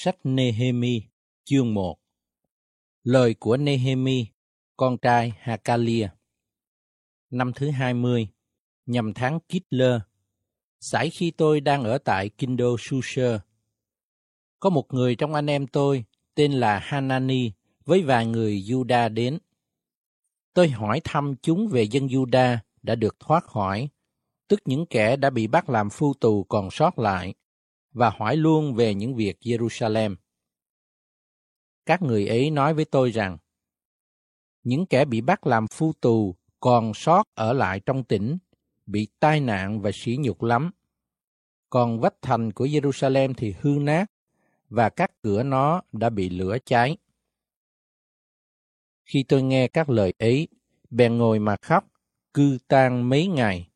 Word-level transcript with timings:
Sách 0.00 0.16
Nehemi, 0.24 1.02
chương 1.44 1.74
1 1.74 1.98
Lời 3.02 3.34
của 3.34 3.56
Nehemi, 3.56 4.26
con 4.76 4.98
trai 4.98 5.32
Hakalia 5.38 6.08
Năm 7.30 7.52
thứ 7.52 7.70
20, 7.70 8.28
nhằm 8.86 9.14
tháng 9.14 9.38
Kitler, 9.40 10.00
xảy 10.80 11.10
khi 11.10 11.30
tôi 11.30 11.60
đang 11.60 11.84
ở 11.84 11.98
tại 11.98 12.28
Kindo 12.28 12.66
Susher. 12.78 13.40
Có 14.60 14.70
một 14.70 14.94
người 14.94 15.16
trong 15.16 15.34
anh 15.34 15.50
em 15.50 15.66
tôi 15.66 16.04
tên 16.34 16.52
là 16.52 16.78
Hanani 16.78 17.50
với 17.84 18.02
vài 18.02 18.26
người 18.26 18.62
Juda 18.66 19.14
đến. 19.14 19.38
Tôi 20.54 20.68
hỏi 20.68 21.00
thăm 21.04 21.34
chúng 21.42 21.68
về 21.68 21.82
dân 21.82 22.06
Juda 22.06 22.56
đã 22.82 22.94
được 22.94 23.16
thoát 23.20 23.44
khỏi, 23.44 23.88
tức 24.48 24.60
những 24.64 24.86
kẻ 24.86 25.16
đã 25.16 25.30
bị 25.30 25.46
bắt 25.46 25.68
làm 25.68 25.90
phu 25.90 26.14
tù 26.14 26.44
còn 26.44 26.70
sót 26.70 26.98
lại 26.98 27.34
và 27.92 28.10
hỏi 28.10 28.36
luôn 28.36 28.74
về 28.74 28.94
những 28.94 29.14
việc 29.14 29.36
Jerusalem. 29.40 30.16
Các 31.86 32.02
người 32.02 32.26
ấy 32.26 32.50
nói 32.50 32.74
với 32.74 32.84
tôi 32.84 33.10
rằng, 33.10 33.38
những 34.62 34.86
kẻ 34.86 35.04
bị 35.04 35.20
bắt 35.20 35.46
làm 35.46 35.66
phu 35.68 35.92
tù 35.92 36.36
còn 36.60 36.94
sót 36.94 37.22
ở 37.34 37.52
lại 37.52 37.80
trong 37.80 38.04
tỉnh, 38.04 38.38
bị 38.86 39.08
tai 39.20 39.40
nạn 39.40 39.80
và 39.80 39.90
sỉ 39.94 40.16
nhục 40.20 40.42
lắm. 40.42 40.70
Còn 41.70 42.00
vách 42.00 42.14
thành 42.22 42.52
của 42.52 42.66
Jerusalem 42.66 43.34
thì 43.36 43.54
hư 43.60 43.70
nát, 43.80 44.06
và 44.68 44.88
các 44.88 45.10
cửa 45.22 45.42
nó 45.42 45.82
đã 45.92 46.10
bị 46.10 46.28
lửa 46.28 46.58
cháy. 46.64 46.96
Khi 49.04 49.24
tôi 49.28 49.42
nghe 49.42 49.68
các 49.68 49.90
lời 49.90 50.14
ấy, 50.18 50.48
bèn 50.90 51.18
ngồi 51.18 51.38
mà 51.38 51.56
khóc, 51.62 51.84
cư 52.34 52.58
tan 52.68 53.08
mấy 53.08 53.26
ngày. 53.26 53.70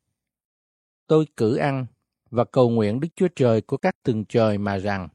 Tôi 1.07 1.27
cử 1.37 1.55
ăn 1.55 1.85
và 2.33 2.43
cầu 2.43 2.69
nguyện 2.69 2.99
Đức 2.99 3.07
Chúa 3.15 3.27
Trời 3.35 3.61
của 3.61 3.77
các 3.77 4.03
tầng 4.03 4.25
trời 4.25 4.57
mà 4.57 4.77
rằng, 4.77 5.09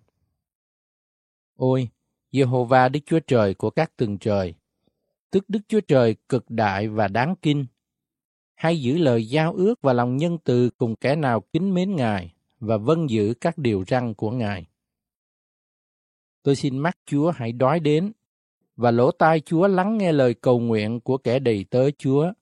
Ôi, 1.56 1.88
Jehovah 2.32 2.90
Đức 2.90 3.00
Chúa 3.06 3.20
Trời 3.20 3.54
của 3.54 3.70
các 3.70 3.96
tầng 3.96 4.18
trời, 4.18 4.54
tức 5.30 5.44
Đức 5.48 5.58
Chúa 5.68 5.80
Trời 5.80 6.16
cực 6.28 6.50
đại 6.50 6.88
và 6.88 7.08
đáng 7.08 7.34
kinh, 7.42 7.66
hay 8.54 8.80
giữ 8.80 8.98
lời 8.98 9.28
giao 9.28 9.52
ước 9.52 9.82
và 9.82 9.92
lòng 9.92 10.16
nhân 10.16 10.38
từ 10.44 10.70
cùng 10.70 10.96
kẻ 10.96 11.16
nào 11.16 11.40
kính 11.40 11.74
mến 11.74 11.96
Ngài 11.96 12.32
và 12.60 12.76
vâng 12.76 13.10
giữ 13.10 13.34
các 13.40 13.58
điều 13.58 13.84
răn 13.86 14.14
của 14.14 14.30
Ngài. 14.30 14.66
Tôi 16.42 16.56
xin 16.56 16.78
mắt 16.78 16.96
Chúa 17.06 17.30
hãy 17.30 17.52
đói 17.52 17.80
đến 17.80 18.12
và 18.76 18.90
lỗ 18.90 19.10
tai 19.10 19.40
Chúa 19.40 19.66
lắng 19.66 19.98
nghe 19.98 20.12
lời 20.12 20.34
cầu 20.34 20.60
nguyện 20.60 21.00
của 21.00 21.18
kẻ 21.18 21.38
đầy 21.38 21.64
tớ 21.70 21.90
Chúa, 21.90 22.32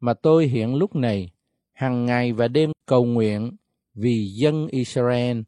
mà 0.00 0.14
tôi 0.14 0.46
hiện 0.46 0.74
lúc 0.74 0.96
này, 0.96 1.30
hằng 1.72 2.06
ngày 2.06 2.32
và 2.32 2.48
đêm 2.48 2.72
cầu 2.86 3.04
nguyện 3.04 3.56
vì 3.94 4.26
dân 4.26 4.66
Israel 4.66 5.40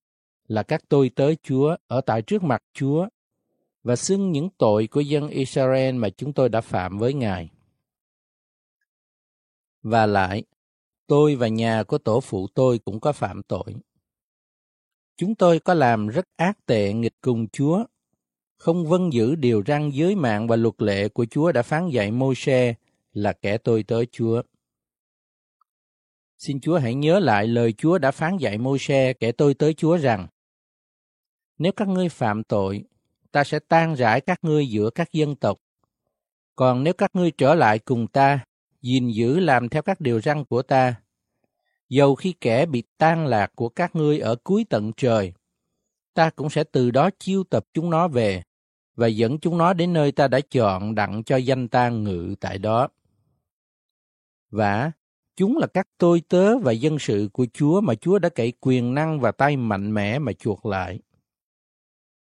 là 0.49 0.63
các 0.63 0.83
tôi 0.89 1.11
tới 1.17 1.37
Chúa 1.43 1.77
ở 1.87 2.01
tại 2.01 2.23
trước 2.23 2.43
mặt 2.43 2.63
Chúa 2.73 3.09
và 3.83 3.97
xưng 3.97 4.33
những 4.33 4.49
tội 4.59 4.87
của 4.87 5.01
dân 5.01 5.29
Israel 5.29 5.95
mà 5.95 6.09
chúng 6.11 6.33
tôi 6.33 6.49
đã 6.49 6.61
phạm 6.61 6.99
với 6.99 7.15
Ngài. 7.15 7.51
Và 9.83 10.07
lại, 10.07 10.45
tôi 11.07 11.35
và 11.35 11.49
nhà 11.49 11.83
của 11.83 11.99
tổ 11.99 12.21
phụ 12.21 12.47
tôi 12.55 12.79
cũng 12.79 13.01
có 13.01 13.13
phạm 13.13 13.43
tội. 13.43 13.75
Chúng 15.17 15.35
tôi 15.35 15.61
có 15.61 15.75
làm 15.75 16.09
rất 16.09 16.27
ác 16.37 16.67
tệ 16.67 16.93
nghịch 16.93 17.15
cùng 17.21 17.49
Chúa, 17.49 17.85
không 18.57 18.87
vâng 18.87 19.13
giữ 19.13 19.35
điều 19.35 19.63
răn 19.67 19.91
giới 19.91 20.17
mạng 20.17 20.49
và 20.49 20.57
luật 20.57 20.75
lệ 20.79 21.09
của 21.09 21.25
Chúa 21.25 21.53
đã 21.53 21.63
phán 21.63 21.89
dạy 21.89 22.11
Môi-se 22.11 22.75
là 23.13 23.33
kẻ 23.33 23.59
tôi 23.59 23.83
tới 23.83 24.07
Chúa. 24.13 24.43
Xin 26.45 26.61
Chúa 26.61 26.79
hãy 26.79 26.95
nhớ 26.95 27.19
lại 27.19 27.47
lời 27.47 27.73
Chúa 27.73 27.99
đã 27.99 28.11
phán 28.11 28.37
dạy 28.37 28.59
Môi-se 28.59 29.13
kẻ 29.13 29.33
tôi 29.33 29.55
tới 29.55 29.75
Chúa 29.75 29.97
rằng 29.97 30.27
Nếu 31.59 31.73
các 31.73 31.89
ngươi 31.89 32.09
phạm 32.09 32.45
tội, 32.45 32.85
ta 33.33 33.45
sẽ 33.45 33.59
tan 33.59 33.95
rải 33.95 34.21
các 34.21 34.39
ngươi 34.43 34.67
giữa 34.67 34.91
các 34.91 35.13
dân 35.13 35.37
tộc. 35.37 35.59
Còn 36.57 36.85
nếu 36.85 36.95
các 36.95 37.11
ngươi 37.15 37.31
trở 37.31 37.55
lại 37.55 37.79
cùng 37.79 38.07
ta, 38.07 38.45
gìn 38.83 39.09
giữ 39.09 39.41
làm 39.41 39.69
theo 39.69 39.83
các 39.83 40.01
điều 40.01 40.21
răn 40.21 40.45
của 40.45 40.63
ta, 40.63 40.95
dầu 41.89 42.15
khi 42.15 42.35
kẻ 42.41 42.67
bị 42.67 42.83
tan 42.99 43.27
lạc 43.27 43.53
của 43.55 43.69
các 43.69 43.97
ngươi 43.97 44.19
ở 44.19 44.37
cuối 44.45 44.67
tận 44.71 44.93
trời, 44.97 45.33
ta 46.15 46.31
cũng 46.31 46.51
sẽ 46.51 46.65
từ 46.65 46.91
đó 46.91 47.11
chiêu 47.19 47.45
tập 47.45 47.67
chúng 47.75 47.91
nó 47.91 48.09
về 48.09 48.43
và 48.95 49.07
dẫn 49.07 49.39
chúng 49.39 49.59
nó 49.59 49.73
đến 49.73 49.93
nơi 49.93 50.13
ta 50.13 50.29
đã 50.29 50.41
chọn 50.51 50.95
đặng 50.95 51.25
cho 51.25 51.37
danh 51.37 51.69
ta 51.69 51.89
ngự 51.89 52.35
tại 52.41 52.59
đó. 52.59 52.89
Và 54.51 54.93
chúng 55.37 55.57
là 55.57 55.67
các 55.67 55.89
tôi 55.99 56.23
tớ 56.29 56.59
và 56.59 56.73
dân 56.73 56.99
sự 56.99 57.29
của 57.33 57.47
Chúa 57.53 57.81
mà 57.81 57.95
Chúa 57.95 58.19
đã 58.19 58.29
cậy 58.29 58.53
quyền 58.61 58.95
năng 58.95 59.21
và 59.21 59.33
tay 59.33 59.57
mạnh 59.57 59.95
mẽ 59.95 60.19
mà 60.19 60.33
chuộc 60.33 60.67
lại. 60.67 60.99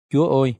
Chúa 0.09 0.41
ơi, 0.41 0.56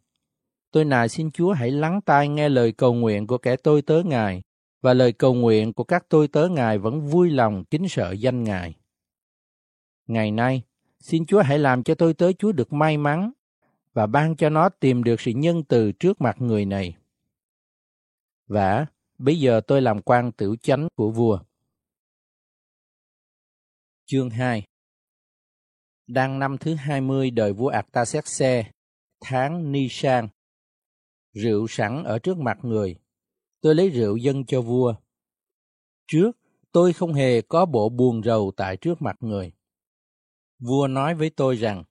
tôi 0.72 0.86
nài 0.86 1.10
xin 1.10 1.32
Chúa 1.32 1.54
hãy 1.54 1.72
lắng 1.72 2.02
tai 2.02 2.28
nghe 2.28 2.50
lời 2.50 2.72
cầu 2.72 2.94
nguyện 2.94 3.28
của 3.28 3.38
kẻ 3.38 3.56
tôi 3.56 3.82
tớ 3.82 4.02
Ngài, 4.06 4.42
và 4.82 4.94
lời 4.94 5.12
cầu 5.12 5.34
nguyện 5.34 5.74
của 5.74 5.84
các 5.84 6.06
tôi 6.10 6.28
tớ 6.28 6.48
Ngài 6.48 6.78
vẫn 6.78 7.02
vui 7.02 7.30
lòng 7.30 7.64
kính 7.66 7.90
sợ 7.90 8.12
danh 8.12 8.44
Ngài. 8.44 8.76
Ngày 10.08 10.32
nay, 10.32 10.62
xin 11.00 11.26
Chúa 11.26 11.42
hãy 11.42 11.60
làm 11.60 11.84
cho 11.84 11.96
tôi 11.96 12.14
tớ 12.14 12.32
Chúa 12.32 12.52
được 12.52 12.74
may 12.74 12.98
mắn 12.98 13.32
và 13.94 14.08
ban 14.08 14.36
cho 14.36 14.50
nó 14.50 14.70
tìm 14.70 15.04
được 15.04 15.22
sự 15.22 15.32
nhân 15.32 15.64
từ 15.64 15.92
trước 15.92 16.22
mặt 16.22 16.42
người 16.42 16.66
này. 16.66 16.96
Và 18.48 18.86
bây 19.18 19.40
giờ 19.40 19.62
tôi 19.68 19.82
làm 19.82 20.02
quan 20.02 20.32
tiểu 20.32 20.56
chánh 20.62 20.88
của 20.96 21.12
vua. 21.12 21.40
Chương 24.10 24.30
2 24.30 24.64
Đang 26.08 26.40
năm 26.40 26.58
thứ 26.58 26.76
20 26.76 27.32
đời 27.32 27.54
vua 27.54 27.68
Artaxerxes, 27.68 28.66
tháng 29.22 29.72
Nisan. 29.72 30.28
Rượu 31.34 31.68
sẵn 31.70 32.04
ở 32.04 32.20
trước 32.20 32.38
mặt 32.38 32.58
người. 32.62 32.96
Tôi 33.62 33.76
lấy 33.76 33.90
rượu 33.90 34.18
dâng 34.18 34.46
cho 34.46 34.62
vua. 34.62 34.96
Trước, 36.08 36.32
tôi 36.72 36.94
không 36.94 37.14
hề 37.14 37.42
có 37.42 37.66
bộ 37.66 37.90
buồn 37.90 38.24
rầu 38.24 38.52
tại 38.58 38.78
trước 38.78 39.02
mặt 39.02 39.16
người. 39.20 39.52
Vua 40.60 40.88
nói 40.88 41.16
với 41.16 41.30
tôi 41.30 41.56
rằng, 41.56 41.84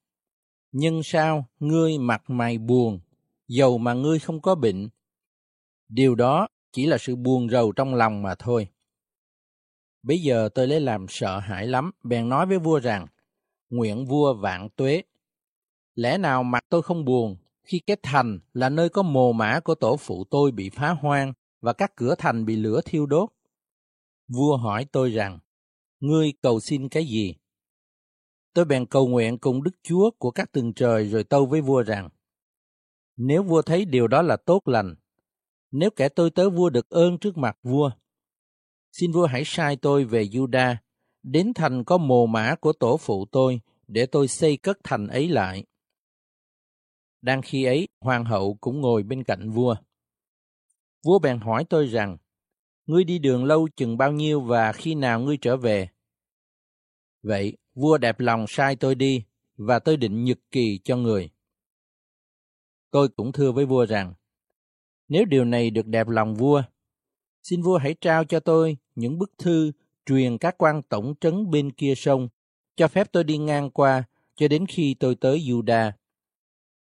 nhưng 0.72 1.02
sao 1.02 1.46
ngươi 1.60 1.98
mặt 1.98 2.22
mày 2.28 2.58
buồn, 2.58 3.00
dầu 3.48 3.78
mà 3.78 3.94
ngươi 3.94 4.18
không 4.18 4.40
có 4.40 4.54
bệnh? 4.54 4.88
Điều 5.88 6.14
đó 6.14 6.48
chỉ 6.72 6.86
là 6.86 6.98
sự 6.98 7.16
buồn 7.16 7.50
rầu 7.50 7.72
trong 7.72 7.94
lòng 7.94 8.22
mà 8.22 8.34
thôi. 8.38 8.68
Bây 10.02 10.18
giờ 10.18 10.48
tôi 10.54 10.66
lấy 10.66 10.80
làm 10.80 11.06
sợ 11.08 11.38
hãi 11.38 11.66
lắm, 11.66 11.90
bèn 12.02 12.28
nói 12.28 12.46
với 12.46 12.58
vua 12.58 12.80
rằng, 12.80 13.06
nguyện 13.70 14.06
vua 14.06 14.34
vạn 14.34 14.68
tuế. 14.76 15.02
Lẽ 15.94 16.18
nào 16.18 16.42
mặt 16.42 16.64
tôi 16.68 16.82
không 16.82 17.04
buồn, 17.04 17.36
khi 17.62 17.80
cái 17.86 17.96
thành 18.02 18.38
là 18.52 18.68
nơi 18.68 18.88
có 18.88 19.02
mồ 19.02 19.32
mã 19.32 19.60
của 19.60 19.74
tổ 19.74 19.96
phụ 19.96 20.24
tôi 20.30 20.50
bị 20.50 20.70
phá 20.70 20.90
hoang 20.90 21.32
và 21.60 21.72
các 21.72 21.96
cửa 21.96 22.14
thành 22.18 22.44
bị 22.44 22.56
lửa 22.56 22.80
thiêu 22.84 23.06
đốt? 23.06 23.28
Vua 24.28 24.56
hỏi 24.56 24.86
tôi 24.92 25.10
rằng, 25.10 25.38
ngươi 26.00 26.32
cầu 26.42 26.60
xin 26.60 26.88
cái 26.88 27.04
gì? 27.04 27.34
Tôi 28.54 28.64
bèn 28.64 28.86
cầu 28.86 29.08
nguyện 29.08 29.38
cùng 29.38 29.62
Đức 29.62 29.70
Chúa 29.82 30.10
của 30.18 30.30
các 30.30 30.52
tầng 30.52 30.72
trời 30.72 31.04
rồi 31.04 31.24
tâu 31.24 31.46
với 31.46 31.60
vua 31.60 31.82
rằng, 31.82 32.08
nếu 33.16 33.42
vua 33.42 33.62
thấy 33.62 33.84
điều 33.84 34.08
đó 34.08 34.22
là 34.22 34.36
tốt 34.36 34.68
lành, 34.68 34.94
nếu 35.70 35.90
kẻ 35.90 36.08
tôi 36.08 36.30
tớ 36.30 36.50
vua 36.50 36.70
được 36.70 36.88
ơn 36.88 37.18
trước 37.18 37.36
mặt 37.36 37.58
vua, 37.62 37.90
xin 38.98 39.12
vua 39.12 39.26
hãy 39.26 39.42
sai 39.44 39.76
tôi 39.76 40.04
về 40.04 40.24
Juda, 40.24 40.76
đến 41.22 41.52
thành 41.54 41.84
có 41.84 41.98
mồ 41.98 42.26
mã 42.26 42.54
của 42.60 42.72
tổ 42.72 42.96
phụ 42.96 43.26
tôi, 43.32 43.60
để 43.88 44.06
tôi 44.06 44.28
xây 44.28 44.56
cất 44.56 44.78
thành 44.84 45.06
ấy 45.06 45.28
lại. 45.28 45.64
Đang 47.22 47.42
khi 47.42 47.64
ấy, 47.64 47.88
hoàng 48.00 48.24
hậu 48.24 48.58
cũng 48.60 48.80
ngồi 48.80 49.02
bên 49.02 49.24
cạnh 49.24 49.50
vua. 49.50 49.76
Vua 51.04 51.18
bèn 51.18 51.38
hỏi 51.38 51.64
tôi 51.70 51.86
rằng, 51.86 52.16
ngươi 52.86 53.04
đi 53.04 53.18
đường 53.18 53.44
lâu 53.44 53.68
chừng 53.76 53.96
bao 53.96 54.12
nhiêu 54.12 54.40
và 54.40 54.72
khi 54.72 54.94
nào 54.94 55.20
ngươi 55.20 55.36
trở 55.40 55.56
về? 55.56 55.88
Vậy, 57.22 57.56
vua 57.74 57.98
đẹp 57.98 58.20
lòng 58.20 58.44
sai 58.48 58.76
tôi 58.76 58.94
đi, 58.94 59.24
và 59.56 59.78
tôi 59.78 59.96
định 59.96 60.24
nhật 60.24 60.38
kỳ 60.50 60.80
cho 60.84 60.96
người. 60.96 61.30
Tôi 62.90 63.08
cũng 63.08 63.32
thưa 63.32 63.52
với 63.52 63.66
vua 63.66 63.86
rằng, 63.86 64.14
nếu 65.08 65.24
điều 65.24 65.44
này 65.44 65.70
được 65.70 65.86
đẹp 65.86 66.08
lòng 66.08 66.34
vua, 66.34 66.62
xin 67.42 67.62
vua 67.62 67.78
hãy 67.78 67.94
trao 68.00 68.24
cho 68.24 68.40
tôi 68.40 68.76
những 68.96 69.18
bức 69.18 69.32
thư 69.38 69.72
truyền 70.06 70.38
các 70.38 70.58
quan 70.58 70.82
tổng 70.82 71.14
trấn 71.20 71.50
bên 71.50 71.72
kia 71.72 71.94
sông, 71.96 72.28
cho 72.76 72.88
phép 72.88 73.12
tôi 73.12 73.24
đi 73.24 73.38
ngang 73.38 73.70
qua 73.70 74.04
cho 74.36 74.48
đến 74.48 74.66
khi 74.66 74.94
tôi 75.00 75.14
tới 75.14 75.38
Juda. 75.38 75.92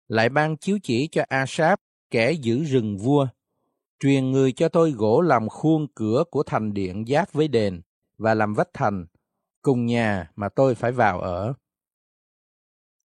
Lại 0.09 0.29
ban 0.29 0.57
chiếu 0.57 0.79
chỉ 0.83 1.09
cho 1.13 1.25
Asap, 1.29 1.81
kẻ 2.11 2.33
giữ 2.33 2.65
rừng 2.65 2.99
vua, 2.99 3.29
truyền 4.01 4.31
người 4.31 4.53
cho 4.53 4.69
tôi 4.69 4.91
gỗ 4.91 5.21
làm 5.21 5.49
khuôn 5.49 5.87
cửa 5.95 6.25
của 6.31 6.43
thành 6.43 6.75
điện 6.75 7.05
giáp 7.09 7.33
với 7.33 7.49
đền 7.49 7.83
và 8.19 8.35
làm 8.35 8.55
vách 8.55 8.71
thành, 8.73 9.07
cùng 9.63 9.87
nhà 9.87 10.31
mà 10.37 10.49
tôi 10.49 10.75
phải 10.75 10.93
vào 10.93 11.21
ở. 11.21 11.55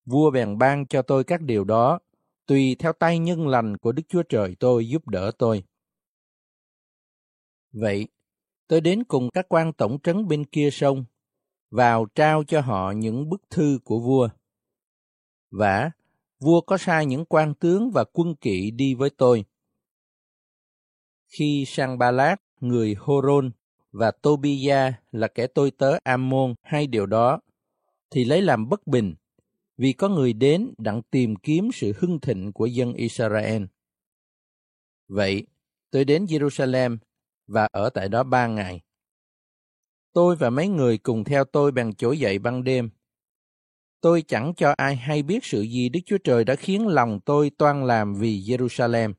Vua 0.05 0.31
bèn 0.31 0.57
ban 0.57 0.87
cho 0.87 1.01
tôi 1.01 1.23
các 1.23 1.41
điều 1.41 1.63
đó, 1.63 1.99
tùy 2.45 2.75
theo 2.79 2.93
tay 2.93 3.19
nhân 3.19 3.47
lành 3.47 3.77
của 3.77 3.91
Đức 3.91 4.03
Chúa 4.09 4.23
Trời 4.23 4.55
tôi 4.59 4.89
giúp 4.89 5.07
đỡ 5.07 5.31
tôi. 5.37 5.63
Vậy, 7.71 8.07
tôi 8.67 8.81
đến 8.81 9.03
cùng 9.03 9.29
các 9.29 9.45
quan 9.49 9.73
tổng 9.73 9.97
trấn 10.03 10.27
bên 10.27 10.45
kia 10.45 10.69
sông, 10.71 11.05
vào 11.71 12.05
trao 12.15 12.43
cho 12.43 12.61
họ 12.61 12.91
những 12.91 13.29
bức 13.29 13.49
thư 13.49 13.79
của 13.83 13.99
vua. 13.99 14.29
Và 15.51 15.91
vua 16.39 16.61
có 16.61 16.77
sai 16.77 17.05
những 17.05 17.25
quan 17.25 17.53
tướng 17.53 17.91
và 17.91 18.03
quân 18.13 18.35
kỵ 18.35 18.71
đi 18.71 18.93
với 18.93 19.09
tôi. 19.09 19.45
Khi 21.27 21.63
sang 21.67 21.97
Ba 21.97 22.11
Lát, 22.11 22.35
người 22.59 22.95
Horon 22.99 23.51
và 23.91 24.11
Tobia 24.11 24.93
là 25.11 25.27
kẻ 25.27 25.47
tôi 25.47 25.71
tớ 25.71 25.97
Ammon 26.03 26.53
hay 26.61 26.87
điều 26.87 27.05
đó, 27.05 27.39
thì 28.11 28.25
lấy 28.25 28.41
làm 28.41 28.69
bất 28.69 28.87
bình, 28.87 29.15
vì 29.77 29.93
có 29.93 30.09
người 30.09 30.33
đến 30.33 30.73
đặng 30.77 31.01
tìm 31.01 31.35
kiếm 31.35 31.69
sự 31.73 31.93
hưng 31.97 32.19
thịnh 32.19 32.53
của 32.53 32.65
dân 32.65 32.93
Israel. 32.93 33.63
Vậy, 35.07 35.47
tôi 35.91 36.05
đến 36.05 36.25
Jerusalem 36.25 36.97
và 37.47 37.67
ở 37.71 37.89
tại 37.89 38.09
đó 38.09 38.23
ba 38.23 38.47
ngày. 38.47 38.81
Tôi 40.13 40.35
và 40.35 40.49
mấy 40.49 40.67
người 40.67 40.97
cùng 40.97 41.23
theo 41.23 41.43
tôi 41.45 41.71
bằng 41.71 41.95
trỗi 41.95 42.19
dậy 42.19 42.39
ban 42.39 42.63
đêm. 42.63 42.89
Tôi 44.01 44.23
chẳng 44.27 44.53
cho 44.57 44.73
ai 44.77 44.95
hay 44.95 45.23
biết 45.23 45.45
sự 45.45 45.61
gì 45.61 45.89
Đức 45.89 45.99
Chúa 46.05 46.17
Trời 46.23 46.43
đã 46.43 46.55
khiến 46.55 46.87
lòng 46.87 47.19
tôi 47.25 47.51
toan 47.57 47.87
làm 47.87 48.15
vì 48.15 48.41
Jerusalem. 48.41 49.13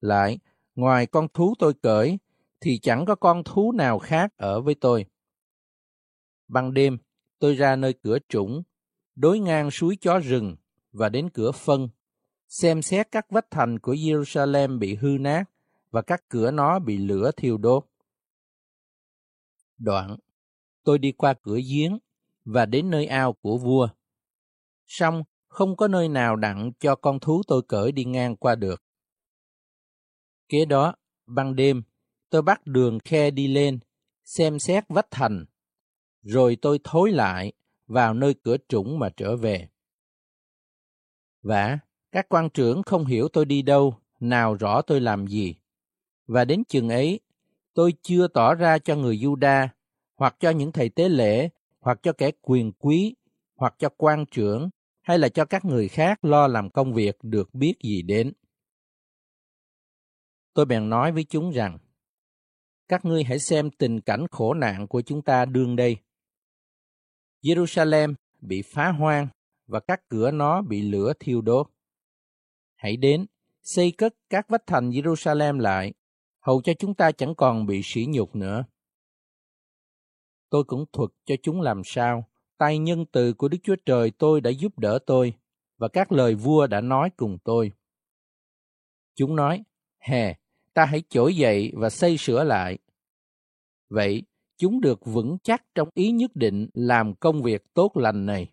Lại, 0.00 0.38
ngoài 0.74 1.06
con 1.06 1.28
thú 1.34 1.54
tôi 1.58 1.74
cởi, 1.82 2.18
thì 2.60 2.78
chẳng 2.78 3.04
có 3.06 3.14
con 3.14 3.42
thú 3.44 3.72
nào 3.72 3.98
khác 3.98 4.32
ở 4.36 4.60
với 4.60 4.74
tôi. 4.74 5.06
Ban 6.48 6.74
đêm, 6.74 6.98
tôi 7.38 7.54
ra 7.54 7.76
nơi 7.76 7.94
cửa 8.02 8.18
trũng, 8.28 8.62
đối 9.14 9.38
ngang 9.38 9.70
suối 9.70 9.96
chó 10.00 10.18
rừng 10.18 10.56
và 10.92 11.08
đến 11.08 11.30
cửa 11.30 11.52
phân, 11.52 11.88
xem 12.48 12.82
xét 12.82 13.08
các 13.12 13.30
vách 13.30 13.50
thành 13.50 13.78
của 13.78 13.94
Jerusalem 13.94 14.78
bị 14.78 14.94
hư 14.94 15.08
nát 15.20 15.44
và 15.90 16.02
các 16.02 16.28
cửa 16.28 16.50
nó 16.50 16.78
bị 16.78 16.98
lửa 16.98 17.30
thiêu 17.36 17.58
đốt. 17.58 17.86
Đoạn, 19.78 20.16
tôi 20.84 20.98
đi 20.98 21.12
qua 21.12 21.34
cửa 21.42 21.58
giếng 21.70 21.98
và 22.44 22.66
đến 22.66 22.90
nơi 22.90 23.06
ao 23.06 23.32
của 23.32 23.58
vua. 23.58 23.88
Xong, 24.86 25.22
không 25.48 25.76
có 25.76 25.88
nơi 25.88 26.08
nào 26.08 26.36
đặng 26.36 26.72
cho 26.80 26.94
con 26.94 27.20
thú 27.20 27.42
tôi 27.46 27.62
cởi 27.68 27.92
đi 27.92 28.04
ngang 28.04 28.36
qua 28.36 28.54
được. 28.54 28.82
Kế 30.48 30.64
đó, 30.64 30.94
ban 31.26 31.56
đêm, 31.56 31.82
tôi 32.30 32.42
bắt 32.42 32.66
đường 32.66 32.98
khe 33.04 33.30
đi 33.30 33.48
lên, 33.48 33.78
xem 34.24 34.58
xét 34.58 34.84
vách 34.88 35.06
thành, 35.10 35.44
rồi 36.22 36.56
tôi 36.62 36.80
thối 36.84 37.12
lại 37.12 37.52
vào 37.86 38.14
nơi 38.14 38.34
cửa 38.34 38.56
trũng 38.68 38.98
mà 38.98 39.10
trở 39.16 39.36
về. 39.36 39.68
Vả, 41.42 41.78
các 42.12 42.28
quan 42.28 42.50
trưởng 42.50 42.82
không 42.82 43.06
hiểu 43.06 43.28
tôi 43.28 43.44
đi 43.44 43.62
đâu, 43.62 43.94
nào 44.20 44.54
rõ 44.54 44.82
tôi 44.82 45.00
làm 45.00 45.26
gì. 45.26 45.54
Và 46.32 46.44
đến 46.44 46.64
chừng 46.68 46.88
ấy, 46.88 47.20
tôi 47.74 47.94
chưa 48.02 48.28
tỏ 48.28 48.54
ra 48.54 48.78
cho 48.78 48.96
người 48.96 49.16
Juda, 49.16 49.68
hoặc 50.16 50.36
cho 50.40 50.50
những 50.50 50.72
thầy 50.72 50.88
tế 50.88 51.08
lễ, 51.08 51.48
hoặc 51.80 51.98
cho 52.02 52.12
kẻ 52.12 52.30
quyền 52.40 52.72
quý, 52.72 53.14
hoặc 53.56 53.74
cho 53.78 53.88
quan 53.96 54.24
trưởng, 54.30 54.70
hay 55.02 55.18
là 55.18 55.28
cho 55.28 55.44
các 55.44 55.64
người 55.64 55.88
khác 55.88 56.24
lo 56.24 56.46
làm 56.46 56.70
công 56.70 56.94
việc 56.94 57.16
được 57.22 57.54
biết 57.54 57.74
gì 57.82 58.02
đến. 58.02 58.32
Tôi 60.54 60.66
bèn 60.66 60.88
nói 60.88 61.12
với 61.12 61.24
chúng 61.24 61.50
rằng, 61.50 61.78
các 62.88 63.04
ngươi 63.04 63.24
hãy 63.24 63.38
xem 63.38 63.70
tình 63.70 64.00
cảnh 64.00 64.26
khổ 64.30 64.54
nạn 64.54 64.86
của 64.88 65.00
chúng 65.00 65.22
ta 65.22 65.44
đương 65.44 65.76
đây. 65.76 65.96
Jerusalem 67.42 68.14
bị 68.40 68.62
phá 68.62 68.92
hoang 68.92 69.28
và 69.66 69.80
các 69.80 70.08
cửa 70.08 70.30
nó 70.30 70.62
bị 70.62 70.82
lửa 70.82 71.12
thiêu 71.20 71.40
đốt. 71.40 71.70
Hãy 72.76 72.96
đến, 72.96 73.26
xây 73.62 73.92
cất 73.92 74.14
các 74.28 74.48
vách 74.48 74.66
thành 74.66 74.90
Jerusalem 74.90 75.58
lại, 75.58 75.92
hầu 76.40 76.62
cho 76.62 76.72
chúng 76.78 76.94
ta 76.94 77.12
chẳng 77.12 77.34
còn 77.34 77.66
bị 77.66 77.80
sỉ 77.84 78.06
nhục 78.08 78.36
nữa. 78.36 78.64
Tôi 80.50 80.64
cũng 80.64 80.84
thuật 80.92 81.10
cho 81.24 81.34
chúng 81.42 81.60
làm 81.60 81.82
sao, 81.84 82.28
tay 82.58 82.78
nhân 82.78 83.04
từ 83.12 83.32
của 83.32 83.48
Đức 83.48 83.58
Chúa 83.62 83.76
Trời 83.86 84.10
tôi 84.18 84.40
đã 84.40 84.50
giúp 84.50 84.78
đỡ 84.78 84.98
tôi, 85.06 85.34
và 85.78 85.88
các 85.88 86.12
lời 86.12 86.34
vua 86.34 86.66
đã 86.66 86.80
nói 86.80 87.10
cùng 87.16 87.38
tôi. 87.44 87.72
Chúng 89.14 89.36
nói, 89.36 89.62
hè, 89.98 90.34
ta 90.74 90.84
hãy 90.84 91.02
trỗi 91.08 91.36
dậy 91.36 91.72
và 91.74 91.90
xây 91.90 92.16
sửa 92.18 92.44
lại. 92.44 92.78
Vậy, 93.88 94.22
chúng 94.56 94.80
được 94.80 95.00
vững 95.04 95.36
chắc 95.42 95.62
trong 95.74 95.88
ý 95.94 96.10
nhất 96.10 96.30
định 96.34 96.68
làm 96.74 97.14
công 97.14 97.42
việc 97.42 97.62
tốt 97.74 97.96
lành 97.96 98.26
này. 98.26 98.52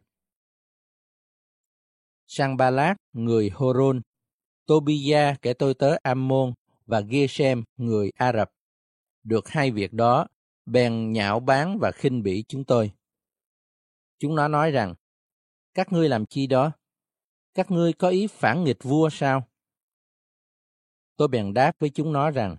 Sang 2.28 2.58
Ba 2.58 2.70
Lát, 2.70 2.96
người 3.14 3.50
Horon, 3.54 4.02
Tobia 4.66 5.36
kể 5.42 5.54
tôi 5.54 5.74
tớ 5.74 5.96
Ammon 6.04 6.54
và 6.88 7.02
Gesem 7.02 7.64
người 7.78 8.12
Ả 8.16 8.34
Rập. 8.34 8.52
Được 9.24 9.48
hai 9.48 9.72
việc 9.72 9.94
đó, 9.94 10.28
bèn 10.66 11.12
nhạo 11.12 11.40
báng 11.40 11.78
và 11.82 11.92
khinh 11.92 12.24
bỉ 12.24 12.44
chúng 12.48 12.64
tôi. 12.64 12.92
Chúng 14.20 14.36
nó 14.36 14.48
nói 14.48 14.72
rằng, 14.72 14.96
các 15.74 15.92
ngươi 15.92 16.10
làm 16.10 16.26
chi 16.26 16.48
đó? 16.48 16.72
Các 17.54 17.72
ngươi 17.72 17.94
có 17.94 18.10
ý 18.10 18.28
phản 18.28 18.64
nghịch 18.64 18.84
vua 18.84 19.10
sao? 19.10 19.48
Tôi 21.18 21.28
bèn 21.28 21.54
đáp 21.54 21.72
với 21.80 21.90
chúng 21.90 22.14
nó 22.14 22.32
rằng, 22.32 22.58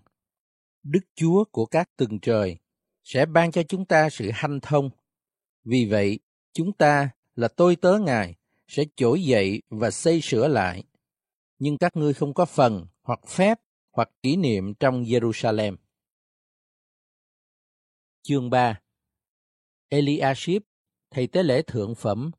Đức 0.82 1.00
Chúa 1.14 1.44
của 1.44 1.66
các 1.66 1.96
tầng 1.96 2.19
trời 2.22 2.58
sẽ 3.04 3.26
ban 3.26 3.52
cho 3.52 3.62
chúng 3.62 3.84
ta 3.84 4.10
sự 4.10 4.30
hanh 4.34 4.60
thông. 4.60 4.90
Vì 5.64 5.84
vậy, 5.90 6.19
chúng 6.52 6.72
ta 6.72 7.10
là 7.34 7.48
tôi 7.48 7.76
tớ 7.76 7.98
Ngài 7.98 8.34
sẽ 8.69 8.84
trỗi 8.96 9.22
dậy 9.22 9.62
và 9.70 9.90
xây 9.90 10.20
sửa 10.20 10.48
lại. 10.48 10.84
Nhưng 11.58 11.78
các 11.78 11.96
ngươi 11.96 12.14
không 12.14 12.34
có 12.34 12.44
phần 12.44 12.86
hoặc 13.02 13.20
phép 13.28 13.58
hoặc 13.98 14.10
kỷ 14.22 14.36
niệm 14.36 14.74
trong 14.74 15.02
Jerusalem. 15.02 15.76
Chương 18.22 18.50
3 18.50 18.80
Eliashib, 19.88 20.62
thầy 21.10 21.26
tế 21.26 21.42
lễ 21.42 21.62
thượng 21.62 21.94
phẩm, 21.94 22.30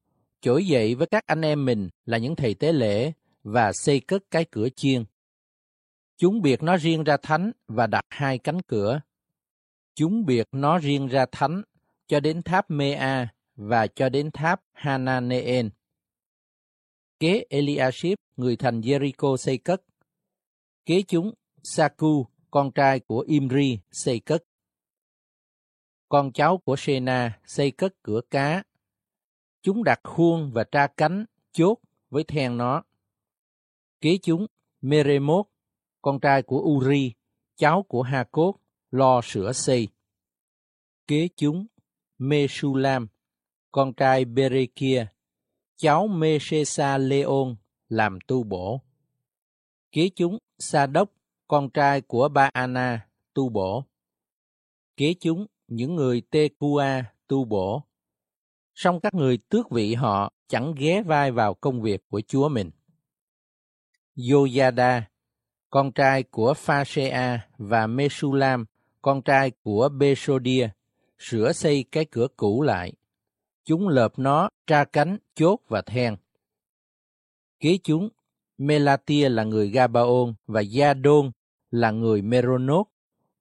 trỗi 0.41 0.65
dậy 0.65 0.95
với 0.95 1.07
các 1.07 1.23
anh 1.27 1.41
em 1.41 1.65
mình 1.65 1.89
là 2.05 2.17
những 2.17 2.35
thầy 2.35 2.53
tế 2.53 2.73
lễ 2.73 3.11
và 3.43 3.73
xây 3.73 3.99
cất 3.99 4.23
cái 4.31 4.45
cửa 4.51 4.69
chiên. 4.69 5.03
Chúng 6.17 6.41
biệt 6.41 6.63
nó 6.63 6.77
riêng 6.77 7.03
ra 7.03 7.17
thánh 7.17 7.51
và 7.67 7.87
đặt 7.87 8.05
hai 8.09 8.37
cánh 8.37 8.61
cửa. 8.61 9.01
Chúng 9.95 10.25
biệt 10.25 10.47
nó 10.51 10.77
riêng 10.77 11.07
ra 11.07 11.25
thánh 11.31 11.61
cho 12.07 12.19
đến 12.19 12.41
tháp 12.43 12.71
Mea 12.71 13.27
và 13.55 13.87
cho 13.87 14.09
đến 14.09 14.31
tháp 14.31 14.61
Hananeen. 14.71 15.69
Kế 17.19 17.45
Eliashib, 17.49 18.17
người 18.37 18.55
thành 18.55 18.81
Jericho 18.81 19.37
xây 19.37 19.57
cất. 19.57 19.81
Kế 20.85 21.01
chúng, 21.07 21.33
Saku, 21.63 22.25
con 22.51 22.71
trai 22.71 22.99
của 22.99 23.19
Imri, 23.19 23.79
xây 23.91 24.19
cất. 24.19 24.43
Con 26.09 26.31
cháu 26.31 26.57
của 26.57 26.75
Sena 26.75 27.39
xây 27.45 27.71
cất 27.71 27.93
cửa 28.03 28.21
cá. 28.29 28.63
Chúng 29.61 29.83
đặt 29.83 29.99
khuôn 30.03 30.51
và 30.53 30.63
tra 30.63 30.87
cánh, 30.87 31.25
chốt 31.51 31.77
với 32.09 32.23
then 32.23 32.57
nó. 32.57 32.83
Kế 34.01 34.17
chúng, 34.21 34.47
Meremot, 34.81 35.45
con 36.01 36.19
trai 36.19 36.43
của 36.43 36.59
Uri, 36.59 37.13
cháu 37.55 37.83
của 37.83 38.01
Hakot, 38.01 38.55
lo 38.91 39.21
sửa 39.23 39.53
xây. 39.53 39.87
Kế 41.07 41.27
chúng, 41.35 41.67
Mesulam, 42.17 43.07
con 43.71 43.93
trai 43.93 44.25
Berekia, 44.25 45.05
cháu 45.75 46.07
Mesesa 46.07 46.97
Leon 46.97 47.55
làm 47.89 48.19
tu 48.27 48.43
bổ. 48.43 48.81
Kế 49.91 50.09
chúng, 50.15 50.37
Sa 50.59 50.85
Đốc, 50.85 51.11
con 51.49 51.69
trai 51.69 52.01
của 52.01 52.29
Ba 52.29 52.49
Ana, 52.53 53.07
tu 53.33 53.49
bổ. 53.49 53.83
Kế 54.97 55.13
chúng, 55.19 55.45
những 55.67 55.95
người 55.95 56.21
Tekua 56.21 56.83
tu 57.27 57.45
bổ. 57.45 57.83
Song 58.75 58.99
các 58.99 59.13
người 59.13 59.37
tước 59.37 59.69
vị 59.71 59.93
họ 59.93 60.33
chẳng 60.47 60.73
ghé 60.77 61.01
vai 61.01 61.31
vào 61.31 61.53
công 61.53 61.81
việc 61.81 62.01
của 62.09 62.21
Chúa 62.27 62.49
mình. 62.49 62.71
Yoyada, 64.31 65.09
con 65.69 65.91
trai 65.91 66.23
của 66.23 66.53
Phasea 66.53 67.47
và 67.57 67.87
Mesulam, 67.87 68.65
con 69.01 69.21
trai 69.21 69.51
của 69.63 69.89
Besodia, 69.89 70.69
sửa 71.17 71.51
xây 71.51 71.85
cái 71.91 72.05
cửa 72.05 72.27
cũ 72.37 72.61
lại. 72.61 72.93
Chúng 73.65 73.87
lợp 73.87 74.19
nó, 74.19 74.49
tra 74.67 74.85
cánh, 74.85 75.17
chốt 75.35 75.59
và 75.67 75.81
then. 75.81 76.15
Kế 77.59 77.77
chúng, 77.83 78.09
Melatia 78.57 79.29
là 79.29 79.43
người 79.43 79.69
Gabaon 79.69 80.33
và 80.47 80.61
Gia-đôn 80.61 81.31
là 81.71 81.91
người 81.91 82.21
Meronot, 82.21 82.87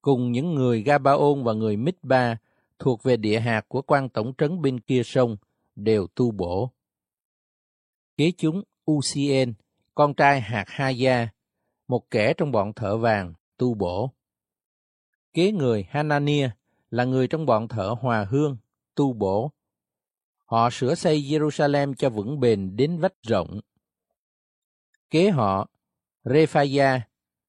cùng 0.02 0.32
những 0.32 0.54
người 0.54 0.82
Gabaon 0.82 1.44
và 1.44 1.52
người 1.52 1.76
Mitba 1.76 2.36
thuộc 2.78 3.02
về 3.02 3.16
địa 3.16 3.40
hạt 3.40 3.64
của 3.68 3.82
quan 3.82 4.08
tổng 4.08 4.32
trấn 4.38 4.62
bên 4.62 4.80
kia 4.80 5.02
sông, 5.04 5.36
đều 5.76 6.06
tu 6.06 6.30
bổ. 6.30 6.70
Kế 8.16 8.32
chúng 8.36 8.62
Ucien, 8.90 9.54
con 9.94 10.14
trai 10.14 10.40
hạt 10.40 10.64
Haya, 10.66 11.28
một 11.88 12.10
kẻ 12.10 12.34
trong 12.36 12.52
bọn 12.52 12.72
thợ 12.72 12.96
vàng, 12.96 13.34
tu 13.56 13.74
bổ. 13.74 14.10
Kế 15.32 15.52
người 15.52 15.86
Hanania 15.90 16.50
là 16.90 17.04
người 17.04 17.28
trong 17.28 17.46
bọn 17.46 17.68
thợ 17.68 17.94
hòa 18.00 18.24
hương, 18.24 18.56
tu 18.94 19.12
bổ. 19.12 19.50
Họ 20.44 20.70
sửa 20.70 20.94
xây 20.94 21.22
Jerusalem 21.22 21.94
cho 21.94 22.10
vững 22.10 22.40
bền 22.40 22.76
đến 22.76 22.98
vách 22.98 23.22
rộng. 23.22 23.60
Kế 25.10 25.30
họ, 25.30 25.68
Rephaya, 26.24 27.00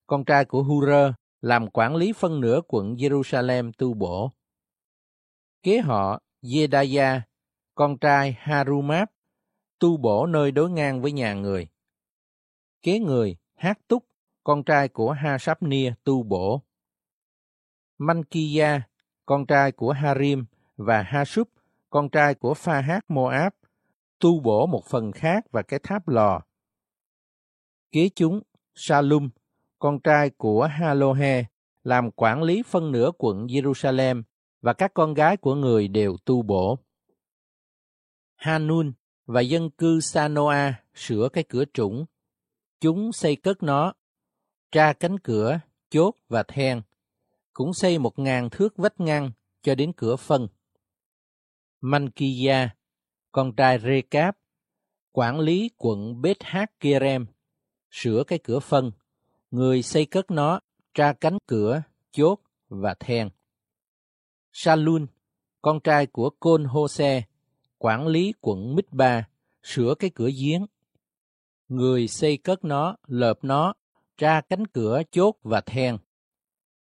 con 0.09 0.25
trai 0.25 0.45
của 0.45 0.63
Hurer 0.63 1.11
làm 1.41 1.69
quản 1.69 1.95
lý 1.95 2.13
phân 2.13 2.41
nửa 2.41 2.61
quận 2.67 2.95
Jerusalem 2.95 3.71
tu 3.77 3.93
bổ. 3.93 4.31
Kế 5.63 5.79
họ, 5.79 6.19
Jedaya, 6.41 7.21
con 7.75 7.97
trai 7.97 8.37
Harumap, 8.39 9.11
tu 9.79 9.97
bổ 9.97 10.25
nơi 10.25 10.51
đối 10.51 10.69
ngang 10.69 11.01
với 11.01 11.11
nhà 11.11 11.33
người. 11.33 11.67
Kế 12.81 12.99
người, 12.99 13.37
Hát 13.55 13.79
Túc, 13.87 14.05
con 14.43 14.63
trai 14.63 14.87
của 14.87 15.11
Hasapnia 15.11 15.93
tu 16.03 16.23
bổ. 16.23 16.61
Mankiya, 17.97 18.81
con 19.25 19.45
trai 19.45 19.71
của 19.71 19.91
Harim, 19.91 20.45
và 20.77 21.01
Hasup, 21.01 21.49
con 21.89 22.09
trai 22.09 22.35
của 22.35 22.53
Pha 22.53 22.81
Hát 22.81 23.05
Moab, 23.07 23.53
tu 24.19 24.39
bổ 24.39 24.65
một 24.65 24.85
phần 24.85 25.11
khác 25.11 25.45
và 25.51 25.61
cái 25.61 25.79
tháp 25.83 26.07
lò. 26.07 26.41
Kế 27.91 28.09
chúng, 28.15 28.41
Salum, 28.75 29.29
con 29.79 29.99
trai 29.99 30.29
của 30.29 30.67
Halohe, 30.71 31.45
làm 31.83 32.11
quản 32.11 32.43
lý 32.43 32.63
phân 32.63 32.91
nửa 32.91 33.11
quận 33.17 33.47
Jerusalem 33.47 34.23
và 34.61 34.73
các 34.73 34.93
con 34.93 35.13
gái 35.13 35.37
của 35.37 35.55
người 35.55 35.87
đều 35.87 36.17
tu 36.25 36.41
bổ. 36.41 36.79
Hanun 38.35 38.93
và 39.25 39.41
dân 39.41 39.69
cư 39.69 39.99
Sanoa 39.99 40.83
sửa 40.93 41.29
cái 41.33 41.43
cửa 41.49 41.63
trũng. 41.73 42.05
Chúng 42.81 43.11
xây 43.11 43.35
cất 43.35 43.63
nó, 43.63 43.93
tra 44.71 44.93
cánh 44.93 45.19
cửa, 45.19 45.59
chốt 45.89 46.15
và 46.29 46.43
then. 46.43 46.81
Cũng 47.53 47.73
xây 47.73 47.99
một 47.99 48.19
ngàn 48.19 48.49
thước 48.49 48.77
vách 48.77 48.99
ngăn 48.99 49.31
cho 49.61 49.75
đến 49.75 49.93
cửa 49.97 50.15
phân. 50.15 50.47
Mankiya, 51.81 52.69
con 53.31 53.55
trai 53.55 53.79
Rekab, 53.79 54.35
quản 55.11 55.39
lý 55.39 55.69
quận 55.77 56.21
Beth 56.21 56.43
Hát 56.43 56.71
sửa 57.91 58.23
cái 58.27 58.39
cửa 58.43 58.59
phân, 58.59 58.91
người 59.51 59.81
xây 59.81 60.05
cất 60.05 60.31
nó, 60.31 60.59
tra 60.93 61.13
cánh 61.13 61.37
cửa, 61.47 61.81
chốt 62.11 62.39
và 62.69 62.95
then. 62.99 63.29
Salun, 64.51 65.07
con 65.61 65.79
trai 65.79 66.05
của 66.05 66.29
Côn 66.39 66.63
Hose, 66.63 67.23
quản 67.77 68.07
lý 68.07 68.33
quận 68.41 68.75
Mít-ba, 68.75 69.23
sửa 69.63 69.95
cái 69.99 70.09
cửa 70.15 70.29
giếng. 70.41 70.65
Người 71.67 72.07
xây 72.07 72.37
cất 72.37 72.63
nó, 72.63 72.95
lợp 73.07 73.39
nó, 73.41 73.73
tra 74.17 74.41
cánh 74.41 74.67
cửa, 74.67 75.01
chốt 75.11 75.35
và 75.43 75.61
then. 75.61 75.97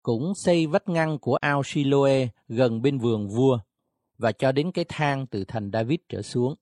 Cũng 0.02 0.32
xây 0.44 0.66
vách 0.66 0.88
ngăn 0.88 1.18
của 1.18 1.34
ao 1.34 1.62
Siloe 1.64 2.28
gần 2.48 2.82
bên 2.82 2.98
vườn 2.98 3.28
vua, 3.28 3.58
và 4.18 4.32
cho 4.32 4.52
đến 4.52 4.72
cái 4.72 4.84
thang 4.88 5.26
từ 5.26 5.44
thành 5.48 5.70
David 5.72 5.98
trở 6.08 6.22
xuống. 6.22 6.54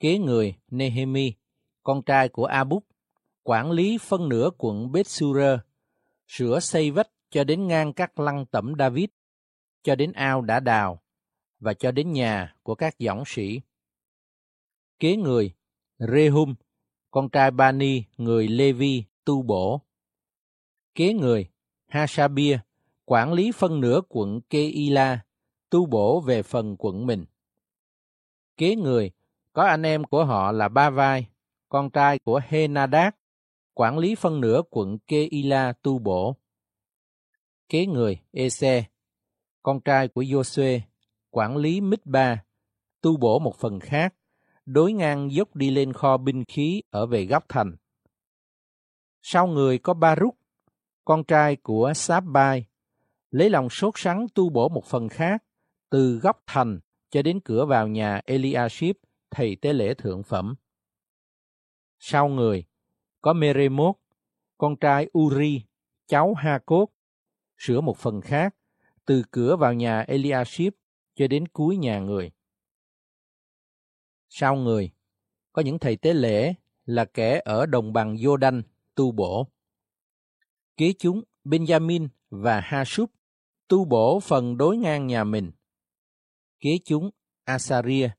Kế 0.00 0.18
người 0.18 0.54
Nehemi, 0.70 1.32
con 1.82 2.02
trai 2.02 2.28
của 2.28 2.44
Abuk, 2.44 2.84
quản 3.48 3.70
lý 3.70 3.98
phân 3.98 4.28
nửa 4.28 4.50
quận 4.58 4.92
Bethsura, 4.92 5.58
sửa 6.26 6.60
xây 6.60 6.90
vách 6.90 7.10
cho 7.30 7.44
đến 7.44 7.66
ngang 7.66 7.92
các 7.92 8.18
lăng 8.18 8.46
tẩm 8.46 8.72
David, 8.78 9.08
cho 9.82 9.94
đến 9.94 10.12
ao 10.12 10.42
đã 10.42 10.60
đào, 10.60 11.02
và 11.60 11.74
cho 11.74 11.90
đến 11.90 12.12
nhà 12.12 12.54
của 12.62 12.74
các 12.74 12.94
dõng 12.98 13.22
sĩ. 13.26 13.60
Kế 14.98 15.16
người, 15.16 15.54
Rehum, 15.98 16.54
con 17.10 17.28
trai 17.28 17.50
Bani, 17.50 18.02
người 18.16 18.48
Levi, 18.48 19.04
tu 19.24 19.42
bổ. 19.42 19.80
Kế 20.94 21.12
người, 21.12 21.50
Hasabia, 21.86 22.58
quản 23.04 23.32
lý 23.32 23.52
phân 23.52 23.80
nửa 23.80 24.00
quận 24.08 24.40
Keila, 24.40 25.20
tu 25.70 25.86
bổ 25.86 26.20
về 26.20 26.42
phần 26.42 26.76
quận 26.78 27.06
mình. 27.06 27.24
Kế 28.56 28.76
người, 28.76 29.10
có 29.52 29.62
anh 29.62 29.82
em 29.82 30.04
của 30.04 30.24
họ 30.24 30.52
là 30.52 30.68
Ba 30.68 30.90
Vai, 30.90 31.26
con 31.68 31.90
trai 31.90 32.18
của 32.18 32.40
Henadad, 32.48 33.14
quản 33.78 33.98
lý 33.98 34.14
phân 34.14 34.40
nửa 34.40 34.62
quận 34.70 34.98
Keila 34.98 35.72
tu 35.72 35.98
bổ. 35.98 36.36
Kế 37.68 37.86
người, 37.86 38.20
Ese, 38.32 38.84
con 39.62 39.80
trai 39.80 40.08
của 40.08 40.22
Joshua, 40.22 40.80
quản 41.30 41.56
lý 41.56 41.80
Mít-ba, 41.80 42.36
tu 43.00 43.16
bổ 43.16 43.38
một 43.38 43.56
phần 43.56 43.80
khác, 43.80 44.14
đối 44.66 44.92
ngang 44.92 45.32
dốc 45.32 45.56
đi 45.56 45.70
lên 45.70 45.92
kho 45.92 46.16
binh 46.16 46.44
khí 46.44 46.82
ở 46.90 47.06
về 47.06 47.24
góc 47.24 47.44
thành. 47.48 47.76
Sau 49.22 49.46
người 49.46 49.78
có 49.78 49.94
Baruch, 49.94 50.36
con 51.04 51.24
trai 51.24 51.56
của 51.56 51.92
Sáp-bai, 51.94 52.64
lấy 53.30 53.50
lòng 53.50 53.70
sốt 53.70 53.94
sắng 53.96 54.26
tu 54.34 54.50
bổ 54.50 54.68
một 54.68 54.84
phần 54.84 55.08
khác, 55.08 55.44
từ 55.90 56.18
góc 56.18 56.42
thành 56.46 56.80
cho 57.10 57.22
đến 57.22 57.40
cửa 57.40 57.66
vào 57.66 57.88
nhà 57.88 58.20
Eliashib, 58.24 58.96
thầy 59.30 59.56
tế 59.56 59.72
lễ 59.72 59.94
thượng 59.94 60.22
phẩm. 60.22 60.54
Sau 61.98 62.28
người, 62.28 62.67
có 63.20 63.32
Meremot, 63.32 63.96
con 64.58 64.76
trai 64.76 65.08
Uri, 65.18 65.62
cháu 66.06 66.34
Ha-cốt, 66.34 66.88
sửa 67.58 67.80
một 67.80 67.96
phần 67.98 68.20
khác, 68.20 68.54
từ 69.04 69.22
cửa 69.30 69.56
vào 69.56 69.74
nhà 69.74 70.00
Eliashib 70.00 70.72
cho 71.14 71.26
đến 71.26 71.48
cuối 71.48 71.76
nhà 71.76 71.98
người. 71.98 72.30
Sau 74.28 74.56
người, 74.56 74.90
có 75.52 75.62
những 75.62 75.78
thầy 75.78 75.96
tế 75.96 76.14
lễ 76.14 76.54
là 76.84 77.04
kẻ 77.04 77.40
ở 77.44 77.66
đồng 77.66 77.92
bằng 77.92 78.14
Jordan 78.14 78.62
tu 78.94 79.12
bổ. 79.12 79.48
Kế 80.76 80.92
chúng 80.98 81.22
Benjamin 81.44 82.08
và 82.30 82.60
Hasub 82.60 83.10
tu 83.68 83.84
bổ 83.84 84.20
phần 84.20 84.56
đối 84.56 84.76
ngang 84.76 85.06
nhà 85.06 85.24
mình. 85.24 85.50
Kế 86.60 86.78
chúng 86.84 87.10
Asaria, 87.44 88.10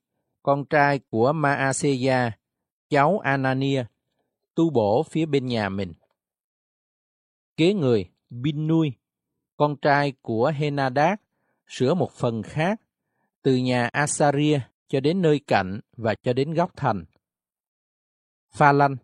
con 0.43 0.65
trai 0.65 0.99
của 0.99 1.33
Maaseya, 1.33 2.31
cháu 2.89 3.19
Anania, 3.19 3.85
tu 4.59 4.69
bổ 4.69 5.03
phía 5.03 5.25
bên 5.25 5.45
nhà 5.45 5.69
mình. 5.69 5.93
Kế 7.57 7.73
người 7.73 8.09
Binnui, 8.29 8.91
con 9.57 9.75
trai 9.75 10.13
của 10.21 10.51
Henadad, 10.55 11.19
sửa 11.67 11.93
một 11.93 12.11
phần 12.11 12.43
khác 12.43 12.81
từ 13.41 13.55
nhà 13.55 13.89
Asaria 13.91 14.59
cho 14.87 14.99
đến 14.99 15.21
nơi 15.21 15.39
cạnh 15.47 15.79
và 15.97 16.15
cho 16.15 16.33
đến 16.33 16.53
góc 16.53 16.71
thành. 16.75 17.05
Pha 18.51 18.71
Lanh, 18.71 18.95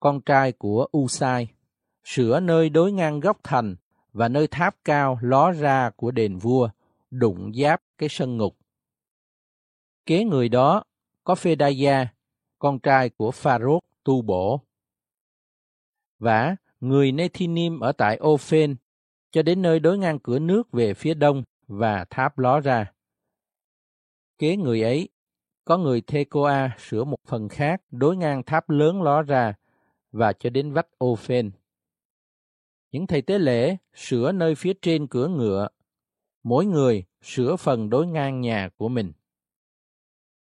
con 0.00 0.20
trai 0.20 0.52
của 0.52 0.88
Usai, 0.96 1.48
sửa 2.04 2.40
nơi 2.40 2.70
đối 2.70 2.92
ngang 2.92 3.20
góc 3.20 3.40
thành 3.42 3.76
và 4.12 4.28
nơi 4.28 4.46
tháp 4.46 4.76
cao 4.84 5.18
ló 5.22 5.52
ra 5.52 5.90
của 5.96 6.10
đền 6.10 6.38
vua, 6.38 6.68
đụng 7.10 7.52
giáp 7.54 7.82
cái 7.98 8.08
sân 8.08 8.36
ngục. 8.36 8.56
Kế 10.06 10.24
người 10.24 10.48
đó 10.48 10.84
có 11.24 11.34
Phedaya, 11.34 12.14
con 12.58 12.78
trai 12.78 13.08
của 13.08 13.30
Pharaoh 13.30 13.84
tu 14.04 14.22
bổ. 14.22 14.60
Và 16.22 16.56
người 16.80 17.12
Nethinim 17.12 17.80
ở 17.80 17.92
tại 17.92 18.18
Ophen 18.24 18.76
cho 19.30 19.42
đến 19.42 19.62
nơi 19.62 19.80
đối 19.80 19.98
ngang 19.98 20.18
cửa 20.18 20.38
nước 20.38 20.72
về 20.72 20.94
phía 20.94 21.14
đông 21.14 21.42
và 21.66 22.04
tháp 22.10 22.38
ló 22.38 22.60
ra. 22.60 22.92
Kế 24.38 24.56
người 24.56 24.82
ấy, 24.82 25.08
có 25.64 25.78
người 25.78 26.00
Thekoa 26.00 26.76
sửa 26.78 27.04
một 27.04 27.16
phần 27.26 27.48
khác 27.48 27.82
đối 27.90 28.16
ngang 28.16 28.42
tháp 28.42 28.70
lớn 28.70 29.02
ló 29.02 29.22
ra 29.22 29.54
và 30.12 30.32
cho 30.32 30.50
đến 30.50 30.72
vách 30.72 31.04
Ophen. 31.04 31.50
Những 32.92 33.06
thầy 33.06 33.22
tế 33.22 33.38
lễ 33.38 33.76
sửa 33.94 34.32
nơi 34.32 34.54
phía 34.54 34.72
trên 34.82 35.06
cửa 35.06 35.28
ngựa, 35.28 35.68
mỗi 36.42 36.66
người 36.66 37.04
sửa 37.22 37.56
phần 37.56 37.90
đối 37.90 38.06
ngang 38.06 38.40
nhà 38.40 38.68
của 38.76 38.88
mình. 38.88 39.12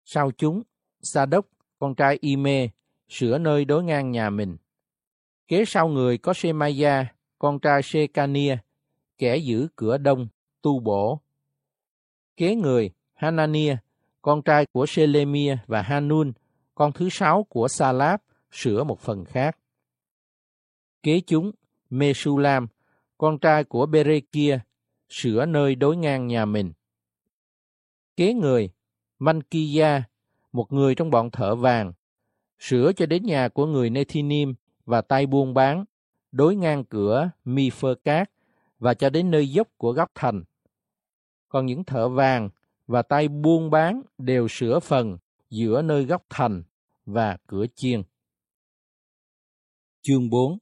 Sau 0.04 0.30
chúng, 0.36 0.62
Sa 1.00 1.26
đốc, 1.26 1.46
con 1.78 1.94
trai 1.94 2.18
Ime, 2.20 2.68
sửa 3.08 3.38
nơi 3.38 3.64
đối 3.64 3.84
ngang 3.84 4.10
nhà 4.10 4.30
mình. 4.30 4.56
Kế 5.50 5.64
sau 5.64 5.88
người 5.88 6.18
có 6.18 6.32
Shemaya, 6.34 7.14
con 7.38 7.58
trai 7.58 7.82
Shekania, 7.82 8.58
kẻ 9.18 9.36
giữ 9.36 9.68
cửa 9.76 9.98
đông, 9.98 10.28
tu 10.62 10.80
bổ. 10.80 11.20
Kế 12.36 12.54
người, 12.54 12.90
Hanania, 13.14 13.76
con 14.22 14.42
trai 14.42 14.66
của 14.66 14.86
Selemia 14.86 15.58
và 15.66 15.82
Hanun, 15.82 16.32
con 16.74 16.92
thứ 16.92 17.08
sáu 17.08 17.42
của 17.48 17.68
Salab, 17.68 18.20
sửa 18.52 18.84
một 18.84 19.00
phần 19.00 19.24
khác. 19.24 19.58
Kế 21.02 21.20
chúng, 21.26 21.52
Mesulam, 21.90 22.66
con 23.18 23.38
trai 23.38 23.64
của 23.64 23.86
Berekia, 23.86 24.58
sửa 25.08 25.46
nơi 25.46 25.74
đối 25.74 25.96
ngang 25.96 26.26
nhà 26.26 26.44
mình. 26.44 26.72
Kế 28.16 28.34
người, 28.34 28.70
Mankiya, 29.18 30.02
một 30.52 30.72
người 30.72 30.94
trong 30.94 31.10
bọn 31.10 31.30
thợ 31.30 31.54
vàng, 31.54 31.92
sửa 32.58 32.92
cho 32.92 33.06
đến 33.06 33.26
nhà 33.26 33.48
của 33.48 33.66
người 33.66 33.90
Nethinim 33.90 34.54
và 34.90 35.00
tay 35.00 35.26
buôn 35.26 35.54
bán, 35.54 35.84
đối 36.32 36.56
ngang 36.56 36.84
cửa 36.84 37.30
Mi 37.44 37.70
Phơ 37.70 37.94
Cát 38.04 38.30
và 38.78 38.94
cho 38.94 39.10
đến 39.10 39.30
nơi 39.30 39.48
dốc 39.48 39.68
của 39.76 39.92
góc 39.92 40.10
thành. 40.14 40.44
Còn 41.48 41.66
những 41.66 41.84
thợ 41.84 42.08
vàng 42.08 42.50
và 42.86 43.02
tay 43.02 43.28
buôn 43.28 43.70
bán 43.70 44.02
đều 44.18 44.48
sửa 44.48 44.80
phần 44.80 45.18
giữa 45.50 45.82
nơi 45.82 46.04
góc 46.04 46.22
thành 46.30 46.62
và 47.06 47.36
cửa 47.46 47.66
chiên. 47.74 48.02
Chương 50.02 50.30
4 50.30 50.58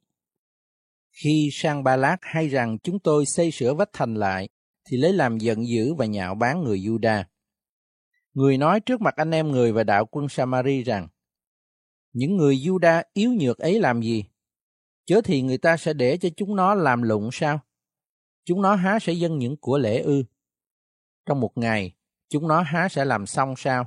Khi 1.11 1.49
sang 1.53 1.85
Ba 1.85 1.97
Lát 1.97 2.17
hay 2.21 2.49
rằng 2.49 2.79
chúng 2.79 2.99
tôi 2.99 3.27
xây 3.27 3.51
sửa 3.51 3.75
vách 3.75 3.91
thành 3.93 4.15
lại, 4.15 4.49
thì 4.91 4.97
lấy 4.97 5.13
làm 5.13 5.39
giận 5.39 5.69
dữ 5.69 5.95
và 5.95 6.07
nhạo 6.07 6.35
bán 6.35 6.65
người 6.65 6.79
Juda. 6.79 7.25
Người 8.35 8.59
nói 8.59 8.81
trước 8.81 9.01
mặt 9.01 9.15
anh 9.17 9.31
em 9.31 9.51
người 9.51 9.73
và 9.73 9.85
đạo 9.85 10.07
quân 10.07 10.29
Samari 10.29 10.83
rằng, 10.83 11.09
những 12.19 12.37
người 12.37 12.57
Juda 12.57 13.03
yếu 13.13 13.33
nhược 13.33 13.59
ấy 13.59 13.81
làm 13.81 14.03
gì? 14.03 14.25
Chớ 15.07 15.21
thì 15.25 15.43
người 15.43 15.59
ta 15.59 15.77
sẽ 15.77 15.93
để 15.93 16.17
cho 16.17 16.29
chúng 16.37 16.57
nó 16.57 16.75
làm 16.75 17.03
lụng 17.03 17.29
sao? 17.33 17.61
Chúng 18.45 18.63
nó 18.63 18.75
há 18.75 18.99
sẽ 18.99 19.13
dâng 19.13 19.39
những 19.39 19.57
của 19.57 19.79
lễ 19.79 20.01
ư? 20.01 20.25
Trong 21.27 21.41
một 21.41 21.59
ngày, 21.59 21.95
chúng 22.29 22.49
nó 22.49 22.63
há 22.63 22.89
sẽ 22.89 23.05
làm 23.05 23.27
xong 23.27 23.55
sao? 23.57 23.87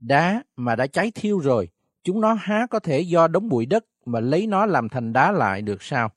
Đá 0.00 0.42
mà 0.56 0.76
đã 0.76 0.86
cháy 0.86 1.12
thiêu 1.14 1.38
rồi, 1.38 1.68
chúng 2.02 2.20
nó 2.20 2.34
há 2.34 2.66
có 2.70 2.78
thể 2.78 3.00
do 3.00 3.28
đống 3.28 3.48
bụi 3.48 3.66
đất 3.66 3.84
mà 4.04 4.20
lấy 4.20 4.46
nó 4.46 4.66
làm 4.66 4.88
thành 4.88 5.12
đá 5.12 5.32
lại 5.32 5.62
được 5.62 5.82
sao? 5.82 6.10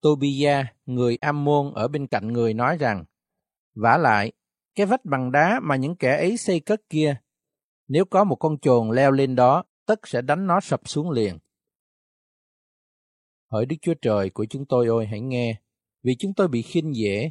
Tobia, 0.00 0.64
người 0.86 1.16
Ammon 1.20 1.72
ở 1.74 1.88
bên 1.88 2.06
cạnh 2.06 2.32
người 2.32 2.54
nói 2.54 2.76
rằng, 2.76 3.04
vả 3.74 3.96
lại, 3.96 4.32
cái 4.74 4.86
vách 4.86 5.04
bằng 5.04 5.32
đá 5.32 5.60
mà 5.62 5.76
những 5.76 5.96
kẻ 5.96 6.16
ấy 6.16 6.36
xây 6.36 6.60
cất 6.60 6.80
kia, 6.88 7.16
nếu 7.88 8.04
có 8.04 8.24
một 8.24 8.36
con 8.36 8.58
chuồn 8.58 8.90
leo 8.90 9.12
lên 9.12 9.36
đó, 9.36 9.64
tất 9.86 10.08
sẽ 10.08 10.22
đánh 10.22 10.46
nó 10.46 10.60
sập 10.60 10.88
xuống 10.88 11.10
liền. 11.10 11.38
Hỡi 13.52 13.66
Đức 13.66 13.76
Chúa 13.82 13.94
Trời 14.02 14.30
của 14.30 14.44
chúng 14.44 14.64
tôi 14.66 14.86
ơi 14.88 15.06
hãy 15.06 15.20
nghe, 15.20 15.60
vì 16.02 16.16
chúng 16.18 16.34
tôi 16.34 16.48
bị 16.48 16.62
khinh 16.62 16.96
dễ. 16.96 17.30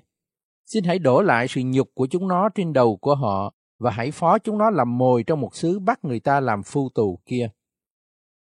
Xin 0.66 0.84
hãy 0.84 1.00
đổ 1.00 1.22
lại 1.22 1.48
sự 1.48 1.62
nhục 1.66 1.92
của 1.94 2.08
chúng 2.08 2.28
nó 2.28 2.50
trên 2.56 2.74
đầu 2.74 2.98
của 2.98 3.16
họ 3.16 3.54
và 3.80 3.92
hãy 3.92 4.12
phó 4.12 4.40
chúng 4.40 4.58
nó 4.58 4.70
làm 4.70 4.98
mồi 4.98 5.24
trong 5.24 5.42
một 5.42 5.56
xứ 5.56 5.80
bắt 5.80 6.06
người 6.06 6.20
ta 6.20 6.40
làm 6.40 6.64
phu 6.64 6.90
tù 6.90 7.20
kia. 7.26 7.50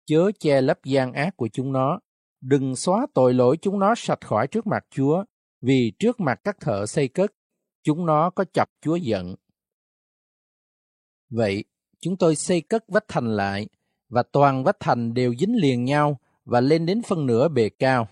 Chớ 0.05 0.31
che 0.39 0.61
lấp 0.61 0.79
gian 0.83 1.13
ác 1.13 1.37
của 1.37 1.49
chúng 1.53 1.71
nó, 1.71 1.99
đừng 2.41 2.75
xóa 2.75 3.07
tội 3.13 3.33
lỗi 3.33 3.57
chúng 3.61 3.79
nó 3.79 3.93
sạch 3.97 4.25
khỏi 4.25 4.47
trước 4.47 4.67
mặt 4.67 4.85
Chúa, 4.89 5.23
vì 5.61 5.91
trước 5.99 6.19
mặt 6.19 6.39
các 6.43 6.57
thợ 6.59 6.85
xây 6.85 7.07
cất, 7.07 7.31
chúng 7.83 8.05
nó 8.05 8.29
có 8.29 8.45
chọc 8.53 8.69
Chúa 8.81 8.95
giận. 8.95 9.35
Vậy, 11.29 11.63
chúng 12.01 12.17
tôi 12.17 12.35
xây 12.35 12.61
cất 12.61 12.83
vách 12.87 13.05
thành 13.07 13.35
lại, 13.35 13.67
và 14.09 14.23
toàn 14.23 14.63
vách 14.63 14.77
thành 14.79 15.13
đều 15.13 15.35
dính 15.35 15.55
liền 15.55 15.85
nhau 15.85 16.19
và 16.45 16.61
lên 16.61 16.85
đến 16.85 17.01
phân 17.01 17.25
nửa 17.25 17.47
bề 17.47 17.69
cao, 17.69 18.07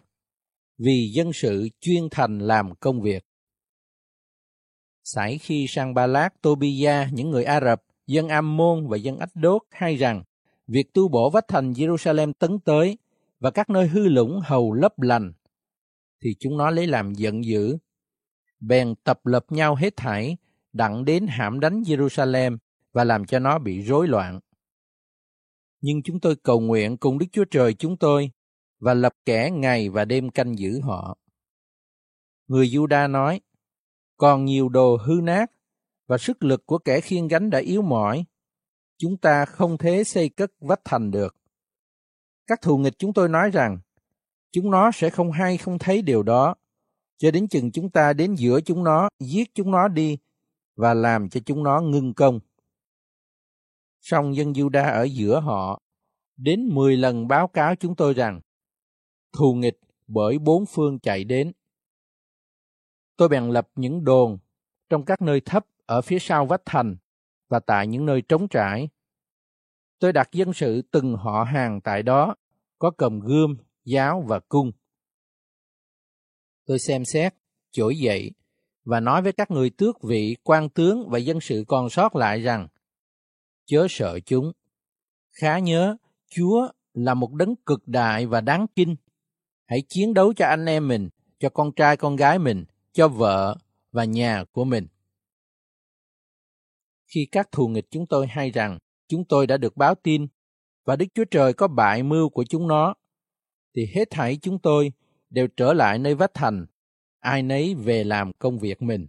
vì 0.78 1.12
dân 1.14 1.34
sự 1.34 1.70
chuyên 1.82 2.10
thành 2.12 2.40
làm 2.40 2.76
công 2.76 3.02
việc. 3.02 3.26
Sải 5.04 5.38
khi 5.38 5.66
sang 5.70 5.94
Ba 5.94 6.08
Lát, 6.08 6.30
Tobia, 6.42 7.08
những 7.12 7.30
người 7.30 7.44
Ả 7.44 7.62
Rập, 7.62 7.84
dân 8.08 8.28
Ammon 8.28 8.88
và 8.88 8.98
dân 8.98 9.18
Ách 9.18 9.36
Đốt 9.36 9.62
hay 9.72 9.96
rằng 9.96 10.24
việc 10.68 10.94
tu 10.94 11.08
bổ 11.08 11.30
vách 11.30 11.48
thành 11.48 11.74
Jerusalem 11.74 12.34
tấn 12.34 12.60
tới 12.60 12.98
và 13.40 13.52
các 13.52 13.70
nơi 13.70 13.88
hư 13.88 14.08
lũng 14.08 14.40
hầu 14.44 14.74
lấp 14.74 15.00
lành, 15.00 15.34
thì 16.24 16.36
chúng 16.40 16.58
nó 16.58 16.70
lấy 16.70 16.88
làm 16.88 17.14
giận 17.14 17.46
dữ. 17.46 17.78
Bèn 18.60 18.96
tập 19.04 19.26
lập 19.26 19.46
nhau 19.50 19.76
hết 19.76 19.96
thảy, 19.96 20.38
đặng 20.74 21.06
đến 21.06 21.28
hãm 21.28 21.60
đánh 21.60 21.82
Jerusalem 21.82 22.58
và 22.98 23.04
làm 23.04 23.26
cho 23.26 23.40
nó 23.40 23.60
bị 23.60 23.82
rối 23.82 24.08
loạn. 24.08 24.40
Nhưng 25.82 26.04
chúng 26.04 26.20
tôi 26.20 26.36
cầu 26.36 26.60
nguyện 26.60 26.98
cùng 26.98 27.18
Đức 27.18 27.26
Chúa 27.32 27.46
Trời 27.46 27.74
chúng 27.74 27.98
tôi 27.98 28.32
và 28.80 28.94
lập 28.94 29.14
kẻ 29.26 29.50
ngày 29.52 29.90
và 29.90 30.06
đêm 30.06 30.30
canh 30.30 30.58
giữ 30.58 30.82
họ. 30.82 31.18
Người 32.48 32.68
Juda 32.68 33.12
nói, 33.12 33.42
còn 34.18 34.46
nhiều 34.46 34.70
đồ 34.70 34.98
hư 35.06 35.14
nát 35.24 35.52
và 36.08 36.18
sức 36.18 36.44
lực 36.44 36.66
của 36.66 36.78
kẻ 36.78 37.02
khiên 37.02 37.28
gánh 37.28 37.50
đã 37.50 37.60
yếu 37.60 37.82
mỏi. 37.82 38.26
Chúng 38.98 39.18
ta 39.18 39.46
không 39.46 39.78
thể 39.78 40.04
xây 40.04 40.30
cất 40.30 40.52
vách 40.60 40.82
thành 40.86 41.12
được. 41.12 41.36
Các 42.48 42.62
thù 42.62 42.78
nghịch 42.78 43.00
chúng 43.00 43.14
tôi 43.14 43.30
nói 43.30 43.50
rằng, 43.52 43.80
chúng 44.52 44.72
nó 44.72 44.92
sẽ 44.94 45.10
không 45.10 45.32
hay 45.32 45.58
không 45.58 45.80
thấy 45.80 46.02
điều 46.02 46.24
đó, 46.24 46.56
cho 47.18 47.32
đến 47.32 47.48
chừng 47.48 47.72
chúng 47.72 47.90
ta 47.90 48.14
đến 48.14 48.36
giữa 48.36 48.62
chúng 48.62 48.84
nó, 48.84 49.10
giết 49.20 49.56
chúng 49.56 49.72
nó 49.72 49.88
đi 49.88 50.18
và 50.76 50.94
làm 50.94 51.30
cho 51.30 51.40
chúng 51.46 51.64
nó 51.64 51.82
ngưng 51.82 52.14
công. 52.14 52.40
Song 54.10 54.36
dân 54.36 54.54
Juda 54.54 54.94
ở 54.94 55.04
giữa 55.04 55.40
họ 55.40 55.82
đến 56.38 56.70
10 56.74 56.98
lần 56.98 57.28
báo 57.28 57.48
cáo 57.48 57.76
chúng 57.76 57.96
tôi 57.96 58.14
rằng 58.14 58.42
thù 59.38 59.54
nghịch 59.54 59.80
bởi 60.08 60.40
bốn 60.40 60.66
phương 60.66 61.00
chạy 61.00 61.24
đến. 61.24 61.52
Tôi 63.18 63.30
bèn 63.30 63.50
lập 63.50 63.70
những 63.76 64.04
đồn 64.04 64.38
trong 64.90 65.06
các 65.06 65.22
nơi 65.22 65.42
thấp 65.42 65.66
ở 65.86 66.02
phía 66.02 66.20
sau 66.20 66.46
vách 66.46 66.62
thành 66.66 66.98
và 67.50 67.60
tại 67.60 67.88
những 67.88 68.06
nơi 68.06 68.22
trống 68.22 68.48
trải. 68.48 68.90
Tôi 70.00 70.14
đặt 70.14 70.30
dân 70.32 70.54
sự 70.54 70.82
từng 70.92 71.16
họ 71.16 71.44
hàng 71.44 71.82
tại 71.82 72.04
đó, 72.04 72.36
có 72.80 72.92
cầm 72.98 73.20
gươm, 73.20 73.58
giáo 73.86 74.24
và 74.28 74.40
cung. 74.40 74.72
Tôi 76.66 76.80
xem 76.80 77.06
xét, 77.06 77.34
trỗi 77.72 77.98
dậy 77.98 78.32
và 78.86 79.00
nói 79.00 79.22
với 79.22 79.32
các 79.32 79.52
người 79.52 79.70
tước 79.70 80.04
vị, 80.04 80.36
quan 80.44 80.70
tướng 80.70 81.10
và 81.10 81.20
dân 81.20 81.40
sự 81.42 81.64
còn 81.68 81.90
sót 81.90 82.16
lại 82.16 82.42
rằng 82.42 82.68
chớ 83.68 83.88
sợ 83.90 84.20
chúng. 84.20 84.52
Khá 85.30 85.60
nhớ, 85.60 85.98
Chúa 86.30 86.70
là 86.94 87.14
một 87.14 87.34
đấng 87.34 87.56
cực 87.56 87.88
đại 87.88 88.26
và 88.26 88.42
đáng 88.42 88.66
kinh. 88.76 88.96
Hãy 89.66 89.84
chiến 89.90 90.14
đấu 90.14 90.34
cho 90.34 90.46
anh 90.46 90.66
em 90.66 90.88
mình, 90.88 91.10
cho 91.40 91.50
con 91.50 91.72
trai 91.72 91.98
con 91.98 92.16
gái 92.16 92.40
mình, 92.40 92.66
cho 92.92 93.08
vợ 93.08 93.58
và 93.92 94.04
nhà 94.04 94.44
của 94.52 94.64
mình. 94.64 94.88
Khi 97.06 97.28
các 97.32 97.52
thù 97.52 97.68
nghịch 97.68 97.86
chúng 97.92 98.08
tôi 98.08 98.28
hay 98.28 98.52
rằng 98.52 98.78
chúng 99.08 99.26
tôi 99.26 99.48
đã 99.48 99.58
được 99.58 99.78
báo 99.78 99.96
tin 99.96 100.28
và 100.86 100.96
Đức 100.96 101.06
Chúa 101.14 101.26
Trời 101.32 101.54
có 101.54 101.68
bại 101.68 102.04
mưu 102.04 102.30
của 102.30 102.44
chúng 102.44 102.68
nó, 102.68 102.94
thì 103.76 103.86
hết 103.96 104.08
thảy 104.10 104.38
chúng 104.42 104.60
tôi 104.60 104.92
đều 105.30 105.48
trở 105.48 105.74
lại 105.74 106.00
nơi 106.00 106.16
vách 106.16 106.34
thành, 106.34 106.66
ai 107.20 107.44
nấy 107.44 107.76
về 107.76 108.04
làm 108.04 108.34
công 108.34 108.60
việc 108.60 108.82
mình. 108.82 109.08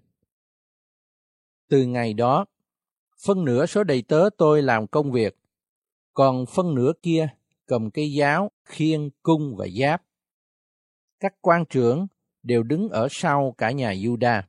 Từ 1.68 1.86
ngày 1.86 2.14
đó, 2.14 2.46
phân 3.26 3.44
nửa 3.44 3.66
số 3.66 3.84
đầy 3.84 4.02
tớ 4.02 4.28
tôi 4.38 4.62
làm 4.62 4.86
công 4.86 5.12
việc, 5.12 5.36
còn 6.14 6.46
phân 6.46 6.74
nửa 6.74 6.92
kia 7.02 7.28
cầm 7.66 7.90
cây 7.90 8.12
giáo, 8.12 8.50
khiên, 8.64 9.10
cung 9.22 9.54
và 9.56 9.66
giáp. 9.80 10.02
Các 11.20 11.34
quan 11.40 11.64
trưởng 11.70 12.06
đều 12.42 12.62
đứng 12.62 12.88
ở 12.88 13.08
sau 13.10 13.54
cả 13.58 13.70
nhà 13.70 13.92
Juda. 13.92 14.42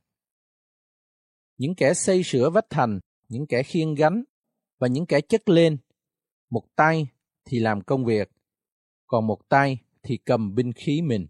Những 1.57 1.75
kẻ 1.75 1.93
xây 1.93 2.23
sửa 2.23 2.49
vách 2.49 2.69
thành, 2.69 2.99
những 3.27 3.47
kẻ 3.47 3.63
khiên 3.63 3.95
gánh 3.95 4.23
và 4.79 4.87
những 4.87 5.05
kẻ 5.05 5.21
chất 5.21 5.49
lên, 5.49 5.77
một 6.49 6.63
tay 6.75 7.07
thì 7.45 7.59
làm 7.59 7.81
công 7.81 8.05
việc, 8.05 8.31
còn 9.07 9.27
một 9.27 9.49
tay 9.49 9.77
thì 10.03 10.17
cầm 10.17 10.55
binh 10.55 10.73
khí 10.73 11.01
mình. 11.01 11.27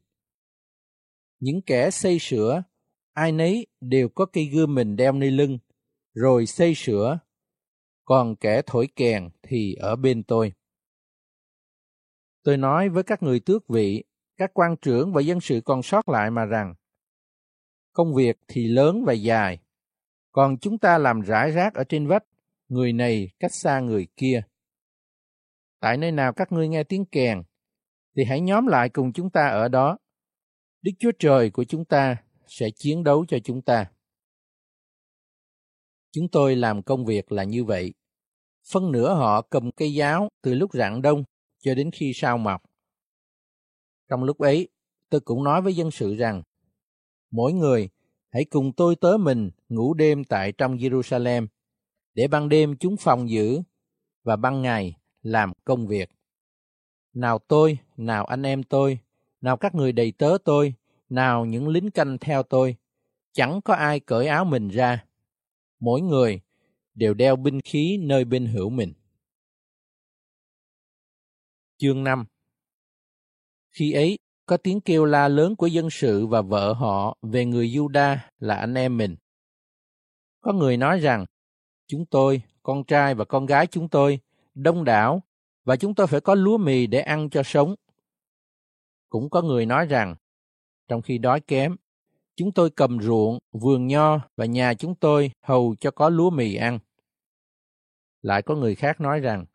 Những 1.40 1.62
kẻ 1.62 1.92
xây 1.92 2.18
sửa, 2.20 2.64
ai 3.14 3.32
nấy 3.32 3.68
đều 3.82 4.10
có 4.10 4.26
cây 4.26 4.46
gươm 4.46 4.76
mình 4.76 4.96
đeo 4.96 5.12
nơi 5.12 5.32
lưng, 5.32 5.60
rồi 6.14 6.46
xây 6.46 6.74
sửa 6.76 7.20
còn 8.10 8.36
kẻ 8.36 8.62
thổi 8.66 8.88
kèn 8.96 9.30
thì 9.44 9.74
ở 9.74 9.96
bên 9.96 10.24
tôi. 10.24 10.54
Tôi 12.44 12.58
nói 12.58 12.90
với 12.90 13.04
các 13.04 13.24
người 13.24 13.40
tước 13.40 13.68
vị, 13.68 14.04
các 14.38 14.52
quan 14.54 14.76
trưởng 14.82 15.14
và 15.14 15.22
dân 15.22 15.40
sự 15.40 15.62
còn 15.66 15.84
sót 15.84 16.10
lại 16.10 16.32
mà 16.32 16.46
rằng, 16.46 16.76
công 17.94 18.14
việc 18.16 18.38
thì 18.48 18.68
lớn 18.68 19.04
và 19.06 19.14
dài, 19.14 19.60
còn 20.32 20.58
chúng 20.58 20.78
ta 20.78 20.98
làm 20.98 21.22
rải 21.22 21.52
rác 21.52 21.74
ở 21.74 21.84
trên 21.84 22.08
vách, 22.08 22.24
người 22.68 22.94
này 22.94 23.30
cách 23.40 23.54
xa 23.54 23.80
người 23.80 24.08
kia. 24.16 24.42
Tại 25.80 25.98
nơi 25.98 26.12
nào 26.12 26.34
các 26.34 26.52
ngươi 26.52 26.68
nghe 26.68 26.84
tiếng 26.84 27.06
kèn, 27.06 27.44
thì 28.16 28.24
hãy 28.24 28.42
nhóm 28.42 28.68
lại 28.68 28.90
cùng 28.90 29.14
chúng 29.14 29.30
ta 29.30 29.48
ở 29.48 29.68
đó. 29.68 29.98
Đức 30.82 30.92
Chúa 31.00 31.12
Trời 31.20 31.50
của 31.50 31.64
chúng 31.64 31.86
ta 31.86 32.18
sẽ 32.48 32.70
chiến 32.76 33.04
đấu 33.04 33.26
cho 33.28 33.38
chúng 33.44 33.62
ta. 33.62 33.92
Chúng 36.12 36.28
tôi 36.32 36.56
làm 36.56 36.84
công 36.84 37.06
việc 37.06 37.32
là 37.32 37.44
như 37.44 37.64
vậy. 37.64 37.94
Phân 38.72 38.92
nửa 38.92 39.14
họ 39.14 39.42
cầm 39.42 39.72
cây 39.72 39.94
giáo 39.94 40.30
từ 40.42 40.54
lúc 40.54 40.74
rạng 40.74 41.02
đông 41.02 41.24
cho 41.60 41.76
đến 41.76 41.92
khi 41.92 42.12
sao 42.16 42.38
mọc. 42.38 42.62
Trong 44.10 44.24
lúc 44.24 44.40
ấy, 44.40 44.70
tôi 45.10 45.22
cũng 45.22 45.44
nói 45.44 45.62
với 45.62 45.76
dân 45.76 45.92
sự 45.92 46.16
rằng, 46.16 46.44
mỗi 47.32 47.54
người 47.54 47.90
hãy 48.30 48.46
cùng 48.46 48.74
tôi 48.74 48.96
tớ 48.96 49.18
mình 49.18 49.52
ngủ 49.70 49.94
đêm 49.94 50.24
tại 50.24 50.52
trong 50.52 50.78
Jerusalem, 50.78 51.48
để 52.14 52.28
ban 52.28 52.50
đêm 52.50 52.78
chúng 52.78 52.98
phòng 52.98 53.30
giữ 53.30 53.62
và 54.24 54.36
ban 54.36 54.62
ngày 54.62 54.98
làm 55.22 55.54
công 55.64 55.88
việc. 55.88 56.10
Nào 57.14 57.40
tôi, 57.40 57.78
nào 57.98 58.26
anh 58.26 58.44
em 58.44 58.64
tôi, 58.64 59.00
nào 59.42 59.58
các 59.58 59.76
người 59.76 59.92
đầy 59.92 60.12
tớ 60.12 60.38
tôi, 60.46 60.74
nào 61.10 61.46
những 61.46 61.68
lính 61.68 61.92
canh 61.92 62.18
theo 62.18 62.44
tôi, 62.44 62.76
chẳng 63.34 63.62
có 63.62 63.74
ai 63.74 64.00
cởi 64.00 64.28
áo 64.28 64.46
mình 64.46 64.68
ra. 64.68 65.06
Mỗi 65.80 66.02
người 66.02 66.42
đều 67.00 67.14
đeo 67.14 67.36
binh 67.36 67.62
khí 67.62 67.98
nơi 68.02 68.26
bên 68.26 68.46
hữu 68.46 68.70
mình. 68.70 68.94
Chương 71.78 72.04
5 72.04 72.26
Khi 73.72 73.92
ấy, 73.92 74.18
có 74.46 74.58
tiếng 74.58 74.82
kêu 74.82 75.06
la 75.06 75.28
lớn 75.28 75.56
của 75.56 75.68
dân 75.68 75.90
sự 75.90 76.28
và 76.28 76.42
vợ 76.42 76.74
họ 76.74 77.18
về 77.22 77.46
người 77.46 77.68
Juda 77.70 78.18
là 78.40 78.56
anh 78.56 78.74
em 78.74 78.98
mình. 78.98 79.16
Có 80.42 80.54
người 80.54 80.78
nói 80.78 81.00
rằng, 81.00 81.26
chúng 81.88 82.06
tôi, 82.06 82.42
con 82.64 82.84
trai 82.84 83.16
và 83.16 83.26
con 83.26 83.46
gái 83.46 83.68
chúng 83.68 83.90
tôi, 83.90 84.20
đông 84.54 84.84
đảo, 84.84 85.24
và 85.64 85.76
chúng 85.76 85.96
tôi 85.96 86.08
phải 86.08 86.22
có 86.22 86.36
lúa 86.36 86.58
mì 86.58 86.88
để 86.88 87.00
ăn 87.00 87.30
cho 87.30 87.44
sống. 87.44 87.76
Cũng 89.10 89.30
có 89.30 89.42
người 89.42 89.66
nói 89.66 89.86
rằng, 89.86 90.16
trong 90.88 91.02
khi 91.02 91.18
đói 91.18 91.40
kém, 91.40 91.76
chúng 92.36 92.52
tôi 92.52 92.70
cầm 92.70 93.02
ruộng, 93.02 93.40
vườn 93.52 93.88
nho 93.88 94.20
và 94.38 94.46
nhà 94.46 94.74
chúng 94.74 94.96
tôi 94.96 95.32
hầu 95.42 95.76
cho 95.80 95.92
có 95.92 96.10
lúa 96.10 96.30
mì 96.30 96.56
ăn. 96.56 96.80
Lại 98.22 98.42
có 98.42 98.56
người 98.56 98.76
khác 98.76 99.02
nói 99.02 99.20
rằng, 99.20 99.46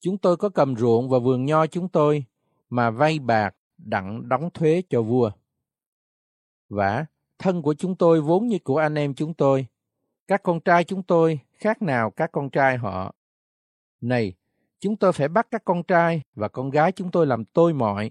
chúng 0.00 0.18
tôi 0.18 0.36
có 0.36 0.48
cầm 0.48 0.76
ruộng 0.76 1.08
và 1.08 1.18
vườn 1.18 1.44
nho 1.44 1.66
chúng 1.66 1.88
tôi 1.88 2.24
mà 2.70 2.90
vay 2.90 3.18
bạc 3.18 3.56
đặng 3.78 4.28
đóng 4.28 4.50
thuế 4.54 4.82
cho 4.90 5.02
vua. 5.02 5.30
vả 6.68 7.06
thân 7.38 7.62
của 7.62 7.74
chúng 7.74 7.96
tôi 7.96 8.20
vốn 8.20 8.48
như 8.48 8.58
của 8.64 8.76
anh 8.76 8.94
em 8.94 9.14
chúng 9.14 9.34
tôi, 9.34 9.66
Các 10.26 10.42
con 10.42 10.60
trai 10.60 10.84
chúng 10.84 11.02
tôi 11.02 11.40
khác 11.52 11.82
nào 11.82 12.10
các 12.10 12.32
con 12.32 12.50
trai 12.50 12.76
họ. 12.76 13.14
Này, 14.00 14.34
chúng 14.80 14.96
tôi 14.96 15.12
phải 15.12 15.28
bắt 15.28 15.46
các 15.50 15.64
con 15.64 15.82
trai 15.82 16.22
và 16.34 16.48
con 16.48 16.70
gái 16.70 16.92
chúng 16.92 17.10
tôi 17.10 17.26
làm 17.26 17.44
tôi 17.44 17.74
mọi, 17.74 18.10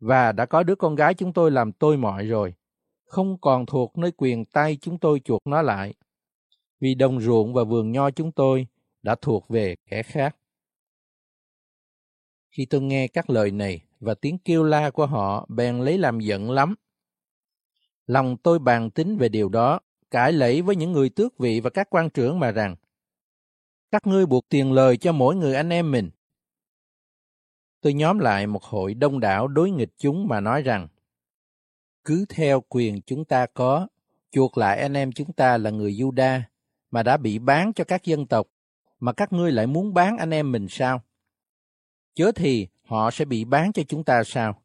và 0.00 0.32
đã 0.32 0.46
có 0.46 0.62
đứa 0.62 0.74
con 0.74 0.94
gái 0.94 1.14
chúng 1.14 1.32
tôi 1.32 1.50
làm 1.50 1.72
tôi 1.72 1.96
mọi 1.96 2.26
rồi, 2.26 2.54
không 3.04 3.40
còn 3.40 3.66
thuộc 3.66 3.98
nơi 3.98 4.12
quyền 4.16 4.44
tay 4.44 4.78
chúng 4.80 4.98
tôi 4.98 5.20
chuộc 5.20 5.46
nó 5.46 5.62
lại. 5.62 5.94
Vì 6.80 6.94
đồng 6.94 7.20
ruộng 7.20 7.54
và 7.54 7.64
vườn 7.64 7.92
nho 7.92 8.10
chúng 8.10 8.32
tôi 8.32 8.66
đã 9.02 9.14
thuộc 9.14 9.48
về 9.48 9.76
kẻ 9.86 10.02
khác. 10.02 10.36
Khi 12.50 12.66
tôi 12.66 12.80
nghe 12.80 13.08
các 13.08 13.30
lời 13.30 13.50
này 13.50 13.80
và 14.00 14.14
tiếng 14.14 14.38
kêu 14.38 14.64
la 14.64 14.90
của 14.90 15.06
họ 15.06 15.46
bèn 15.48 15.80
lấy 15.80 15.98
làm 15.98 16.20
giận 16.20 16.50
lắm. 16.50 16.74
Lòng 18.06 18.36
tôi 18.36 18.58
bàn 18.58 18.90
tính 18.90 19.16
về 19.16 19.28
điều 19.28 19.48
đó, 19.48 19.80
cãi 20.10 20.32
lẫy 20.32 20.62
với 20.62 20.76
những 20.76 20.92
người 20.92 21.10
tước 21.10 21.38
vị 21.38 21.60
và 21.60 21.70
các 21.70 21.90
quan 21.90 22.10
trưởng 22.10 22.38
mà 22.38 22.50
rằng, 22.50 22.76
các 23.90 24.06
ngươi 24.06 24.26
buộc 24.26 24.48
tiền 24.48 24.72
lời 24.72 24.96
cho 24.96 25.12
mỗi 25.12 25.36
người 25.36 25.54
anh 25.54 25.68
em 25.70 25.90
mình. 25.90 26.10
Tôi 27.80 27.92
nhóm 27.92 28.18
lại 28.18 28.46
một 28.46 28.62
hội 28.62 28.94
đông 28.94 29.20
đảo 29.20 29.48
đối 29.48 29.70
nghịch 29.70 29.92
chúng 29.98 30.28
mà 30.28 30.40
nói 30.40 30.62
rằng, 30.62 30.88
cứ 32.04 32.24
theo 32.28 32.60
quyền 32.68 33.02
chúng 33.02 33.24
ta 33.24 33.46
có, 33.46 33.88
chuộc 34.30 34.58
lại 34.58 34.78
anh 34.80 34.96
em 34.96 35.12
chúng 35.12 35.32
ta 35.32 35.58
là 35.58 35.70
người 35.70 35.92
Juda 35.92 36.40
mà 36.90 37.02
đã 37.02 37.16
bị 37.16 37.38
bán 37.38 37.72
cho 37.72 37.84
các 37.84 38.04
dân 38.04 38.26
tộc, 38.26 38.46
mà 39.02 39.12
các 39.12 39.32
ngươi 39.32 39.52
lại 39.52 39.66
muốn 39.66 39.94
bán 39.94 40.18
anh 40.18 40.30
em 40.30 40.52
mình 40.52 40.66
sao? 40.70 41.02
Chớ 42.14 42.32
thì 42.32 42.68
họ 42.82 43.10
sẽ 43.10 43.24
bị 43.24 43.44
bán 43.44 43.72
cho 43.72 43.82
chúng 43.88 44.04
ta 44.04 44.22
sao? 44.24 44.62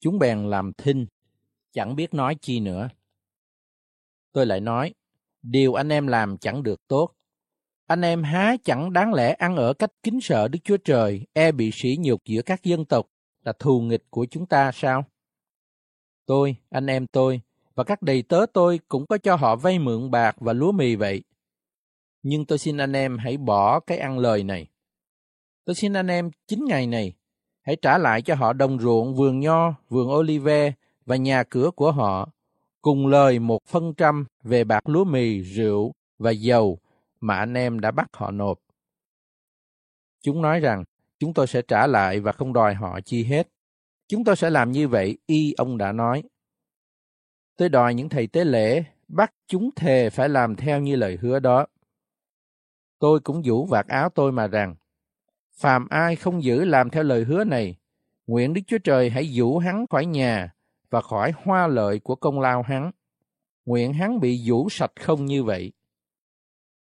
Chúng 0.00 0.18
bèn 0.18 0.50
làm 0.50 0.72
thinh, 0.72 1.06
chẳng 1.72 1.96
biết 1.96 2.14
nói 2.14 2.36
chi 2.40 2.60
nữa. 2.60 2.88
Tôi 4.32 4.46
lại 4.46 4.60
nói, 4.60 4.94
điều 5.42 5.74
anh 5.74 5.88
em 5.88 6.06
làm 6.06 6.38
chẳng 6.38 6.62
được 6.62 6.88
tốt. 6.88 7.12
Anh 7.86 8.00
em 8.00 8.22
há 8.22 8.56
chẳng 8.64 8.92
đáng 8.92 9.14
lẽ 9.14 9.32
ăn 9.32 9.56
ở 9.56 9.74
cách 9.74 9.90
kính 10.02 10.20
sợ 10.20 10.48
Đức 10.48 10.58
Chúa 10.64 10.76
Trời, 10.76 11.26
e 11.32 11.52
bị 11.52 11.70
sỉ 11.72 11.96
nhục 12.00 12.24
giữa 12.24 12.42
các 12.42 12.62
dân 12.62 12.84
tộc 12.84 13.06
là 13.44 13.52
thù 13.58 13.80
nghịch 13.80 14.04
của 14.10 14.26
chúng 14.30 14.46
ta 14.46 14.72
sao? 14.72 15.04
Tôi, 16.26 16.56
anh 16.70 16.86
em 16.86 17.06
tôi 17.06 17.40
và 17.74 17.84
các 17.84 18.02
đầy 18.02 18.22
tớ 18.22 18.46
tôi 18.52 18.80
cũng 18.88 19.06
có 19.06 19.18
cho 19.18 19.36
họ 19.36 19.56
vay 19.56 19.78
mượn 19.78 20.10
bạc 20.10 20.36
và 20.40 20.52
lúa 20.52 20.72
mì 20.72 20.96
vậy. 20.96 21.22
Nhưng 22.22 22.44
tôi 22.46 22.58
xin 22.58 22.76
anh 22.76 22.92
em 22.92 23.18
hãy 23.18 23.36
bỏ 23.36 23.80
cái 23.80 23.98
ăn 23.98 24.18
lời 24.18 24.44
này. 24.44 24.66
Tôi 25.64 25.74
xin 25.74 25.92
anh 25.92 26.06
em 26.06 26.30
chín 26.46 26.64
ngày 26.64 26.86
này, 26.86 27.12
hãy 27.62 27.76
trả 27.82 27.98
lại 27.98 28.22
cho 28.22 28.34
họ 28.34 28.52
đồng 28.52 28.78
ruộng, 28.78 29.14
vườn 29.14 29.40
nho, 29.40 29.74
vườn 29.88 30.08
olive 30.10 30.72
và 31.06 31.16
nhà 31.16 31.42
cửa 31.42 31.70
của 31.76 31.92
họ, 31.92 32.28
cùng 32.82 33.06
lời 33.06 33.38
một 33.38 33.58
phân 33.66 33.94
trăm 33.94 34.26
về 34.42 34.64
bạc 34.64 34.88
lúa 34.88 35.04
mì, 35.04 35.40
rượu 35.40 35.92
và 36.18 36.30
dầu 36.30 36.78
mà 37.20 37.36
anh 37.36 37.54
em 37.54 37.80
đã 37.80 37.90
bắt 37.90 38.08
họ 38.12 38.30
nộp. 38.30 38.58
Chúng 40.22 40.42
nói 40.42 40.60
rằng, 40.60 40.84
chúng 41.18 41.34
tôi 41.34 41.46
sẽ 41.46 41.62
trả 41.62 41.86
lại 41.86 42.20
và 42.20 42.32
không 42.32 42.52
đòi 42.52 42.74
họ 42.74 43.00
chi 43.00 43.24
hết. 43.24 43.48
Chúng 44.08 44.24
tôi 44.24 44.36
sẽ 44.36 44.50
làm 44.50 44.72
như 44.72 44.88
vậy, 44.88 45.18
y 45.26 45.52
ông 45.52 45.78
đã 45.78 45.92
nói. 45.92 46.22
Tôi 47.56 47.68
đòi 47.68 47.94
những 47.94 48.08
thầy 48.08 48.26
tế 48.26 48.44
lễ 48.44 48.84
bắt 49.08 49.32
chúng 49.46 49.70
thề 49.76 50.10
phải 50.10 50.28
làm 50.28 50.56
theo 50.56 50.80
như 50.80 50.96
lời 50.96 51.18
hứa 51.20 51.38
đó. 51.38 51.66
Tôi 53.00 53.20
cũng 53.20 53.42
vũ 53.44 53.66
vạt 53.66 53.86
áo 53.86 54.08
tôi 54.14 54.32
mà 54.32 54.46
rằng, 54.46 54.74
phàm 55.52 55.88
ai 55.88 56.16
không 56.16 56.42
giữ 56.42 56.64
làm 56.64 56.90
theo 56.90 57.02
lời 57.02 57.24
hứa 57.24 57.44
này, 57.44 57.76
nguyện 58.26 58.54
Đức 58.54 58.60
Chúa 58.66 58.78
Trời 58.78 59.10
hãy 59.10 59.30
vũ 59.34 59.58
hắn 59.58 59.86
khỏi 59.86 60.06
nhà 60.06 60.54
và 60.90 61.00
khỏi 61.00 61.32
hoa 61.44 61.66
lợi 61.66 61.98
của 61.98 62.14
công 62.14 62.40
lao 62.40 62.62
hắn. 62.62 62.90
Nguyện 63.64 63.92
hắn 63.92 64.20
bị 64.20 64.42
vũ 64.46 64.68
sạch 64.70 64.92
không 65.00 65.26
như 65.26 65.44
vậy. 65.44 65.72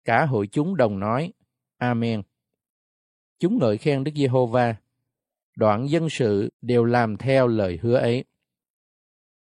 Cả 0.05 0.25
hội 0.25 0.47
chúng 0.47 0.77
đồng 0.77 0.99
nói, 0.99 1.33
Amen. 1.77 2.21
Chúng 3.39 3.57
ngợi 3.59 3.77
khen 3.77 4.03
Đức 4.03 4.11
Giê-hô-va. 4.15 4.75
Đoạn 5.55 5.89
dân 5.89 6.09
sự 6.09 6.49
đều 6.61 6.85
làm 6.85 7.17
theo 7.17 7.47
lời 7.47 7.79
hứa 7.81 7.95
ấy. 7.95 8.23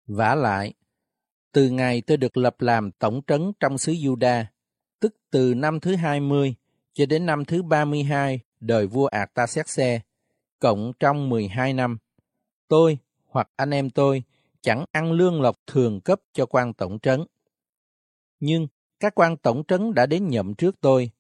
vả 0.07 0.35
lại, 0.35 0.75
từ 1.53 1.71
ngày 1.71 2.03
tôi 2.07 2.17
được 2.17 2.37
lập 2.37 2.61
làm 2.61 2.93
tổng 2.93 3.21
trấn 3.27 3.53
trong 3.61 3.79
xứ 3.79 3.93
Juda, 3.93 4.45
tức 5.01 5.17
từ 5.31 5.55
năm 5.55 5.81
thứ 5.81 5.97
20 5.97 6.55
cho 6.93 7.07
đến 7.07 7.27
năm 7.27 7.45
thứ 7.45 7.63
32 7.63 8.41
đời 8.61 8.87
vua 8.87 9.07
Artaxerxes, 9.07 10.01
cộng 10.59 10.93
trong 11.01 11.29
12 11.29 11.73
năm, 11.73 11.99
tôi 12.69 12.99
hoặc 13.27 13.51
anh 13.57 13.71
em 13.71 13.91
tôi 13.91 14.23
chẳng 14.61 14.85
ăn 14.93 15.13
lương 15.13 15.43
lộc 15.43 15.57
thường 15.67 16.01
cấp 16.01 16.21
cho 16.33 16.47
quan 16.47 16.73
tổng 16.75 16.99
trấn. 16.99 17.25
Nhưng 18.41 18.67
các 19.01 19.15
quan 19.15 19.37
tổng 19.37 19.63
trấn 19.69 19.95
đã 19.95 20.07
đến 20.07 20.29
nhậm 20.29 20.55
trước 20.55 20.81
tôi, 20.81 21.11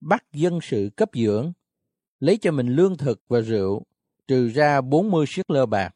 bắt 0.00 0.24
dân 0.32 0.58
sự 0.62 0.90
cấp 0.96 1.10
dưỡng, 1.12 1.52
lấy 2.20 2.36
cho 2.36 2.50
mình 2.50 2.68
lương 2.68 2.96
thực 2.96 3.22
và 3.28 3.40
rượu, 3.40 3.82
trừ 4.28 4.48
ra 4.48 4.80
40 4.80 5.26
siết 5.28 5.50
lơ 5.50 5.66
bạc. 5.66 5.94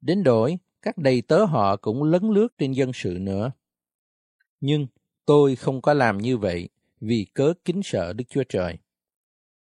Đến 0.00 0.22
đổi, 0.22 0.58
các 0.82 0.98
đầy 0.98 1.22
tớ 1.22 1.44
họ 1.44 1.76
cũng 1.76 2.02
lấn 2.02 2.30
lướt 2.30 2.48
trên 2.58 2.72
dân 2.72 2.90
sự 2.94 3.18
nữa. 3.20 3.50
Nhưng 4.60 4.86
tôi 5.28 5.56
không 5.56 5.82
có 5.82 5.94
làm 5.94 6.18
như 6.18 6.38
vậy 6.38 6.68
vì 7.00 7.26
cớ 7.34 7.52
kính 7.64 7.80
sợ 7.84 8.12
Đức 8.12 8.24
Chúa 8.28 8.42
Trời. 8.48 8.78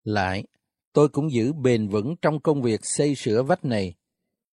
Lại, 0.04 0.44
tôi 0.94 1.10
cũng 1.10 1.32
giữ 1.32 1.54
bền 1.54 1.88
vững 1.88 2.16
trong 2.22 2.40
công 2.40 2.62
việc 2.62 2.80
xây 2.84 3.16
sửa 3.16 3.44
vách 3.44 3.66
này, 3.66 3.96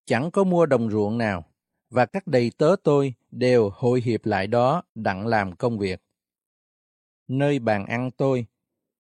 chẳng 0.07 0.31
có 0.31 0.45
mua 0.45 0.67
đồng 0.67 0.91
ruộng 0.91 1.19
nào, 1.19 1.45
và 1.91 2.07
các 2.07 2.27
đầy 2.27 2.53
tớ 2.59 2.77
tôi 2.83 3.15
đều 3.31 3.71
hội 3.75 4.01
hiệp 4.01 4.27
lại 4.27 4.47
đó 4.47 4.83
đặng 4.95 5.27
làm 5.27 5.57
công 5.57 5.79
việc. 5.79 6.01
Nơi 7.29 7.59
bàn 7.59 7.87
ăn 7.87 8.11
tôi, 8.11 8.47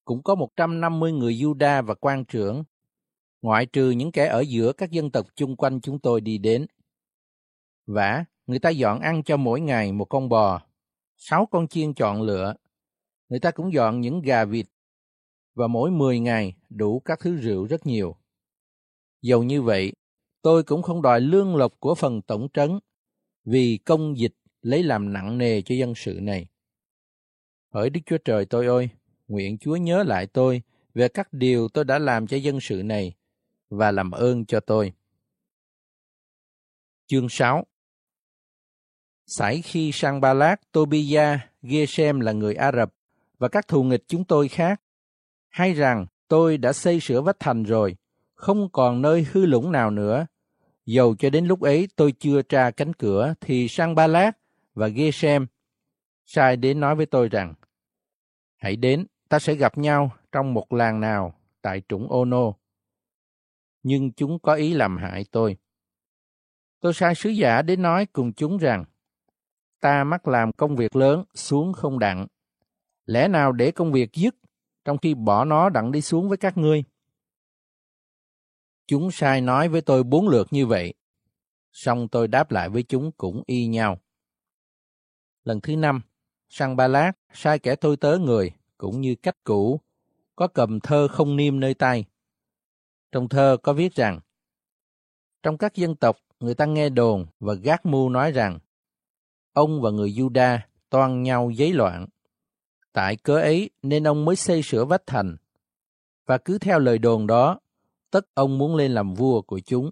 cũng 0.05 0.23
có 0.23 0.35
150 0.35 1.13
người 1.13 1.35
Juda 1.35 1.83
và 1.83 1.95
quan 1.95 2.25
trưởng, 2.25 2.65
ngoại 3.43 3.67
trừ 3.67 3.91
những 3.91 4.13
kẻ 4.13 4.27
ở 4.27 4.41
giữa 4.41 4.73
các 4.73 4.91
dân 4.91 5.11
tộc 5.11 5.27
chung 5.35 5.57
quanh 5.57 5.81
chúng 5.81 5.99
tôi 5.99 6.21
đi 6.21 6.39
đến. 6.39 6.67
Vả, 7.87 8.25
người 8.47 8.59
ta 8.59 8.71
dọn 8.71 9.01
ăn 9.01 9.23
cho 9.23 9.37
mỗi 9.37 9.61
ngày 9.61 9.93
một 9.93 10.05
con 10.05 10.29
bò, 10.29 10.68
sáu 11.19 11.47
con 11.47 11.69
chiên 11.69 11.95
chọn 11.95 12.23
lựa. 12.23 12.55
Người 13.29 13.41
ta 13.41 13.51
cũng 13.51 13.73
dọn 13.73 14.01
những 14.01 14.23
gà 14.23 14.45
vịt, 14.45 14.67
và 15.55 15.67
mỗi 15.67 15.91
10 15.91 16.19
ngày 16.19 16.55
đủ 16.69 17.01
các 17.01 17.21
thứ 17.21 17.37
rượu 17.37 17.67
rất 17.67 17.87
nhiều. 17.87 18.17
Dầu 19.23 19.43
như 19.43 19.63
vậy, 19.63 19.93
tôi 20.43 20.63
cũng 20.63 20.83
không 20.83 21.03
đòi 21.03 21.21
lương 21.21 21.57
lộc 21.57 21.81
của 21.81 21.95
phần 21.95 22.23
tổng 22.23 22.49
trấn, 22.55 22.79
vì 23.45 23.79
công 23.85 24.19
dịch 24.19 24.35
lấy 24.63 24.83
làm 24.83 25.13
nặng 25.13 25.39
nề 25.39 25.63
cho 25.63 25.75
dân 25.75 25.95
sự 25.97 26.19
này. 26.23 26.47
Hỡi 27.75 27.91
Đức 27.91 28.01
Chúa 28.07 28.19
Trời 28.19 28.45
tôi 28.45 28.67
ơi, 28.67 28.89
nguyện 29.29 29.59
Chúa 29.59 29.77
nhớ 29.77 30.03
lại 30.03 30.27
tôi 30.27 30.63
về 30.95 31.09
các 31.09 31.33
điều 31.33 31.69
tôi 31.69 31.85
đã 31.85 31.99
làm 31.99 32.27
cho 32.27 32.37
dân 32.37 32.61
sự 32.61 32.83
này 32.85 33.15
và 33.71 33.91
làm 33.91 34.11
ơn 34.11 34.45
cho 34.45 34.61
tôi. 34.61 34.93
Chương 37.07 37.29
6 37.29 37.67
Sải 39.31 39.63
khi 39.63 39.93
sang 39.93 40.21
Ba 40.21 40.35
Lát, 40.35 40.73
Tobia, 40.73 41.39
Gesem 41.63 42.21
là 42.21 42.33
người 42.33 42.55
Ả 42.55 42.73
Rập 42.73 42.95
và 43.39 43.49
các 43.49 43.69
thù 43.69 43.83
nghịch 43.83 44.05
chúng 44.09 44.25
tôi 44.25 44.49
khác, 44.49 44.81
hay 45.49 45.73
rằng 45.73 46.07
tôi 46.29 46.59
đã 46.59 46.73
xây 46.73 47.01
sửa 47.01 47.21
vách 47.21 47.37
thành 47.41 47.63
rồi, 47.63 47.97
không 48.35 48.69
còn 48.73 49.03
nơi 49.03 49.27
hư 49.33 49.47
lũng 49.47 49.73
nào 49.73 49.91
nữa. 49.91 50.27
Dầu 50.87 51.17
cho 51.19 51.31
đến 51.31 51.47
lúc 51.47 51.61
ấy 51.61 51.89
tôi 51.97 52.13
chưa 52.13 52.43
tra 52.43 52.71
cánh 52.71 52.95
cửa, 52.95 53.35
thì 53.41 53.69
sang 53.69 53.95
Ba 53.95 54.07
Lát 54.07 54.33
và 54.75 54.89
Gesem 54.89 55.47
sai 56.25 56.57
đến 56.57 56.81
nói 56.81 56.95
với 56.95 57.07
tôi 57.07 57.29
rằng, 57.29 57.55
hãy 58.57 58.77
đến, 58.77 59.07
ta 59.29 59.39
sẽ 59.39 59.55
gặp 59.55 59.79
nhau 59.79 60.11
trong 60.33 60.55
một 60.55 60.73
làng 60.73 61.01
nào 61.01 61.35
tại 61.63 61.83
trũng 61.89 62.13
Ono. 62.13 62.53
Nhưng 63.83 64.13
chúng 64.13 64.39
có 64.39 64.55
ý 64.55 64.75
làm 64.75 64.97
hại 64.97 65.25
tôi. 65.31 65.57
Tôi 66.81 66.95
sai 66.95 67.15
sứ 67.15 67.31
giả 67.31 67.63
đến 67.63 67.83
nói 67.83 68.07
cùng 68.07 68.33
chúng 68.33 68.59
rằng, 68.59 68.85
ta 69.81 70.05
mắc 70.05 70.29
làm 70.29 70.53
công 70.53 70.77
việc 70.77 70.97
lớn 70.97 71.25
xuống 71.35 71.73
không 71.73 71.99
đặng. 71.99 72.27
Lẽ 73.07 73.29
nào 73.29 73.53
để 73.53 73.71
công 73.71 73.93
việc 73.93 74.13
dứt, 74.13 74.35
trong 74.85 74.99
khi 74.99 75.15
bỏ 75.15 75.45
nó 75.45 75.69
đặng 75.69 75.93
đi 75.93 76.01
xuống 76.01 76.29
với 76.29 76.39
các 76.39 76.57
ngươi? 76.57 76.85
Chúng 78.87 79.11
sai 79.11 79.41
nói 79.41 79.69
với 79.69 79.81
tôi 79.81 80.03
bốn 80.03 80.29
lượt 80.29 80.47
như 80.51 80.67
vậy, 80.67 80.95
xong 81.73 82.09
tôi 82.09 82.29
đáp 82.29 82.51
lại 82.51 82.69
với 82.69 82.83
chúng 82.83 83.13
cũng 83.13 83.43
y 83.47 83.67
nhau. 83.67 83.99
Lần 85.45 85.61
thứ 85.61 85.77
năm, 85.77 86.01
sang 86.49 86.77
Ba 86.77 86.89
Lát 86.89 87.13
sai 87.33 87.59
kẻ 87.59 87.77
tôi 87.77 87.97
tớ 87.97 88.19
người, 88.19 88.53
cũng 88.79 89.01
như 89.01 89.15
cách 89.15 89.37
cũ, 89.45 89.81
có 90.37 90.47
cầm 90.47 90.81
thơ 90.81 91.09
không 91.09 91.37
niêm 91.37 91.61
nơi 91.61 91.75
tay. 91.75 92.05
Trong 93.13 93.29
thơ 93.29 93.57
có 93.63 93.73
viết 93.73 93.95
rằng, 93.95 94.21
trong 95.43 95.59
các 95.59 95.75
dân 95.75 95.97
tộc, 95.97 96.17
người 96.41 96.55
ta 96.55 96.67
nghe 96.67 96.89
đồn 96.89 97.27
và 97.41 97.55
gác 97.55 97.87
mưu 97.87 98.09
nói 98.09 98.33
rằng, 98.33 98.59
ông 99.59 99.81
và 99.81 99.91
người 99.91 100.11
Juda 100.11 100.59
toan 100.91 101.23
nhau 101.23 101.51
giấy 101.51 101.73
loạn. 101.73 102.07
Tại 102.93 103.17
cớ 103.17 103.35
ấy 103.35 103.71
nên 103.83 104.07
ông 104.07 104.25
mới 104.25 104.37
xây 104.37 104.63
sửa 104.63 104.85
vách 104.85 105.03
thành. 105.07 105.37
Và 106.27 106.39
cứ 106.39 106.59
theo 106.59 106.79
lời 106.79 106.99
đồn 106.99 107.27
đó, 107.27 107.61
tất 108.11 108.27
ông 108.35 108.59
muốn 108.59 108.77
lên 108.77 108.93
làm 108.93 109.15
vua 109.15 109.43
của 109.43 109.61
chúng. 109.61 109.91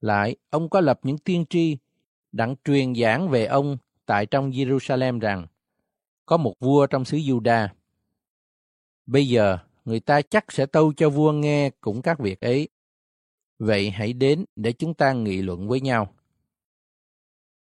Lại, 0.00 0.36
ông 0.50 0.68
có 0.68 0.80
lập 0.80 1.00
những 1.02 1.18
tiên 1.18 1.44
tri 1.50 1.78
đặng 2.32 2.54
truyền 2.64 2.94
giảng 2.94 3.28
về 3.28 3.46
ông 3.46 3.76
tại 4.06 4.26
trong 4.26 4.50
Jerusalem 4.50 5.20
rằng 5.20 5.46
có 6.26 6.36
một 6.36 6.54
vua 6.60 6.86
trong 6.86 7.04
xứ 7.04 7.16
Juda. 7.16 7.68
Bây 9.06 9.28
giờ, 9.28 9.58
người 9.84 10.00
ta 10.00 10.22
chắc 10.22 10.52
sẽ 10.52 10.66
tâu 10.66 10.92
cho 10.96 11.10
vua 11.10 11.32
nghe 11.32 11.70
cũng 11.80 12.02
các 12.02 12.18
việc 12.18 12.40
ấy. 12.40 12.68
Vậy 13.58 13.90
hãy 13.90 14.12
đến 14.12 14.44
để 14.56 14.72
chúng 14.72 14.94
ta 14.94 15.12
nghị 15.12 15.42
luận 15.42 15.68
với 15.68 15.80
nhau. 15.80 16.14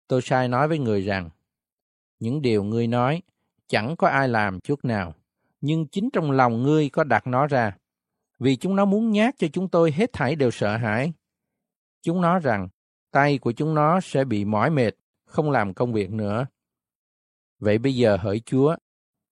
Tôi 0.08 0.22
sai 0.22 0.48
nói 0.48 0.68
với 0.68 0.78
người 0.78 1.00
rằng, 1.00 1.30
những 2.18 2.42
điều 2.42 2.64
ngươi 2.64 2.86
nói 2.86 3.22
chẳng 3.68 3.96
có 3.96 4.08
ai 4.08 4.28
làm 4.28 4.60
chút 4.60 4.84
nào, 4.84 5.14
nhưng 5.60 5.86
chính 5.86 6.10
trong 6.12 6.30
lòng 6.30 6.62
ngươi 6.62 6.88
có 6.88 7.04
đặt 7.04 7.26
nó 7.26 7.46
ra, 7.46 7.76
vì 8.38 8.56
chúng 8.56 8.76
nó 8.76 8.84
muốn 8.84 9.10
nhát 9.10 9.34
cho 9.38 9.48
chúng 9.52 9.68
tôi 9.68 9.92
hết 9.92 10.12
thảy 10.12 10.36
đều 10.36 10.50
sợ 10.50 10.76
hãi. 10.76 11.12
Chúng 12.02 12.20
nó 12.20 12.38
rằng, 12.38 12.68
tay 13.10 13.38
của 13.38 13.52
chúng 13.52 13.74
nó 13.74 14.00
sẽ 14.00 14.24
bị 14.24 14.44
mỏi 14.44 14.70
mệt, 14.70 14.90
không 15.24 15.50
làm 15.50 15.74
công 15.74 15.92
việc 15.92 16.10
nữa. 16.10 16.46
Vậy 17.58 17.78
bây 17.78 17.96
giờ 17.96 18.16
hỡi 18.16 18.40
Chúa, 18.46 18.76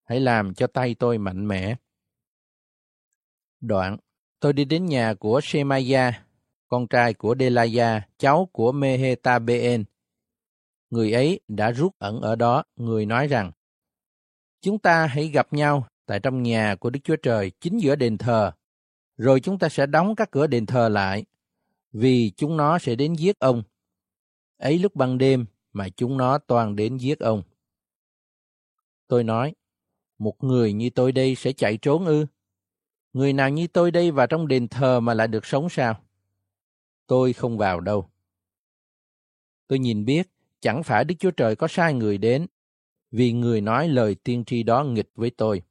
hãy 0.04 0.20
làm 0.20 0.54
cho 0.54 0.66
tay 0.66 0.94
tôi 0.98 1.18
mạnh 1.18 1.48
mẽ. 1.48 1.76
Đoạn, 3.60 3.96
tôi 4.40 4.52
đi 4.52 4.64
đến 4.64 4.86
nhà 4.86 5.14
của 5.14 5.40
Shemaya, 5.42 6.24
con 6.68 6.86
trai 6.88 7.14
của 7.14 7.34
Delaya, 7.38 8.08
cháu 8.18 8.48
của 8.52 8.72
Mehetabeen. 8.72 9.84
Người 10.90 11.12
ấy 11.12 11.40
đã 11.48 11.70
rút 11.70 11.98
ẩn 11.98 12.20
ở 12.20 12.36
đó, 12.36 12.64
người 12.76 13.06
nói 13.06 13.26
rằng, 13.26 13.52
Chúng 14.64 14.78
ta 14.78 15.06
hãy 15.06 15.28
gặp 15.28 15.52
nhau 15.52 15.86
tại 16.06 16.20
trong 16.20 16.42
nhà 16.42 16.76
của 16.80 16.90
Đức 16.90 17.00
Chúa 17.04 17.16
Trời 17.16 17.50
chính 17.60 17.78
giữa 17.78 17.96
đền 17.96 18.18
thờ, 18.18 18.52
rồi 19.16 19.40
chúng 19.40 19.58
ta 19.58 19.68
sẽ 19.68 19.86
đóng 19.86 20.16
các 20.16 20.30
cửa 20.30 20.46
đền 20.46 20.66
thờ 20.66 20.88
lại, 20.88 21.24
vì 21.92 22.32
chúng 22.36 22.56
nó 22.56 22.78
sẽ 22.78 22.94
đến 22.94 23.14
giết 23.14 23.38
ông. 23.38 23.62
Ấy 24.56 24.78
lúc 24.78 24.94
ban 24.94 25.18
đêm 25.18 25.46
mà 25.72 25.88
chúng 25.88 26.16
nó 26.16 26.38
toàn 26.38 26.76
đến 26.76 26.96
giết 26.96 27.18
ông. 27.18 27.42
Tôi 29.08 29.24
nói, 29.24 29.54
một 30.18 30.44
người 30.44 30.72
như 30.72 30.90
tôi 30.90 31.12
đây 31.12 31.34
sẽ 31.34 31.52
chạy 31.52 31.78
trốn 31.82 32.06
ư? 32.06 32.26
Người 33.12 33.32
nào 33.32 33.50
như 33.50 33.66
tôi 33.66 33.90
đây 33.90 34.10
vào 34.10 34.26
trong 34.26 34.48
đền 34.48 34.68
thờ 34.68 35.00
mà 35.00 35.14
lại 35.14 35.28
được 35.28 35.46
sống 35.46 35.68
sao? 35.68 36.04
Tôi 37.06 37.32
không 37.32 37.58
vào 37.58 37.80
đâu. 37.80 38.08
Tôi 39.66 39.78
nhìn 39.78 40.04
biết, 40.04 40.28
chẳng 40.64 40.82
phải 40.82 41.04
Đức 41.04 41.14
Chúa 41.18 41.30
Trời 41.30 41.56
có 41.56 41.68
sai 41.68 41.94
người 41.94 42.18
đến, 42.18 42.46
vì 43.10 43.32
người 43.32 43.60
nói 43.60 43.88
lời 43.88 44.14
tiên 44.14 44.44
tri 44.44 44.62
đó 44.62 44.84
nghịch 44.84 45.10
với 45.14 45.30
tôi. 45.30 45.62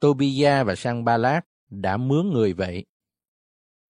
Tobia 0.00 0.64
và 0.64 0.74
Sang 0.74 1.04
Ba 1.04 1.16
Lát 1.16 1.40
đã 1.70 1.96
mướn 1.96 2.30
người 2.30 2.52
vậy. 2.52 2.84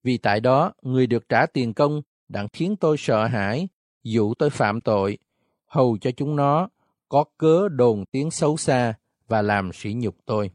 Vì 0.02 0.18
tại 0.18 0.40
đó, 0.40 0.72
người 0.82 1.06
được 1.06 1.28
trả 1.28 1.46
tiền 1.46 1.74
công 1.74 2.02
đã 2.28 2.46
khiến 2.52 2.76
tôi 2.76 2.96
sợ 2.98 3.26
hãi, 3.26 3.68
dụ 4.02 4.34
tôi 4.34 4.50
phạm 4.50 4.80
tội, 4.80 5.18
hầu 5.66 5.98
cho 6.00 6.10
chúng 6.10 6.36
nó 6.36 6.68
có 7.08 7.24
cớ 7.38 7.68
đồn 7.68 8.04
tiếng 8.10 8.30
xấu 8.30 8.56
xa 8.56 8.94
và 9.28 9.42
làm 9.42 9.72
sỉ 9.72 9.92
nhục 9.92 10.16
tôi. 10.24 10.50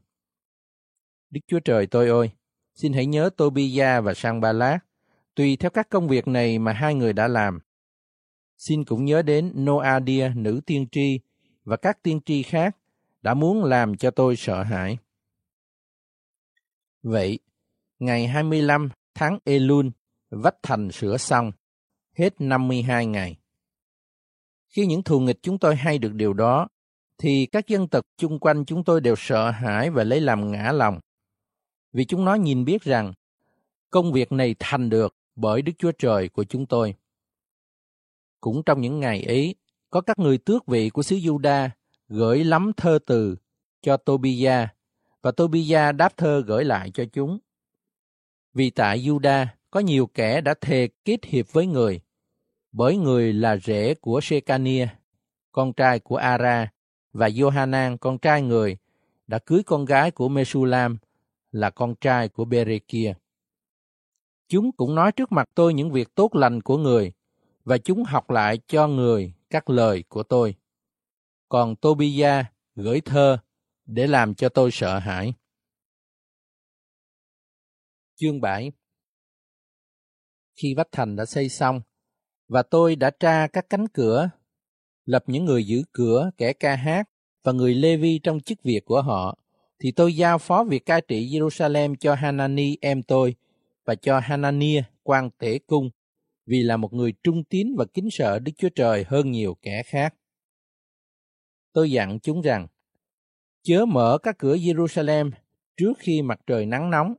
Đức 1.30 1.42
Chúa 1.48 1.60
Trời 1.60 1.88
tôi 1.88 2.10
ơi, 2.10 2.32
xin 2.76 2.94
hãy 2.94 3.06
nhớ 3.06 3.30
Tobia 3.38 4.02
và 4.02 4.14
Sang 4.14 4.42
Ba 4.42 4.52
Lát, 4.52 4.80
tùy 5.36 5.58
theo 5.58 5.70
các 5.70 5.90
công 5.90 6.08
việc 6.08 6.28
này 6.28 6.60
mà 6.60 6.74
hai 6.74 6.96
người 6.96 7.14
đã 7.14 7.28
làm. 7.28 7.60
Xin 8.58 8.86
cũng 8.86 9.06
nhớ 9.06 9.22
đến 9.22 9.66
Noadia, 9.66 10.32
nữ 10.36 10.62
tiên 10.66 10.88
tri, 10.92 11.20
và 11.66 11.78
các 11.78 12.04
tiên 12.04 12.20
tri 12.26 12.44
khác 12.44 12.78
đã 13.22 13.34
muốn 13.34 13.64
làm 13.64 13.98
cho 13.98 14.12
tôi 14.12 14.36
sợ 14.36 14.64
hãi. 14.64 14.98
Vậy, 17.04 17.40
ngày 18.00 18.28
25 18.28 18.90
tháng 19.16 19.40
Elul, 19.44 19.88
vách 20.30 20.56
thành 20.64 20.92
sửa 20.92 21.18
xong, 21.18 21.52
hết 22.14 22.42
52 22.42 23.06
ngày. 23.06 23.38
Khi 24.68 24.86
những 24.86 25.04
thù 25.04 25.20
nghịch 25.20 25.40
chúng 25.42 25.58
tôi 25.58 25.76
hay 25.76 25.98
được 25.98 26.14
điều 26.14 26.34
đó, 26.34 26.68
thì 27.18 27.46
các 27.52 27.68
dân 27.68 27.88
tộc 27.88 28.06
chung 28.18 28.40
quanh 28.40 28.66
chúng 28.66 28.84
tôi 28.84 29.02
đều 29.02 29.16
sợ 29.18 29.52
hãi 29.52 29.90
và 29.90 30.04
lấy 30.04 30.22
làm 30.22 30.52
ngã 30.52 30.72
lòng. 30.72 31.00
Vì 31.94 32.06
chúng 32.06 32.26
nó 32.26 32.36
nhìn 32.36 32.66
biết 32.66 32.82
rằng 32.82 33.14
công 33.90 34.14
việc 34.14 34.32
này 34.32 34.56
thành 34.60 34.90
được 34.90 35.16
bởi 35.36 35.62
Đức 35.62 35.72
Chúa 35.78 35.92
Trời 35.92 36.30
của 36.30 36.44
chúng 36.44 36.66
tôi. 36.66 36.96
Cũng 38.48 38.64
trong 38.64 38.82
những 38.82 39.00
ngày 39.00 39.24
ấy, 39.24 39.56
có 39.90 40.02
các 40.02 40.20
người 40.20 40.38
tước 40.38 40.66
vị 40.66 40.90
của 40.90 41.04
xứ 41.04 41.16
Juda 41.16 41.70
gửi 42.08 42.44
lắm 42.44 42.72
thơ 42.78 43.00
từ 43.06 43.36
cho 43.82 43.98
Tobia 43.98 44.68
và 45.22 45.32
Tobia 45.32 45.92
đáp 45.92 46.18
thơ 46.18 46.44
gửi 46.48 46.66
lại 46.66 46.92
cho 46.94 47.06
chúng. 47.14 47.40
Vì 48.54 48.70
tại 48.70 49.00
Juda 49.00 49.46
có 49.72 49.80
nhiều 49.80 50.08
kẻ 50.08 50.42
đã 50.42 50.54
thề 50.62 50.90
kết 51.06 51.26
hiệp 51.26 51.54
với 51.54 51.66
người, 51.66 52.02
bởi 52.72 52.98
người 52.98 53.34
là 53.34 53.58
rể 53.58 53.94
của 53.94 54.22
Shekania, 54.22 54.88
con 55.52 55.74
trai 55.74 56.00
của 56.00 56.18
Ara, 56.18 56.72
và 57.14 57.30
Johanan, 57.30 57.98
con 57.98 58.18
trai 58.18 58.42
người, 58.42 58.78
đã 59.28 59.40
cưới 59.40 59.64
con 59.64 59.86
gái 59.86 60.12
của 60.12 60.30
Mesulam, 60.30 60.98
là 61.52 61.70
con 61.70 61.96
trai 61.96 62.30
của 62.30 62.46
Berekia. 62.46 63.14
Chúng 64.48 64.72
cũng 64.72 64.96
nói 64.96 65.12
trước 65.12 65.32
mặt 65.32 65.50
tôi 65.56 65.74
những 65.74 65.92
việc 65.92 66.16
tốt 66.16 66.36
lành 66.36 66.62
của 66.62 66.78
người, 66.78 67.12
và 67.68 67.78
chúng 67.78 68.04
học 68.04 68.30
lại 68.30 68.60
cho 68.68 68.88
người 68.88 69.34
các 69.50 69.70
lời 69.70 70.04
của 70.10 70.24
tôi. 70.24 70.56
Còn 71.50 71.76
Tobia 71.76 72.44
gửi 72.76 73.02
thơ 73.02 73.38
để 73.86 74.08
làm 74.08 74.36
cho 74.36 74.50
tôi 74.50 74.72
sợ 74.72 75.00
hãi. 75.00 75.34
Chương 78.16 78.42
7 78.42 78.72
Khi 80.62 80.74
vách 80.74 80.88
thành 80.92 81.16
đã 81.16 81.26
xây 81.26 81.50
xong, 81.50 81.82
và 82.48 82.64
tôi 82.64 82.96
đã 82.96 83.10
tra 83.10 83.48
các 83.48 83.70
cánh 83.70 83.88
cửa, 83.88 84.30
lập 85.06 85.24
những 85.28 85.46
người 85.46 85.64
giữ 85.64 85.84
cửa, 85.92 86.32
kẻ 86.38 86.54
ca 86.54 86.76
hát 86.76 87.10
và 87.44 87.52
người 87.52 87.76
Lê 87.76 87.98
Vi 87.98 88.20
trong 88.20 88.40
chức 88.40 88.64
việc 88.64 88.86
của 88.86 89.02
họ, 89.02 89.38
thì 89.80 89.92
tôi 89.92 90.16
giao 90.16 90.38
phó 90.38 90.64
việc 90.64 90.86
cai 90.86 91.02
trị 91.02 91.30
Jerusalem 91.30 91.96
cho 91.96 92.16
Hanani 92.16 92.78
em 92.82 93.04
tôi 93.04 93.36
và 93.86 93.96
cho 93.96 94.20
Hanania 94.20 94.84
quan 95.04 95.30
tể 95.30 95.60
cung, 95.60 95.90
vì 96.48 96.64
là 96.64 96.78
một 96.78 96.94
người 96.94 97.14
trung 97.24 97.44
tín 97.44 97.76
và 97.78 97.86
kính 97.94 98.08
sợ 98.12 98.40
Đức 98.40 98.52
Chúa 98.58 98.70
Trời 98.70 99.06
hơn 99.08 99.32
nhiều 99.32 99.58
kẻ 99.62 99.84
khác. 99.84 100.14
Tôi 101.74 101.92
dặn 101.92 102.20
chúng 102.20 102.42
rằng, 102.42 102.68
chớ 103.64 103.86
mở 103.86 104.18
các 104.24 104.36
cửa 104.40 104.56
Jerusalem 104.56 105.32
trước 105.78 105.94
khi 106.00 106.22
mặt 106.22 106.40
trời 106.48 106.66
nắng 106.66 106.90
nóng. 106.90 107.14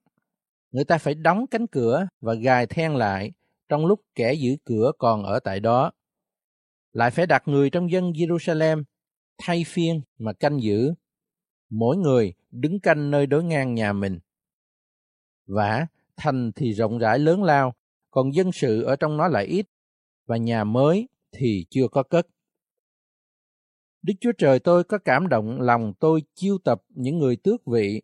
Người 0.70 0.84
ta 0.84 0.98
phải 0.98 1.14
đóng 1.14 1.46
cánh 1.46 1.66
cửa 1.66 2.08
và 2.20 2.34
gài 2.34 2.66
then 2.66 2.94
lại 2.94 3.32
trong 3.68 3.86
lúc 3.86 4.00
kẻ 4.14 4.32
giữ 4.32 4.56
cửa 4.64 4.92
còn 4.98 5.22
ở 5.22 5.40
tại 5.40 5.60
đó. 5.60 5.92
Lại 6.92 7.10
phải 7.10 7.26
đặt 7.26 7.48
người 7.48 7.70
trong 7.70 7.90
dân 7.90 8.10
Jerusalem 8.10 8.84
thay 9.38 9.64
phiên 9.66 10.00
mà 10.18 10.32
canh 10.32 10.62
giữ. 10.62 10.94
Mỗi 11.70 11.96
người 11.96 12.34
đứng 12.50 12.80
canh 12.80 13.10
nơi 13.10 13.26
đối 13.26 13.44
ngang 13.44 13.74
nhà 13.74 13.92
mình. 13.92 14.18
Vả, 15.46 15.86
thành 16.16 16.52
thì 16.52 16.72
rộng 16.72 16.98
rãi 16.98 17.18
lớn 17.18 17.42
lao, 17.42 17.74
còn 18.10 18.34
dân 18.34 18.52
sự 18.52 18.82
ở 18.82 18.96
trong 18.96 19.16
nó 19.16 19.28
lại 19.28 19.44
ít, 19.44 19.66
và 20.26 20.36
nhà 20.36 20.64
mới 20.64 21.08
thì 21.32 21.66
chưa 21.70 21.88
có 21.88 22.02
cất. 22.02 22.26
Đức 24.02 24.14
Chúa 24.20 24.32
Trời 24.38 24.58
tôi 24.58 24.84
có 24.84 24.98
cảm 24.98 25.28
động 25.28 25.60
lòng 25.60 25.92
tôi 26.00 26.22
chiêu 26.34 26.58
tập 26.64 26.82
những 26.88 27.18
người 27.18 27.36
tước 27.36 27.66
vị, 27.66 28.02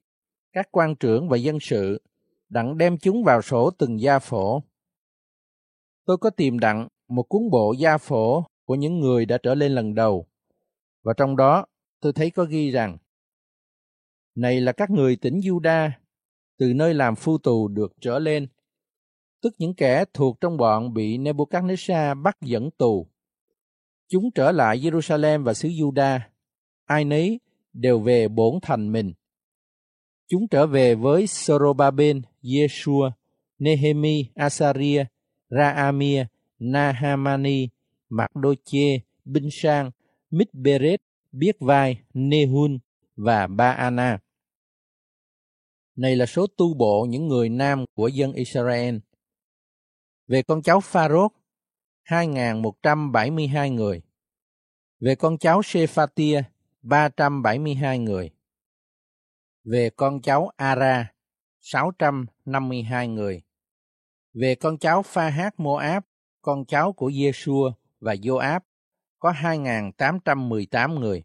các 0.52 0.68
quan 0.70 0.96
trưởng 0.96 1.28
và 1.28 1.36
dân 1.36 1.58
sự, 1.60 2.02
đặng 2.48 2.78
đem 2.78 2.98
chúng 2.98 3.24
vào 3.24 3.42
sổ 3.42 3.70
từng 3.70 4.00
gia 4.00 4.18
phổ. 4.18 4.62
Tôi 6.04 6.16
có 6.16 6.30
tìm 6.30 6.58
đặng 6.58 6.88
một 7.08 7.22
cuốn 7.22 7.50
bộ 7.50 7.74
gia 7.78 7.98
phổ 7.98 8.44
của 8.64 8.74
những 8.74 9.00
người 9.00 9.26
đã 9.26 9.38
trở 9.42 9.54
lên 9.54 9.72
lần 9.72 9.94
đầu, 9.94 10.26
và 11.02 11.12
trong 11.16 11.36
đó 11.36 11.66
tôi 12.00 12.12
thấy 12.12 12.30
có 12.30 12.44
ghi 12.44 12.70
rằng, 12.70 12.98
Này 14.34 14.60
là 14.60 14.72
các 14.72 14.90
người 14.90 15.16
tỉnh 15.16 15.40
Juda, 15.40 15.90
từ 16.58 16.72
nơi 16.74 16.94
làm 16.94 17.16
phu 17.16 17.38
tù 17.38 17.68
được 17.68 17.92
trở 18.00 18.18
lên, 18.18 18.46
tức 19.44 19.54
những 19.58 19.74
kẻ 19.74 20.04
thuộc 20.14 20.40
trong 20.40 20.56
bọn 20.56 20.94
bị 20.94 21.18
Nebuchadnezzar 21.18 22.22
bắt 22.22 22.36
dẫn 22.42 22.70
tù 22.70 23.06
Chúng 24.08 24.30
trở 24.34 24.52
lại 24.52 24.78
Jerusalem 24.78 25.44
và 25.44 25.54
xứ 25.54 25.68
Juda, 25.68 26.18
ai 26.84 27.04
nấy 27.04 27.40
đều 27.72 28.00
về 28.00 28.28
bổn 28.28 28.54
thành 28.62 28.92
mình. 28.92 29.12
Chúng 30.28 30.48
trở 30.48 30.66
về 30.66 30.94
với 30.94 31.26
Sorobaben, 31.26 32.22
Yeshua, 32.42 33.10
Nehemi, 33.58 34.24
Asaria, 34.34 35.04
Raamia, 35.50 36.26
Nahamani, 36.58 37.68
Magdoche, 38.08 38.98
Binh 39.24 39.48
Sang, 39.52 39.90
Mitberet, 40.30 41.00
Biết 41.32 41.56
Vai, 41.60 41.98
Nehun 42.14 42.78
và 43.16 43.46
Baana. 43.46 44.18
Này 45.96 46.16
là 46.16 46.26
số 46.26 46.46
tu 46.46 46.74
bộ 46.74 47.06
những 47.08 47.28
người 47.28 47.48
nam 47.48 47.84
của 47.94 48.08
dân 48.08 48.32
Israel. 48.32 48.96
Về 50.26 50.42
con 50.42 50.62
cháu 50.62 50.80
Pharos, 50.80 51.32
2.172 52.08 53.74
người. 53.74 54.02
Về 55.00 55.14
con 55.14 55.38
cháu 55.38 55.62
Sephatia, 55.62 56.42
372 56.82 57.98
người. 57.98 58.30
Về 59.64 59.90
con 59.96 60.22
cháu 60.22 60.50
Ara, 60.56 61.12
652 61.60 63.08
người. 63.08 63.42
Về 64.32 64.54
con 64.54 64.78
cháu 64.78 65.02
Pha 65.02 65.28
Hát 65.28 65.60
Moab, 65.60 66.02
con 66.42 66.64
cháu 66.64 66.92
của 66.92 67.10
Giê-xua 67.10 67.72
và 68.00 68.14
Joab, 68.14 68.60
có 69.18 69.32
2.818 69.32 70.98
người. 70.98 71.22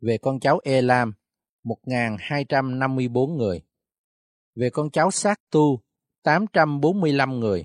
Về 0.00 0.18
con 0.18 0.40
cháu 0.40 0.60
Elam, 0.64 1.12
1.254 1.64 3.36
người. 3.36 3.62
Về 4.54 4.70
con 4.70 4.90
cháu 4.90 5.10
Sát 5.10 5.40
Tu, 5.50 5.80
845 6.22 7.40
người. 7.40 7.64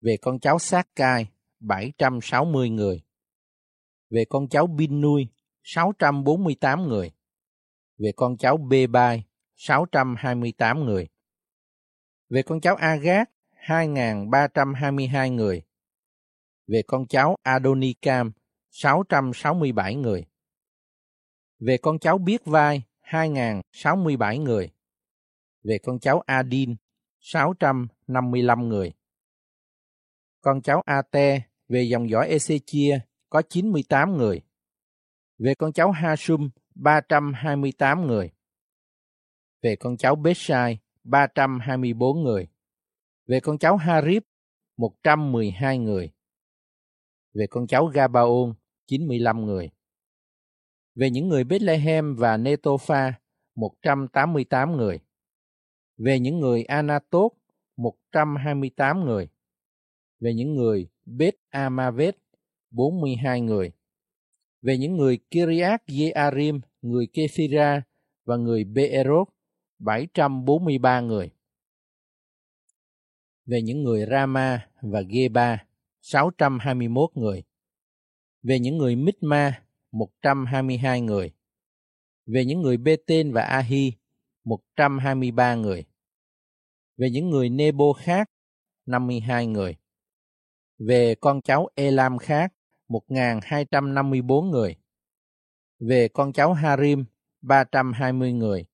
Về 0.00 0.16
con 0.20 0.40
cháu 0.40 0.58
Sát 0.58 0.88
Cai, 0.96 1.26
760 1.60 2.70
người. 2.70 3.02
Về 4.10 4.24
con 4.28 4.48
cháu 4.48 4.66
Bin 4.66 5.00
Nui, 5.00 5.28
648 5.62 6.88
người. 6.88 7.12
Về 7.98 8.12
con 8.16 8.36
cháu 8.36 8.56
Bê 8.56 8.86
Bai, 8.86 9.24
628 9.56 10.84
người. 10.84 11.08
Về 12.28 12.42
con 12.42 12.60
cháu 12.60 12.76
Agat, 12.76 13.30
2.322 13.66 15.34
người. 15.34 15.62
Về 16.66 16.82
con 16.86 17.06
cháu 17.06 17.36
Adonikam, 17.42 18.32
667 18.70 19.94
người. 19.94 20.24
Về 21.58 21.76
con 21.82 21.98
cháu 21.98 22.18
Biết 22.18 22.44
Vai, 22.44 22.82
2.067 23.02 24.42
người. 24.42 24.70
Về 25.64 25.78
con 25.82 25.98
cháu 25.98 26.22
Adin, 26.26 26.76
655 27.20 28.68
người. 28.68 28.92
Con 30.40 30.62
cháu 30.62 30.82
Ate 30.86 31.40
về 31.68 31.82
dòng 31.82 32.10
dõi 32.10 32.28
Ezechia 32.30 32.98
có 33.30 33.42
98 33.48 34.16
người. 34.16 34.42
Về 35.38 35.54
con 35.54 35.72
cháu 35.72 35.90
Hasum, 35.90 36.50
328 36.74 38.06
người. 38.06 38.30
Về 39.62 39.76
con 39.76 39.96
cháu 39.96 40.16
Beshai, 40.16 40.78
324 41.04 42.22
người. 42.22 42.48
Về 43.26 43.40
con 43.40 43.58
cháu 43.58 43.76
Harib, 43.76 44.22
112 44.76 45.78
người. 45.78 46.12
Về 47.34 47.46
con 47.50 47.66
cháu 47.66 47.86
Gabaon, 47.86 48.54
95 48.86 49.46
người. 49.46 49.70
Về 50.94 51.10
những 51.10 51.28
người 51.28 51.44
Bethlehem 51.44 52.16
và 52.16 52.36
Netopha, 52.36 53.12
188 53.54 54.76
người. 54.76 55.00
Về 55.98 56.18
những 56.18 56.40
người 56.40 56.62
Anatot, 56.62 57.32
128 57.76 59.04
người. 59.04 59.28
Về 60.20 60.34
những 60.34 60.54
người 60.54 60.88
Beth 61.06 61.38
Amavet, 61.50 62.16
42 62.70 63.40
người. 63.40 63.72
Về 64.62 64.78
những 64.78 64.96
người 64.96 65.18
Kiriat 65.30 65.82
Yearim, 65.86 66.60
người 66.82 67.06
Kephira 67.12 67.82
và 68.24 68.36
người 68.36 68.64
Beerot, 68.64 69.28
743 69.78 71.00
người. 71.00 71.30
Về 73.46 73.62
những 73.62 73.82
người 73.82 74.06
Rama 74.10 74.68
và 74.82 75.00
Geba, 75.00 75.66
621 76.00 77.10
người. 77.14 77.42
Về 78.42 78.58
những 78.58 78.78
người 78.78 78.96
Mitma, 78.96 79.62
122 79.92 81.00
người. 81.00 81.32
Về 82.26 82.44
những 82.44 82.62
người 82.62 82.76
Bê-tên 82.76 83.32
và 83.32 83.42
Ahi 83.42 83.92
123 84.48 85.54
người. 85.54 85.84
Về 86.96 87.10
những 87.10 87.30
người 87.30 87.48
Nebo 87.48 87.92
khác, 87.92 88.30
52 88.86 89.46
người. 89.46 89.76
Về 90.78 91.14
con 91.14 91.42
cháu 91.42 91.68
Elam 91.74 92.18
khác, 92.18 92.52
1.254 92.88 94.50
người. 94.50 94.76
Về 95.78 96.08
con 96.08 96.32
cháu 96.32 96.52
Harim, 96.52 97.04
320 97.42 98.32
người. 98.32 98.66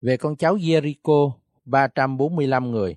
Về 0.00 0.16
con 0.16 0.36
cháu 0.36 0.56
Jericho, 0.56 1.32
345 1.64 2.70
người. 2.70 2.96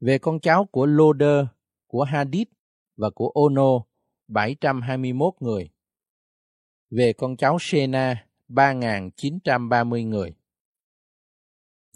Về 0.00 0.18
con 0.18 0.40
cháu 0.40 0.64
của 0.64 0.86
Loder, 0.86 1.46
của 1.86 2.04
Hadid 2.04 2.46
và 2.96 3.10
của 3.10 3.28
Ono, 3.34 3.84
721 4.28 5.34
người. 5.40 5.70
Về 6.90 7.12
con 7.12 7.36
cháu 7.36 7.56
Sena, 7.60 8.26
3.930 8.48 10.08
người. 10.08 10.37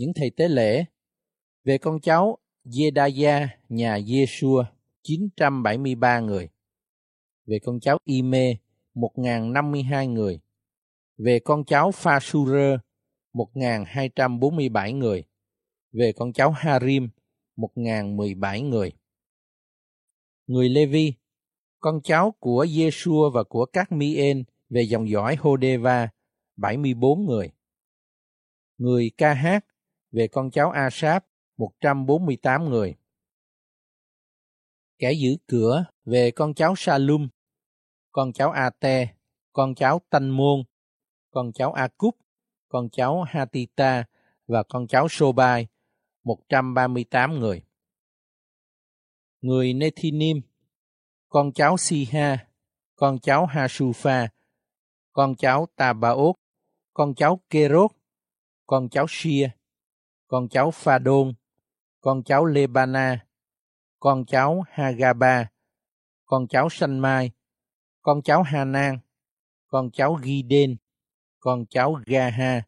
Những 0.02 0.12
thầy 0.14 0.30
tế 0.30 0.48
lễ. 0.48 0.84
Về 1.64 1.78
con 1.78 2.00
cháu 2.00 2.38
Jedaya, 2.64 3.46
nhà 3.68 3.98
Yeshua, 4.08 4.64
973 5.02 6.20
người. 6.20 6.48
Về 7.46 7.58
con 7.64 7.80
cháu 7.80 7.98
Ime, 8.04 8.54
1052 8.94 10.06
người. 10.06 10.40
Về 11.18 11.38
con 11.38 11.64
cháu 11.64 11.90
Phasurer 11.92 12.78
1247 13.32 14.92
người. 14.92 15.24
Về 15.92 16.12
con 16.16 16.32
cháu 16.32 16.50
Harim, 16.50 17.08
1017 17.56 18.62
người. 18.62 18.92
Người 20.46 20.68
Levi, 20.68 21.14
con 21.80 22.00
cháu 22.02 22.34
của 22.40 22.66
Yeshua 22.78 23.30
và 23.30 23.44
của 23.44 23.66
các 23.66 23.92
Mien 23.92 24.44
về 24.70 24.82
dòng 24.82 25.08
dõi 25.08 25.36
Hodeva, 25.40 26.08
74 26.56 27.26
người. 27.26 27.50
Người 28.78 29.10
ca 29.16 29.34
hát 29.34 29.64
về 30.12 30.28
con 30.28 30.50
cháu 30.50 30.70
Asap, 30.70 31.24
148 31.56 32.68
người. 32.68 32.94
Kẻ 34.98 35.12
giữ 35.12 35.36
cửa 35.46 35.84
về 36.04 36.30
con 36.30 36.54
cháu 36.54 36.74
Salum, 36.76 37.28
con 38.12 38.32
cháu 38.32 38.50
Ate, 38.50 39.14
con 39.52 39.74
cháu 39.74 40.00
Tanh 40.10 40.30
Môn, 40.30 40.62
con 41.30 41.52
cháu 41.52 41.72
Akub, 41.72 42.14
con 42.68 42.88
cháu 42.90 43.22
Hatita 43.22 44.04
và 44.46 44.62
con 44.62 44.86
cháu 44.86 45.06
Sobai, 45.10 45.66
138 46.24 47.38
người. 47.38 47.62
Người 49.40 49.72
Nethinim, 49.74 50.40
con 51.28 51.52
cháu 51.52 51.76
Siha, 51.76 52.46
con 52.94 53.18
cháu 53.18 53.46
Hasufa, 53.46 54.28
con 55.12 55.36
cháu 55.36 55.66
Tabaot, 55.76 56.34
con 56.92 57.14
cháu 57.14 57.40
Kerot, 57.50 57.90
con 58.66 58.88
cháu 58.88 59.06
Shia, 59.08 59.48
con 60.32 60.48
cháu 60.48 60.70
Phadon, 60.70 61.34
con 62.00 62.22
cháu 62.24 62.44
Lebana, 62.44 63.26
con 63.98 64.24
cháu 64.26 64.64
Hagaba, 64.68 65.50
con 66.24 66.46
cháu 66.48 66.68
Sanh 66.70 67.00
Mai, 67.00 67.30
con 68.02 68.22
cháu 68.22 68.42
Hanan, 68.42 68.98
con 69.66 69.90
cháu 69.90 70.18
Giden, 70.22 70.76
con 71.38 71.66
cháu 71.66 72.00
Gaha, 72.06 72.62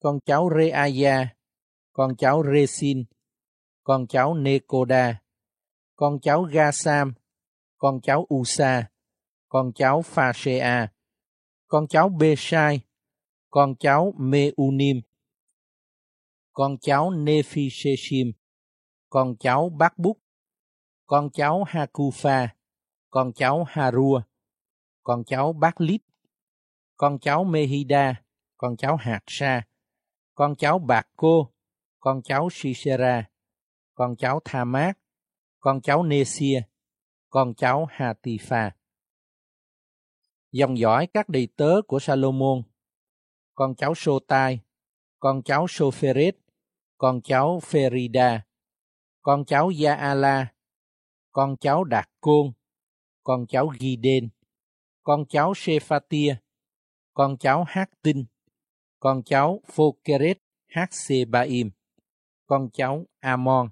con 0.00 0.18
cháu 0.26 0.50
Reaya, 0.56 1.36
con 1.92 2.16
cháu 2.16 2.42
Resin, 2.42 3.04
con 3.82 4.06
cháu 4.06 4.34
Nekoda, 4.34 5.22
con 5.96 6.20
cháu 6.20 6.42
Gasam, 6.42 7.12
con 7.76 8.00
cháu 8.00 8.26
Usa, 8.34 8.90
con 9.48 9.72
cháu 9.72 10.02
Phasea, 10.02 10.88
con 11.68 11.86
cháu 11.88 12.08
Besai, 12.08 12.80
con 13.50 13.74
cháu 13.76 14.12
Meunim, 14.18 15.00
con 16.52 16.78
cháu 16.80 17.10
Nephisheshim, 17.10 18.32
con 19.08 19.36
cháu 19.36 19.68
Bác 19.68 19.98
Búc, 19.98 20.18
con 21.06 21.30
cháu 21.30 21.64
Hakufa, 21.64 22.48
con 23.10 23.32
cháu 23.32 23.64
Harua, 23.68 24.22
con 25.02 25.24
cháu 25.24 25.52
Bác 25.52 25.80
Lít, 25.80 26.02
con 26.96 27.18
cháu 27.18 27.44
Mehida, 27.44 28.22
con 28.56 28.76
cháu 28.76 28.96
Hạt 28.96 29.20
Sa, 29.26 29.62
con 30.34 30.56
cháu 30.56 30.78
Bạc 30.78 31.08
Cô, 31.16 31.52
con 31.98 32.22
cháu 32.22 32.48
Sisera, 32.52 33.30
con 33.94 34.16
cháu 34.16 34.40
Thamat, 34.44 34.98
con 35.58 35.80
cháu 35.80 36.02
Nesia, 36.02 36.62
con 37.28 37.54
cháu 37.54 37.86
Hatifa. 37.90 38.70
Dòng 40.52 40.78
dõi 40.78 41.06
các 41.06 41.28
đầy 41.28 41.48
tớ 41.56 41.82
của 41.86 41.98
Salomon, 41.98 42.62
con 43.54 43.74
cháu 43.74 43.94
Sotai, 43.96 44.60
con 45.20 45.42
cháu 45.42 45.66
Sopheret, 45.68 46.36
con 46.98 47.20
cháu 47.22 47.60
Ferida, 47.62 48.40
con 49.22 49.44
cháu 49.44 49.70
Jaala, 49.70 50.46
con 51.32 51.56
cháu 51.56 51.84
Đạt 51.84 52.08
Côn, 52.20 52.52
con 53.22 53.46
cháu 53.46 53.70
Giden, 53.80 54.28
con 55.02 55.24
cháu 55.28 55.52
Sephatia, 55.56 56.36
con 57.14 57.36
cháu 57.38 57.64
Hát 57.68 57.90
Tinh, 58.02 58.24
con 59.00 59.22
cháu 59.22 59.60
Phokeret 59.66 60.38
Hsebaim, 60.68 61.70
con 62.46 62.70
cháu 62.72 63.06
Amon. 63.20 63.68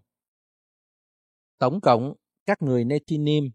Tổng 1.58 1.80
cộng, 1.80 2.14
các 2.46 2.62
người 2.62 2.84
Netinim 2.84 3.50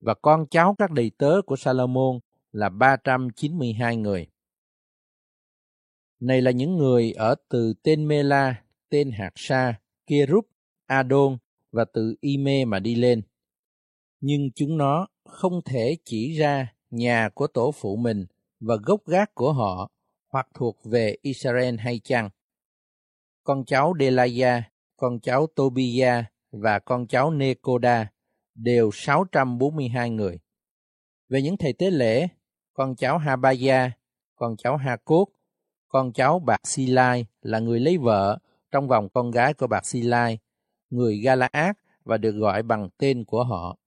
và 0.00 0.14
con 0.22 0.46
cháu 0.50 0.74
các 0.78 0.90
đầy 0.90 1.10
tớ 1.18 1.42
của 1.46 1.56
Salomon 1.56 2.18
là 2.52 2.68
392 2.68 3.96
người. 3.96 4.26
Này 6.20 6.42
là 6.42 6.50
những 6.50 6.76
người 6.76 7.12
ở 7.12 7.34
từ 7.48 7.74
tên 7.82 8.08
Mela, 8.08 8.62
tên 8.88 9.10
Hạt 9.10 9.32
Sa, 9.34 9.80
Kerub, 10.06 10.44
Adon 10.86 11.38
và 11.72 11.84
từ 11.92 12.14
Ime 12.20 12.64
mà 12.64 12.78
đi 12.78 12.94
lên. 12.94 13.22
Nhưng 14.20 14.50
chúng 14.54 14.78
nó 14.78 15.06
không 15.24 15.60
thể 15.64 15.96
chỉ 16.04 16.38
ra 16.38 16.74
nhà 16.90 17.28
của 17.34 17.46
tổ 17.46 17.72
phụ 17.72 17.96
mình 17.96 18.26
và 18.60 18.76
gốc 18.82 19.00
gác 19.06 19.34
của 19.34 19.52
họ 19.52 19.90
hoặc 20.32 20.48
thuộc 20.54 20.78
về 20.84 21.16
Israel 21.22 21.76
hay 21.78 22.00
chăng. 22.04 22.30
Con 23.44 23.64
cháu 23.64 23.94
Delaya, 24.00 24.70
con 24.96 25.20
cháu 25.20 25.46
Tobia 25.46 26.24
và 26.52 26.78
con 26.78 27.06
cháu 27.06 27.30
Nekoda 27.30 28.12
đều 28.54 28.90
642 28.92 30.10
người. 30.10 30.38
Về 31.28 31.42
những 31.42 31.56
thầy 31.56 31.72
tế 31.72 31.90
lễ, 31.90 32.28
con 32.72 32.96
cháu 32.96 33.18
Habaya, 33.18 33.90
con 34.36 34.56
cháu 34.56 34.76
Ha 34.76 34.96
Cốt, 35.04 35.26
con 35.88 36.12
cháu 36.12 36.38
Bạc 36.38 36.60
Si 36.64 36.86
Lai 36.86 37.26
là 37.42 37.58
người 37.58 37.80
lấy 37.80 37.98
vợ 37.98 38.38
trong 38.70 38.88
vòng 38.88 39.08
con 39.08 39.30
gái 39.30 39.54
của 39.54 39.66
Bạc 39.66 39.86
Si 39.86 40.02
Lai, 40.02 40.38
người 40.90 41.18
Galaad 41.18 41.76
và 42.04 42.16
được 42.16 42.32
gọi 42.32 42.62
bằng 42.62 42.88
tên 42.98 43.24
của 43.24 43.44
họ. 43.44 43.78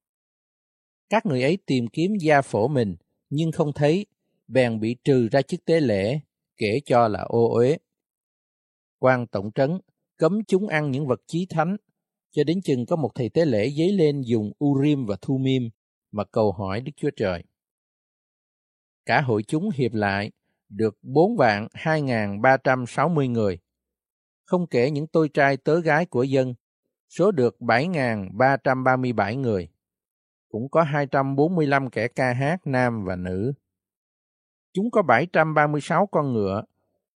Các 1.09 1.25
người 1.25 1.43
ấy 1.43 1.57
tìm 1.65 1.87
kiếm 1.87 2.11
gia 2.21 2.41
phổ 2.41 2.67
mình, 2.67 2.95
nhưng 3.29 3.51
không 3.51 3.73
thấy, 3.73 4.05
bèn 4.47 4.79
bị 4.79 4.95
trừ 5.03 5.27
ra 5.31 5.41
chức 5.41 5.65
tế 5.65 5.79
lễ, 5.79 6.19
kể 6.57 6.79
cho 6.85 7.07
là 7.07 7.21
ô 7.21 7.53
uế. 7.53 7.77
quan 8.99 9.27
tổng 9.27 9.51
trấn 9.51 9.79
cấm 10.17 10.43
chúng 10.47 10.67
ăn 10.67 10.91
những 10.91 11.07
vật 11.07 11.21
chí 11.27 11.45
thánh, 11.49 11.77
cho 12.31 12.43
đến 12.43 12.61
chừng 12.61 12.85
có 12.85 12.95
một 12.95 13.09
thầy 13.15 13.29
tế 13.29 13.45
lễ 13.45 13.69
dấy 13.69 13.91
lên 13.91 14.21
dùng 14.21 14.51
Urim 14.65 15.05
và 15.05 15.15
Thumim 15.21 15.69
mà 16.11 16.23
cầu 16.23 16.51
hỏi 16.51 16.81
Đức 16.81 16.91
Chúa 16.97 17.09
Trời. 17.15 17.43
Cả 19.05 19.21
hội 19.21 19.43
chúng 19.43 19.69
hiệp 19.75 19.93
lại 19.93 20.31
được 20.69 20.97
4 21.01 21.37
vạn 21.37 21.67
2.360 21.73 23.31
người. 23.31 23.59
Không 24.45 24.67
kể 24.67 24.91
những 24.91 25.07
tôi 25.07 25.29
trai 25.29 25.57
tớ 25.57 25.79
gái 25.79 26.05
của 26.05 26.23
dân, 26.23 26.53
số 27.09 27.31
được 27.31 27.55
7.337 27.59 29.39
người. 29.39 29.69
Cũng 30.49 30.69
có 30.69 30.83
245 30.83 31.89
kẻ 31.89 32.07
ca 32.07 32.33
hát 32.33 32.67
nam 32.67 33.05
và 33.05 33.15
nữ. 33.15 33.53
Chúng 34.73 34.91
có 34.91 35.01
736 35.01 36.07
con 36.07 36.33
ngựa, 36.33 36.63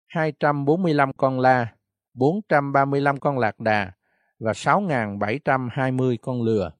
245 0.07 1.13
con 1.13 1.41
la, 1.41 1.75
435 2.15 3.21
con 3.21 3.39
lạc 3.39 3.61
đà 3.61 3.93
và 4.39 4.53
6.720 4.53 6.17
con 6.23 6.43
lừa. 6.43 6.73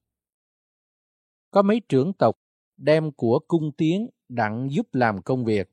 Có 1.51 1.63
mấy 1.63 1.81
trưởng 1.89 2.13
tộc 2.13 2.37
đem 2.77 3.13
của 3.13 3.39
cung 3.49 3.73
tiến 3.77 4.11
đặng 4.29 4.69
giúp 4.71 4.87
làm 4.93 5.23
công 5.23 5.45
việc 5.45 5.71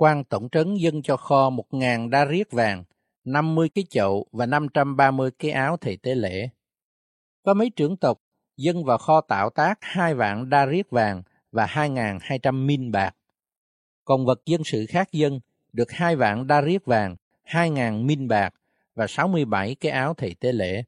quan 0.00 0.24
tổng 0.24 0.48
trấn 0.48 0.74
dân 0.74 1.02
cho 1.02 1.16
kho 1.16 1.50
1.000 1.50 2.10
đa 2.10 2.24
riết 2.24 2.52
vàng, 2.52 2.84
50 3.24 3.68
cái 3.68 3.84
chậu 3.90 4.26
và 4.32 4.46
530 4.46 5.30
cái 5.38 5.50
áo 5.50 5.76
thầy 5.76 5.96
tế 5.96 6.14
lễ. 6.14 6.48
Có 7.42 7.54
mấy 7.54 7.70
trưởng 7.70 7.96
tộc 7.96 8.20
dân 8.56 8.84
vào 8.84 8.98
kho 8.98 9.20
tạo 9.20 9.50
tác 9.50 9.78
hai 9.80 10.14
vạn 10.14 10.50
đa 10.50 10.66
riết 10.66 10.90
vàng 10.90 11.22
và 11.52 11.66
2.200 11.66 12.66
min 12.66 12.92
bạc. 12.92 13.16
Còn 14.04 14.26
vật 14.26 14.40
dân 14.46 14.64
sự 14.64 14.86
khác 14.88 15.12
dân 15.12 15.40
được 15.72 15.90
hai 15.90 16.16
vạn 16.16 16.46
đa 16.46 16.60
riết 16.60 16.84
vàng, 16.84 17.16
2.000 17.46 18.04
min 18.04 18.28
bạc 18.28 18.54
và 18.94 19.06
67 19.06 19.74
cái 19.74 19.92
áo 19.92 20.14
thầy 20.14 20.34
tế 20.40 20.52
lễ. 20.52 20.82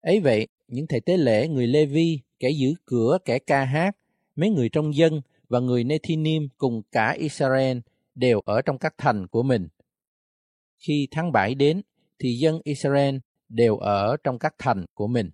Ấy 0.00 0.20
vậy, 0.20 0.48
những 0.68 0.86
thầy 0.86 1.00
tế 1.00 1.16
lễ, 1.16 1.48
người 1.48 1.66
Lê 1.66 1.86
Vi, 1.86 2.20
kẻ 2.38 2.50
giữ 2.50 2.74
cửa, 2.84 3.18
kẻ 3.24 3.38
ca 3.38 3.64
hát, 3.64 3.96
mấy 4.36 4.50
người 4.50 4.68
trong 4.68 4.94
dân 4.94 5.20
và 5.48 5.60
người 5.60 5.84
Nethinim 5.84 6.48
cùng 6.58 6.82
cả 6.92 7.10
Israel 7.10 7.78
đều 8.14 8.40
ở 8.40 8.62
trong 8.62 8.78
các 8.78 8.94
thành 8.98 9.26
của 9.26 9.42
mình. 9.42 9.68
Khi 10.78 11.08
tháng 11.10 11.32
7 11.32 11.54
đến, 11.54 11.82
thì 12.18 12.38
dân 12.38 12.60
Israel 12.64 13.16
đều 13.48 13.76
ở 13.76 14.16
trong 14.24 14.38
các 14.38 14.54
thành 14.58 14.84
của 14.94 15.06
mình. 15.06 15.30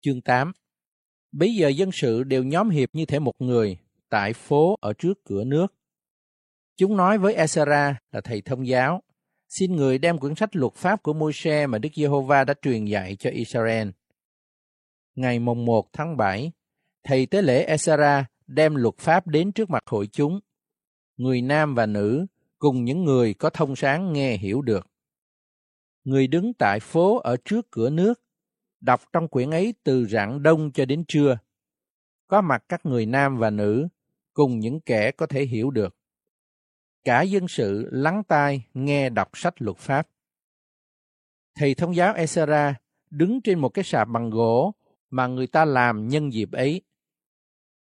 Chương 0.00 0.22
8 0.22 0.52
Bây 1.32 1.54
giờ 1.54 1.68
dân 1.68 1.92
sự 1.92 2.24
đều 2.24 2.44
nhóm 2.44 2.70
hiệp 2.70 2.88
như 2.92 3.06
thể 3.06 3.18
một 3.18 3.34
người 3.38 3.78
tại 4.08 4.32
phố 4.32 4.76
ở 4.80 4.92
trước 4.92 5.24
cửa 5.24 5.44
nước. 5.44 5.74
Chúng 6.76 6.96
nói 6.96 7.18
với 7.18 7.34
Esra 7.34 7.98
là 8.12 8.20
thầy 8.20 8.40
thông 8.40 8.66
giáo, 8.66 9.02
xin 9.48 9.76
người 9.76 9.98
đem 9.98 10.18
quyển 10.18 10.34
sách 10.34 10.56
luật 10.56 10.74
pháp 10.74 11.02
của 11.02 11.12
Môi-se 11.12 11.66
mà 11.66 11.78
Đức 11.78 11.88
Giê-hô-va 11.94 12.44
đã 12.44 12.54
truyền 12.62 12.84
dạy 12.84 13.16
cho 13.16 13.30
Israel. 13.30 13.88
Ngày 15.14 15.38
mùng 15.38 15.64
1 15.64 15.92
tháng 15.92 16.16
7, 16.16 16.52
thầy 17.04 17.26
tế 17.26 17.42
lễ 17.42 17.64
Esra 17.64 18.26
đem 18.46 18.74
luật 18.74 18.98
pháp 18.98 19.26
đến 19.26 19.52
trước 19.52 19.70
mặt 19.70 19.82
hội 19.86 20.06
chúng. 20.12 20.40
Người 21.16 21.42
nam 21.42 21.74
và 21.74 21.86
nữ 21.86 22.26
cùng 22.58 22.84
những 22.84 23.04
người 23.04 23.34
có 23.34 23.50
thông 23.50 23.76
sáng 23.76 24.12
nghe 24.12 24.36
hiểu 24.36 24.62
được. 24.62 24.86
Người 26.04 26.26
đứng 26.26 26.52
tại 26.54 26.80
phố 26.80 27.18
ở 27.18 27.36
trước 27.44 27.70
cửa 27.70 27.90
nước, 27.90 28.22
đọc 28.80 29.00
trong 29.12 29.28
quyển 29.28 29.50
ấy 29.50 29.74
từ 29.84 30.06
rạng 30.06 30.42
đông 30.42 30.72
cho 30.72 30.84
đến 30.84 31.04
trưa. 31.08 31.38
Có 32.28 32.40
mặt 32.40 32.64
các 32.68 32.86
người 32.86 33.06
nam 33.06 33.38
và 33.38 33.50
nữ, 33.50 33.88
cùng 34.32 34.58
những 34.58 34.80
kẻ 34.80 35.10
có 35.10 35.26
thể 35.26 35.44
hiểu 35.44 35.70
được. 35.70 35.96
Cả 37.04 37.22
dân 37.22 37.48
sự 37.48 37.88
lắng 37.92 38.22
tai 38.28 38.66
nghe 38.74 39.10
đọc 39.10 39.30
sách 39.34 39.62
luật 39.62 39.76
pháp. 39.76 40.08
Thầy 41.54 41.74
thông 41.74 41.96
giáo 41.96 42.14
Esra 42.14 42.74
đứng 43.10 43.40
trên 43.40 43.58
một 43.58 43.68
cái 43.68 43.84
sạp 43.84 44.08
bằng 44.08 44.30
gỗ 44.30 44.74
mà 45.10 45.26
người 45.26 45.46
ta 45.46 45.64
làm 45.64 46.08
nhân 46.08 46.32
dịp 46.32 46.52
ấy. 46.52 46.82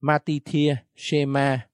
Matithia, 0.01 0.77
Shema, 0.97 1.69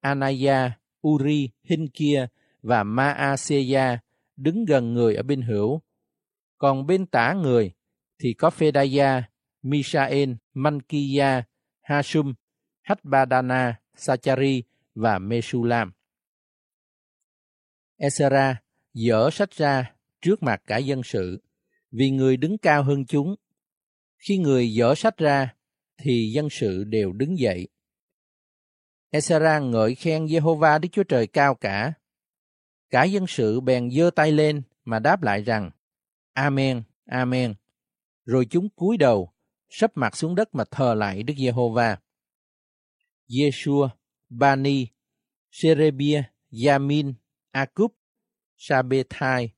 Anaya, 0.00 0.78
Uri, 1.08 1.50
Hinkia 1.62 2.26
và 2.62 2.82
Maaseya 2.82 3.98
đứng 4.36 4.64
gần 4.64 4.94
người 4.94 5.14
ở 5.14 5.22
bên 5.22 5.42
hữu. 5.42 5.82
Còn 6.58 6.86
bên 6.86 7.06
tả 7.06 7.32
người 7.32 7.72
thì 8.18 8.34
có 8.34 8.50
Phedaya, 8.50 9.22
Mishael, 9.62 10.32
Mankiya, 10.54 11.42
Hashum, 11.82 12.34
Hatbadana, 12.82 13.80
Sachari 13.96 14.62
và 14.94 15.18
Mesulam. 15.18 15.92
Esra 17.96 18.56
dở 18.94 19.30
sách 19.32 19.50
ra 19.50 19.94
trước 20.20 20.42
mặt 20.42 20.62
cả 20.66 20.76
dân 20.76 21.02
sự, 21.02 21.42
vì 21.90 22.10
người 22.10 22.36
đứng 22.36 22.58
cao 22.58 22.82
hơn 22.82 23.04
chúng. 23.06 23.34
Khi 24.18 24.38
người 24.38 24.72
dở 24.72 24.94
sách 24.94 25.16
ra, 25.16 25.54
thì 25.98 26.30
dân 26.34 26.48
sự 26.50 26.84
đều 26.84 27.12
đứng 27.12 27.38
dậy. 27.38 27.68
Esra 29.14 29.58
ngợi 29.58 29.94
khen 29.94 30.26
Jehovah 30.26 30.80
Đức 30.80 30.88
Chúa 30.92 31.02
Trời 31.02 31.26
cao 31.26 31.54
cả. 31.54 31.92
Cả 32.90 33.04
dân 33.04 33.26
sự 33.26 33.60
bèn 33.60 33.90
giơ 33.90 34.10
tay 34.16 34.32
lên 34.32 34.62
mà 34.84 34.98
đáp 34.98 35.22
lại 35.22 35.42
rằng, 35.42 35.70
Amen, 36.32 36.82
Amen. 37.06 37.54
Rồi 38.24 38.46
chúng 38.50 38.68
cúi 38.68 38.96
đầu, 38.96 39.32
sấp 39.68 39.90
mặt 39.94 40.16
xuống 40.16 40.34
đất 40.34 40.54
mà 40.54 40.64
thờ 40.70 40.94
lại 40.94 41.22
Đức 41.22 41.34
Giê-hô-va. 41.36 41.98
Yeshua, 43.28 43.88
Bani, 44.28 44.86
Serebia, 45.50 46.22
Yamin, 46.66 47.14
Akub, 47.50 47.92
Sabethai, 48.56 49.48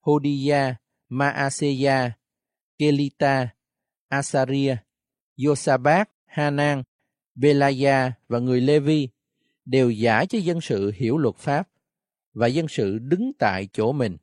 Hodiya, 0.00 0.74
Maaseya, 1.08 2.10
Kelita, 2.78 3.48
Asaria, 4.08 4.76
Yosabat, 5.46 6.08
Hanan, 6.26 6.82
Belaya 7.36 8.12
và 8.28 8.38
người 8.38 8.60
Levi 8.60 9.08
đều 9.64 9.90
giải 9.90 10.26
cho 10.26 10.38
dân 10.38 10.60
sự 10.60 10.92
hiểu 10.96 11.18
luật 11.18 11.36
pháp 11.36 11.68
và 12.34 12.46
dân 12.46 12.68
sự 12.68 12.98
đứng 12.98 13.32
tại 13.38 13.68
chỗ 13.72 13.92
mình. 13.92 14.16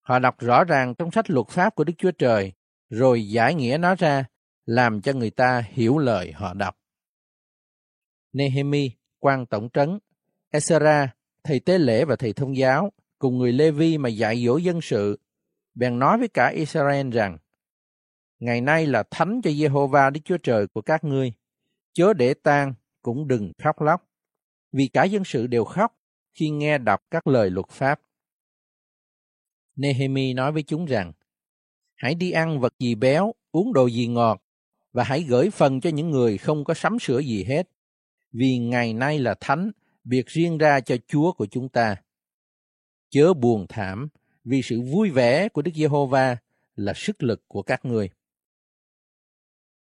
Họ 0.00 0.18
đọc 0.18 0.38
rõ 0.38 0.64
ràng 0.64 0.94
trong 0.94 1.10
sách 1.10 1.30
luật 1.30 1.48
pháp 1.48 1.74
của 1.74 1.84
Đức 1.84 1.92
Chúa 1.98 2.10
Trời 2.10 2.52
rồi 2.90 3.28
giải 3.28 3.54
nghĩa 3.54 3.78
nó 3.80 3.94
ra 3.94 4.24
làm 4.66 5.00
cho 5.00 5.12
người 5.12 5.30
ta 5.30 5.64
hiểu 5.72 5.98
lời 5.98 6.32
họ 6.32 6.54
đọc. 6.54 6.76
Nehemi, 8.32 8.90
quan 9.18 9.46
tổng 9.46 9.68
trấn, 9.72 9.98
Esra, 10.50 11.14
thầy 11.44 11.60
tế 11.60 11.78
lễ 11.78 12.04
và 12.04 12.16
thầy 12.16 12.32
thông 12.32 12.56
giáo, 12.56 12.92
cùng 13.18 13.38
người 13.38 13.52
Lê-vi 13.52 13.98
mà 13.98 14.08
dạy 14.08 14.44
dỗ 14.46 14.56
dân 14.56 14.80
sự, 14.80 15.20
bèn 15.74 15.98
nói 15.98 16.18
với 16.18 16.28
cả 16.28 16.48
Israel 16.48 17.10
rằng, 17.10 17.38
Ngày 18.38 18.60
nay 18.60 18.86
là 18.86 19.02
thánh 19.10 19.40
cho 19.42 19.50
Jehovah 19.50 20.10
Đức 20.10 20.20
Chúa 20.24 20.38
Trời 20.38 20.66
của 20.66 20.82
các 20.82 21.04
ngươi, 21.04 21.32
chớ 21.92 22.12
để 22.12 22.34
tan, 22.34 22.74
cũng 23.02 23.28
đừng 23.28 23.52
khóc 23.62 23.80
lóc, 23.80 24.08
vì 24.72 24.88
cả 24.88 25.04
dân 25.04 25.24
sự 25.24 25.46
đều 25.46 25.64
khóc 25.64 25.96
khi 26.34 26.50
nghe 26.50 26.78
đọc 26.78 27.00
các 27.10 27.26
lời 27.26 27.50
luật 27.50 27.68
pháp. 27.68 28.00
Nehemi 29.76 30.34
nói 30.34 30.52
với 30.52 30.62
chúng 30.62 30.86
rằng, 30.86 31.12
hãy 31.94 32.14
đi 32.14 32.30
ăn 32.30 32.60
vật 32.60 32.74
gì 32.78 32.94
béo, 32.94 33.34
uống 33.52 33.72
đồ 33.72 33.86
gì 33.86 34.06
ngọt, 34.06 34.42
và 34.92 35.04
hãy 35.04 35.22
gửi 35.22 35.50
phần 35.50 35.80
cho 35.80 35.90
những 35.90 36.10
người 36.10 36.38
không 36.38 36.64
có 36.64 36.74
sắm 36.74 36.98
sửa 36.98 37.18
gì 37.18 37.44
hết, 37.44 37.68
vì 38.32 38.58
ngày 38.58 38.92
nay 38.92 39.18
là 39.18 39.34
thánh, 39.40 39.70
biệt 40.04 40.26
riêng 40.26 40.58
ra 40.58 40.80
cho 40.80 40.96
Chúa 41.06 41.32
của 41.32 41.46
chúng 41.46 41.68
ta. 41.68 41.96
Chớ 43.10 43.34
buồn 43.34 43.66
thảm, 43.68 44.08
vì 44.44 44.62
sự 44.62 44.80
vui 44.80 45.10
vẻ 45.10 45.48
của 45.48 45.62
Đức 45.62 45.72
Giê-hô-va 45.74 46.36
là 46.76 46.92
sức 46.96 47.22
lực 47.22 47.48
của 47.48 47.62
các 47.62 47.84
người. 47.84 48.10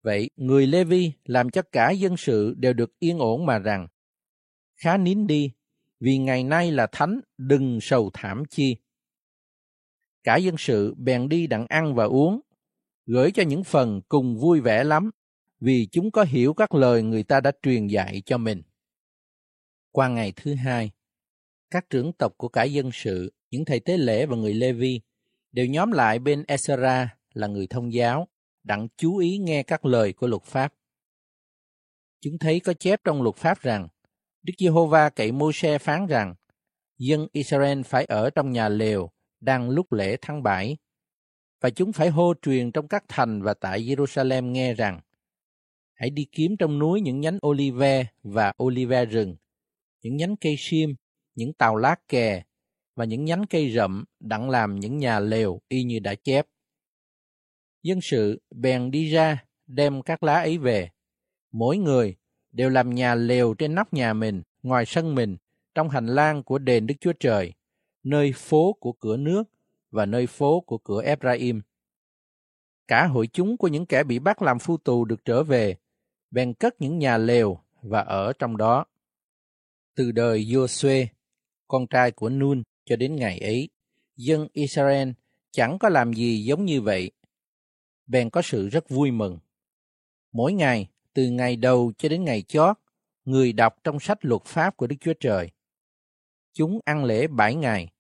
Vậy, 0.04 0.30
người 0.36 0.68
Lê-vi 0.68 1.12
làm 1.26 1.50
cho 1.50 1.62
cả 1.72 1.92
dân 1.92 2.18
sự 2.18 2.54
đều 2.58 2.74
được 2.74 3.00
yên 3.00 3.20
ổn 3.20 3.46
mà 3.46 3.60
rằng, 3.60 3.88
khá 4.76 4.98
nín 4.98 5.28
đi, 5.28 5.52
vì 6.00 6.18
ngày 6.18 6.44
nay 6.44 6.72
là 6.72 6.88
thánh, 6.92 7.20
đừng 7.38 7.80
sầu 7.82 8.10
thảm 8.14 8.44
chi. 8.50 8.76
Cả 10.24 10.36
dân 10.38 10.56
sự 10.58 10.94
bèn 10.98 11.30
đi 11.30 11.48
đặng 11.48 11.66
ăn 11.70 11.96
và 11.96 12.06
uống, 12.06 12.40
gửi 13.06 13.32
cho 13.32 13.44
những 13.44 13.64
phần 13.64 14.02
cùng 14.10 14.38
vui 14.38 14.62
vẻ 14.62 14.84
lắm, 14.84 15.12
vì 15.60 15.88
chúng 15.92 16.12
có 16.12 16.24
hiểu 16.24 16.54
các 16.54 16.74
lời 16.74 17.04
người 17.04 17.24
ta 17.24 17.42
đã 17.42 17.52
truyền 17.62 17.88
dạy 17.88 18.22
cho 18.26 18.38
mình. 18.38 18.62
Qua 19.92 20.08
ngày 20.08 20.34
thứ 20.36 20.54
hai, 20.54 20.92
các 21.72 21.90
trưởng 21.90 22.14
tộc 22.14 22.34
của 22.38 22.48
cả 22.48 22.64
dân 22.64 22.90
sự, 22.94 23.34
những 23.52 23.66
thầy 23.66 23.80
tế 23.80 23.98
lễ 23.98 24.26
và 24.26 24.36
người 24.36 24.54
Lê-vi 24.54 25.02
đều 25.52 25.66
nhóm 25.66 25.92
lại 25.92 26.20
bên 26.20 26.44
Esra 26.48 27.18
là 27.34 27.48
người 27.48 27.68
thông 27.68 27.94
giáo, 27.94 28.28
đặng 28.64 28.88
chú 28.98 29.18
ý 29.18 29.38
nghe 29.38 29.64
các 29.64 29.86
lời 29.86 30.14
của 30.14 30.28
luật 30.28 30.44
pháp. 30.44 30.74
Chúng 32.22 32.38
thấy 32.40 32.60
có 32.60 32.74
chép 32.74 33.00
trong 33.04 33.22
luật 33.22 33.36
pháp 33.36 33.62
rằng, 33.62 33.88
Đức 34.42 34.54
Giê-hô-va 34.58 35.10
cậy 35.10 35.32
mô-se 35.32 35.78
phán 35.78 36.08
rằng, 36.08 36.36
dân 36.98 37.28
Israel 37.32 37.82
phải 37.82 38.06
ở 38.06 38.30
trong 38.30 38.52
nhà 38.52 38.70
lều 38.70 39.10
đang 39.40 39.70
lúc 39.70 39.94
lễ 39.94 40.18
tháng 40.22 40.44
bảy, 40.44 40.78
và 41.62 41.70
chúng 41.70 41.92
phải 41.92 42.10
hô 42.10 42.34
truyền 42.42 42.72
trong 42.72 42.88
các 42.88 43.04
thành 43.08 43.42
và 43.42 43.54
tại 43.54 43.84
Jerusalem 43.84 44.52
nghe 44.52 44.74
rằng, 44.74 45.02
hãy 45.94 46.10
đi 46.10 46.26
kiếm 46.32 46.58
trong 46.60 46.80
núi 46.80 47.02
những 47.02 47.20
nhánh 47.20 47.38
olive 47.48 48.06
và 48.24 48.54
olive 48.64 49.06
rừng, 49.06 49.36
những 50.02 50.18
nhánh 50.18 50.36
cây 50.36 50.56
sim, 50.58 50.96
những 51.36 51.54
tàu 51.54 51.76
lá 51.76 51.96
kè 52.08 52.44
và 52.96 53.06
những 53.06 53.26
nhánh 53.26 53.46
cây 53.50 53.72
rậm 53.72 54.06
đặng 54.20 54.50
làm 54.50 54.76
những 54.80 54.98
nhà 54.98 55.20
lều 55.20 55.62
y 55.68 55.84
như 55.84 56.00
đã 56.00 56.16
chép. 56.16 56.46
Dân 57.84 58.02
sự 58.02 58.42
bèn 58.56 58.92
đi 58.92 59.10
ra 59.10 59.46
đem 59.68 60.02
các 60.02 60.24
lá 60.24 60.34
ấy 60.34 60.58
về. 60.58 60.90
Mỗi 61.52 61.78
người 61.78 62.16
đều 62.52 62.70
làm 62.70 62.96
nhà 62.96 63.16
lều 63.16 63.54
trên 63.54 63.76
nóc 63.76 63.94
nhà 63.94 64.14
mình, 64.14 64.42
ngoài 64.64 64.86
sân 64.86 65.16
mình, 65.16 65.38
trong 65.76 65.90
hành 65.90 66.08
lang 66.08 66.44
của 66.44 66.58
đền 66.58 66.88
Đức 66.88 66.96
Chúa 67.00 67.14
Trời, 67.20 67.54
nơi 68.04 68.34
phố 68.36 68.74
của 68.80 68.92
cửa 68.92 69.18
nước 69.18 69.44
và 69.92 70.06
nơi 70.06 70.28
phố 70.28 70.60
của 70.60 70.78
cửa 70.78 71.02
Ephraim. 71.04 71.62
Cả 72.88 73.08
hội 73.08 73.28
chúng 73.28 73.58
của 73.58 73.68
những 73.68 73.86
kẻ 73.86 74.04
bị 74.04 74.20
bắt 74.20 74.42
làm 74.42 74.60
phu 74.60 74.78
tù 74.78 75.06
được 75.06 75.26
trở 75.26 75.44
về, 75.44 75.76
bèn 76.32 76.54
cất 76.54 76.82
những 76.82 76.98
nhà 76.98 77.18
lều 77.18 77.60
và 77.82 78.00
ở 78.02 78.34
trong 78.40 78.58
đó. 78.58 78.86
Từ 79.96 80.12
đời 80.12 80.46
Joshua, 80.46 81.06
con 81.68 81.88
trai 81.88 82.12
của 82.12 82.30
Nun 82.30 82.64
cho 82.86 82.96
đến 82.96 83.16
ngày 83.16 83.40
ấy, 83.40 83.70
dân 84.16 84.48
Israel 84.54 85.10
chẳng 85.52 85.80
có 85.80 85.90
làm 85.90 86.14
gì 86.14 86.44
giống 86.44 86.66
như 86.66 86.82
vậy. 86.82 87.12
Bèn 88.06 88.30
có 88.30 88.42
sự 88.42 88.70
rất 88.70 88.90
vui 88.90 89.12
mừng. 89.12 89.40
Mỗi 90.32 90.54
ngày, 90.54 90.90
từ 91.14 91.30
ngày 91.30 91.56
đầu 91.56 91.94
cho 91.98 92.10
đến 92.10 92.24
ngày 92.24 92.42
chót, 92.42 92.78
người 93.26 93.54
đọc 93.54 93.76
trong 93.84 94.00
sách 94.00 94.18
luật 94.22 94.42
pháp 94.46 94.78
của 94.78 94.88
Đức 94.88 94.96
Chúa 95.00 95.14
Trời. 95.20 95.52
Chúng 96.54 96.80
ăn 96.86 97.06
lễ 97.06 97.28
bảy 97.28 97.56
ngày, 97.56 97.92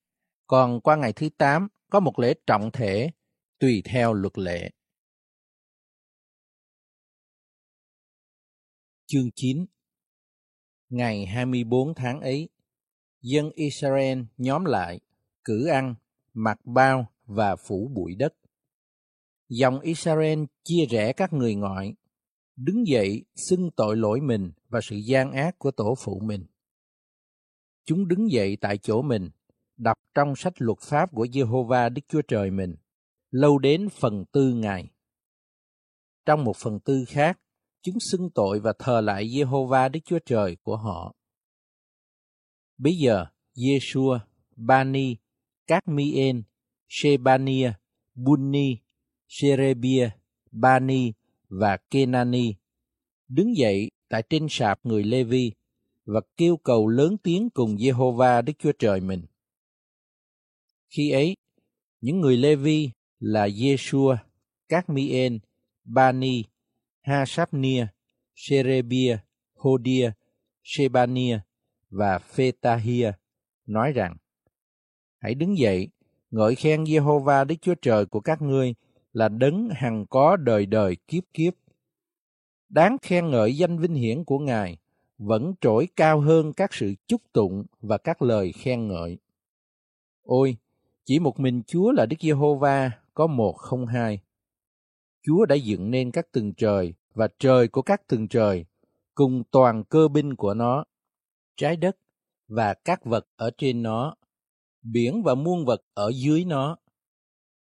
còn 0.47 0.81
qua 0.81 0.95
ngày 0.95 1.13
thứ 1.13 1.29
tám 1.37 1.67
có 1.89 1.99
một 1.99 2.19
lễ 2.19 2.33
trọng 2.47 2.71
thể 2.71 3.11
tùy 3.59 3.81
theo 3.85 4.13
luật 4.13 4.37
lệ. 4.37 4.69
Chương 9.05 9.29
9 9.35 9.65
Ngày 10.89 11.25
24 11.25 11.93
tháng 11.95 12.21
ấy, 12.21 12.49
dân 13.21 13.49
Israel 13.55 14.19
nhóm 14.37 14.65
lại, 14.65 14.99
cử 15.43 15.67
ăn, 15.67 15.95
mặc 16.33 16.59
bao 16.65 17.13
và 17.25 17.55
phủ 17.55 17.91
bụi 17.93 18.15
đất. 18.15 18.33
Dòng 19.59 19.79
Israel 19.79 20.39
chia 20.63 20.85
rẽ 20.89 21.13
các 21.13 21.33
người 21.33 21.55
ngoại, 21.55 21.93
đứng 22.55 22.87
dậy 22.87 23.25
xưng 23.35 23.71
tội 23.71 23.97
lỗi 23.97 24.21
mình 24.21 24.51
và 24.69 24.79
sự 24.83 24.95
gian 24.95 25.31
ác 25.31 25.59
của 25.59 25.71
tổ 25.71 25.95
phụ 26.03 26.19
mình. 26.23 26.45
Chúng 27.85 28.07
đứng 28.07 28.31
dậy 28.31 28.57
tại 28.61 28.77
chỗ 28.77 29.01
mình, 29.01 29.29
đọc 29.77 29.97
trong 30.13 30.35
sách 30.35 30.53
luật 30.57 30.77
pháp 30.81 31.11
của 31.11 31.25
Jehovah 31.25 31.93
Đức 31.93 32.01
Chúa 32.07 32.21
Trời 32.27 32.51
mình, 32.51 32.75
lâu 33.31 33.57
đến 33.57 33.87
phần 33.89 34.25
tư 34.31 34.53
ngày. 34.53 34.89
Trong 36.25 36.43
một 36.43 36.55
phần 36.57 36.79
tư 36.79 37.05
khác, 37.07 37.39
chúng 37.81 37.97
xưng 38.11 38.29
tội 38.35 38.59
và 38.59 38.73
thờ 38.79 39.01
lại 39.01 39.25
Jehovah 39.25 39.91
Đức 39.91 39.99
Chúa 40.05 40.19
Trời 40.25 40.57
của 40.63 40.77
họ. 40.77 41.15
Bây 42.77 42.93
giờ, 42.93 43.25
Yeshua, 43.55 44.19
Bani, 44.55 45.15
Cadmien, 45.67 46.43
Shebania, 46.87 47.73
Bunni, 48.15 48.82
Sherebia, 49.35 50.09
Bani 50.51 51.11
và 51.49 51.77
Kenani 51.89 52.53
đứng 53.27 53.57
dậy 53.57 53.91
tại 54.09 54.23
trên 54.29 54.47
sạp 54.49 54.85
người 54.85 55.03
Lê-vi 55.03 55.51
và 56.05 56.21
kêu 56.37 56.57
cầu 56.57 56.87
lớn 56.87 57.17
tiếng 57.23 57.49
cùng 57.49 57.75
Jehovah 57.75 58.43
Đức 58.43 58.53
Chúa 58.59 58.71
Trời 58.79 59.01
mình. 59.01 59.25
Khi 60.89 61.11
ấy, 61.11 61.35
những 62.01 62.19
người 62.19 62.37
Lê-vi 62.37 62.89
là 63.19 63.47
Yeshua, 63.61 64.17
Cadmien, 64.69 65.39
Bani, 65.83 66.43
Hasapnia, 67.01 67.87
Sherebia, 68.35 69.17
Hodia, 69.55 70.11
Shebania 70.63 71.39
và 71.89 72.19
Phetahia 72.19 73.11
nói 73.65 73.91
rằng 73.91 74.17
Hãy 75.17 75.35
đứng 75.35 75.57
dậy, 75.57 75.89
ngợi 76.31 76.55
khen 76.55 76.83
Jehovah 76.83 77.45
Đức 77.45 77.55
Chúa 77.61 77.75
Trời 77.81 78.05
của 78.05 78.19
các 78.19 78.41
ngươi 78.41 78.73
là 79.13 79.29
đấng 79.29 79.69
hằng 79.69 80.05
có 80.09 80.35
đời 80.35 80.65
đời 80.65 80.97
kiếp 81.07 81.23
kiếp. 81.33 81.53
Đáng 82.69 82.97
khen 83.01 83.29
ngợi 83.29 83.57
danh 83.57 83.77
vinh 83.77 83.93
hiển 83.93 84.23
của 84.23 84.39
Ngài 84.39 84.77
vẫn 85.17 85.53
trỗi 85.61 85.87
cao 85.95 86.19
hơn 86.19 86.53
các 86.53 86.73
sự 86.73 86.93
chúc 87.07 87.21
tụng 87.33 87.63
và 87.81 87.97
các 87.97 88.21
lời 88.21 88.51
khen 88.51 88.87
ngợi. 88.87 89.17
Ôi, 90.23 90.57
chỉ 91.05 91.19
một 91.19 91.39
mình 91.39 91.61
Chúa 91.67 91.91
là 91.91 92.05
Đức 92.05 92.17
Giê-hô-va 92.19 92.91
có 93.13 93.27
một 93.27 93.53
không 93.53 93.85
hai. 93.85 94.19
Chúa 95.21 95.45
đã 95.45 95.55
dựng 95.55 95.91
nên 95.91 96.11
các 96.11 96.31
tầng 96.31 96.53
trời 96.53 96.93
và 97.13 97.27
trời 97.39 97.67
của 97.67 97.81
các 97.81 98.07
tầng 98.07 98.27
trời, 98.27 98.65
cùng 99.15 99.43
toàn 99.51 99.83
cơ 99.83 100.07
binh 100.07 100.35
của 100.35 100.53
nó, 100.53 100.83
trái 101.55 101.77
đất 101.77 101.97
và 102.47 102.73
các 102.73 103.05
vật 103.05 103.27
ở 103.35 103.51
trên 103.57 103.83
nó, 103.83 104.15
biển 104.81 105.23
và 105.23 105.35
muôn 105.35 105.65
vật 105.65 105.81
ở 105.93 106.11
dưới 106.15 106.45
nó. 106.45 106.77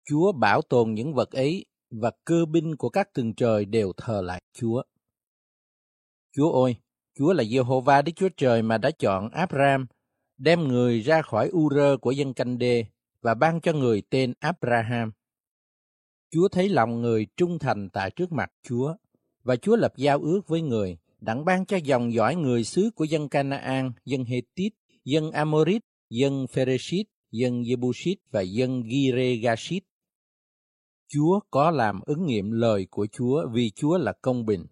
Chúa 0.09 0.31
bảo 0.31 0.61
tồn 0.61 0.93
những 0.93 1.13
vật 1.13 1.31
ấy 1.31 1.65
và 1.89 2.11
cơ 2.25 2.45
binh 2.45 2.75
của 2.75 2.89
các 2.89 3.13
tầng 3.13 3.33
trời 3.33 3.65
đều 3.65 3.93
thờ 3.97 4.21
lại 4.21 4.41
Chúa. 4.53 4.83
Chúa 6.35 6.63
ơi, 6.63 6.75
Chúa 7.17 7.33
là 7.33 7.43
Jehovah 7.43 8.03
Đức 8.03 8.11
Chúa 8.15 8.29
Trời 8.37 8.61
mà 8.61 8.77
đã 8.77 8.91
chọn 8.99 9.29
Abraham, 9.29 9.85
đem 10.37 10.67
người 10.67 10.99
ra 10.99 11.21
khỏi 11.21 11.49
U-rơ 11.49 11.97
của 11.97 12.11
dân 12.11 12.33
canh 12.33 12.57
đê 12.57 12.85
và 13.21 13.33
ban 13.33 13.61
cho 13.61 13.73
người 13.73 14.01
tên 14.09 14.33
Abraham. 14.39 15.11
Chúa 16.31 16.47
thấy 16.47 16.69
lòng 16.69 17.01
người 17.01 17.27
trung 17.37 17.59
thành 17.59 17.89
tại 17.89 18.11
trước 18.11 18.31
mặt 18.31 18.51
Chúa, 18.63 18.95
và 19.43 19.55
Chúa 19.55 19.75
lập 19.75 19.93
giao 19.97 20.19
ước 20.19 20.41
với 20.47 20.61
người, 20.61 20.97
đặng 21.19 21.45
ban 21.45 21.65
cho 21.65 21.77
dòng 21.77 22.13
dõi 22.13 22.35
người 22.35 22.63
xứ 22.63 22.89
của 22.95 23.03
dân 23.03 23.29
Canaan, 23.29 23.91
dân 24.05 24.25
Hethit, 24.25 24.73
dân 25.05 25.31
Amorit, 25.31 25.81
dân 26.09 26.47
Pheresit, 26.47 27.07
dân 27.31 27.61
Jebusit 27.61 28.15
và 28.31 28.41
dân 28.41 28.83
Giregashit. 28.89 29.83
Chúa 31.07 31.39
có 31.51 31.71
làm 31.71 32.01
ứng 32.05 32.25
nghiệm 32.25 32.51
lời 32.51 32.87
của 32.91 33.07
Chúa 33.11 33.47
vì 33.51 33.69
Chúa 33.69 33.97
là 33.97 34.13
công 34.21 34.45
bình. 34.45 34.65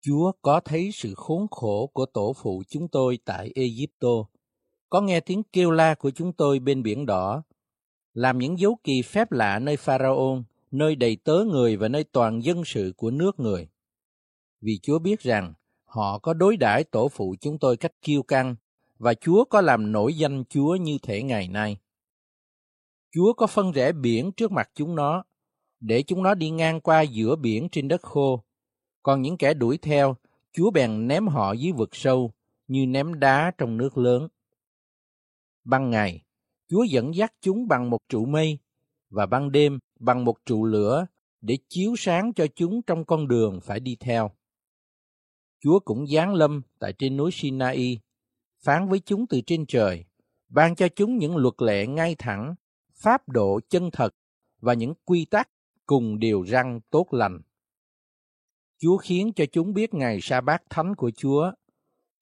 Chúa 0.00 0.32
có 0.42 0.60
thấy 0.60 0.90
sự 0.92 1.14
khốn 1.16 1.46
khổ 1.50 1.90
của 1.92 2.06
tổ 2.06 2.32
phụ 2.42 2.62
chúng 2.68 2.88
tôi 2.88 3.18
tại 3.24 3.50
Egypto, 3.54 4.08
có 4.90 5.00
nghe 5.00 5.20
tiếng 5.20 5.42
kêu 5.52 5.70
la 5.70 5.94
của 5.94 6.10
chúng 6.10 6.32
tôi 6.32 6.58
bên 6.58 6.82
biển 6.82 7.06
đỏ, 7.06 7.42
làm 8.14 8.38
những 8.38 8.58
dấu 8.58 8.78
kỳ 8.84 9.02
phép 9.02 9.32
lạ 9.32 9.58
nơi 9.58 9.76
Pharaon, 9.76 10.42
nơi 10.70 10.96
đầy 10.96 11.16
tớ 11.24 11.44
người 11.44 11.76
và 11.76 11.88
nơi 11.88 12.04
toàn 12.04 12.44
dân 12.44 12.62
sự 12.64 12.92
của 12.96 13.10
nước 13.10 13.40
người. 13.40 13.68
Vì 14.60 14.78
Chúa 14.82 14.98
biết 14.98 15.20
rằng 15.20 15.52
họ 15.84 16.18
có 16.18 16.34
đối 16.34 16.56
đãi 16.56 16.84
tổ 16.84 17.08
phụ 17.08 17.34
chúng 17.40 17.58
tôi 17.58 17.76
cách 17.76 17.92
kiêu 18.02 18.22
căng, 18.22 18.56
và 18.98 19.14
Chúa 19.14 19.44
có 19.44 19.60
làm 19.60 19.92
nổi 19.92 20.14
danh 20.14 20.44
Chúa 20.48 20.76
như 20.76 20.98
thể 21.02 21.22
ngày 21.22 21.48
nay. 21.48 21.76
Chúa 23.14 23.32
có 23.32 23.46
phân 23.46 23.72
rẽ 23.72 23.92
biển 23.92 24.32
trước 24.32 24.52
mặt 24.52 24.70
chúng 24.74 24.94
nó, 24.94 25.24
để 25.80 26.02
chúng 26.02 26.22
nó 26.22 26.34
đi 26.34 26.50
ngang 26.50 26.80
qua 26.80 27.02
giữa 27.02 27.36
biển 27.36 27.68
trên 27.72 27.88
đất 27.88 28.02
khô. 28.02 28.42
Còn 29.02 29.22
những 29.22 29.36
kẻ 29.36 29.54
đuổi 29.54 29.78
theo, 29.78 30.16
Chúa 30.52 30.70
bèn 30.70 31.08
ném 31.08 31.26
họ 31.26 31.52
dưới 31.52 31.72
vực 31.72 31.96
sâu, 31.96 32.32
như 32.66 32.86
ném 32.86 33.18
đá 33.18 33.52
trong 33.58 33.76
nước 33.76 33.98
lớn. 33.98 34.28
Ban 35.64 35.90
ngày, 35.90 36.22
Chúa 36.68 36.82
dẫn 36.82 37.14
dắt 37.14 37.32
chúng 37.40 37.68
bằng 37.68 37.90
một 37.90 37.98
trụ 38.08 38.24
mây, 38.24 38.58
và 39.10 39.26
ban 39.26 39.52
đêm 39.52 39.78
bằng 40.00 40.24
một 40.24 40.36
trụ 40.46 40.64
lửa 40.64 41.06
để 41.40 41.58
chiếu 41.68 41.94
sáng 41.96 42.32
cho 42.32 42.46
chúng 42.54 42.82
trong 42.82 43.04
con 43.04 43.28
đường 43.28 43.60
phải 43.60 43.80
đi 43.80 43.96
theo. 44.00 44.30
Chúa 45.60 45.78
cũng 45.80 46.06
giáng 46.06 46.34
lâm 46.34 46.62
tại 46.78 46.92
trên 46.92 47.16
núi 47.16 47.30
Sinai, 47.32 47.98
phán 48.64 48.88
với 48.88 49.00
chúng 49.00 49.26
từ 49.26 49.40
trên 49.40 49.66
trời, 49.66 50.04
ban 50.48 50.74
cho 50.74 50.88
chúng 50.88 51.18
những 51.18 51.36
luật 51.36 51.54
lệ 51.58 51.86
ngay 51.86 52.14
thẳng, 52.18 52.54
pháp 52.94 53.28
độ 53.28 53.60
chân 53.68 53.90
thật 53.90 54.14
và 54.60 54.74
những 54.74 54.94
quy 55.04 55.24
tắc 55.24 55.48
cùng 55.88 56.18
điều 56.18 56.46
răn 56.46 56.80
tốt 56.90 57.06
lành. 57.10 57.40
Chúa 58.78 58.96
khiến 58.96 59.32
cho 59.36 59.44
chúng 59.52 59.72
biết 59.72 59.94
ngày 59.94 60.18
sa 60.22 60.40
bát 60.40 60.62
thánh 60.70 60.94
của 60.94 61.10
Chúa. 61.10 61.52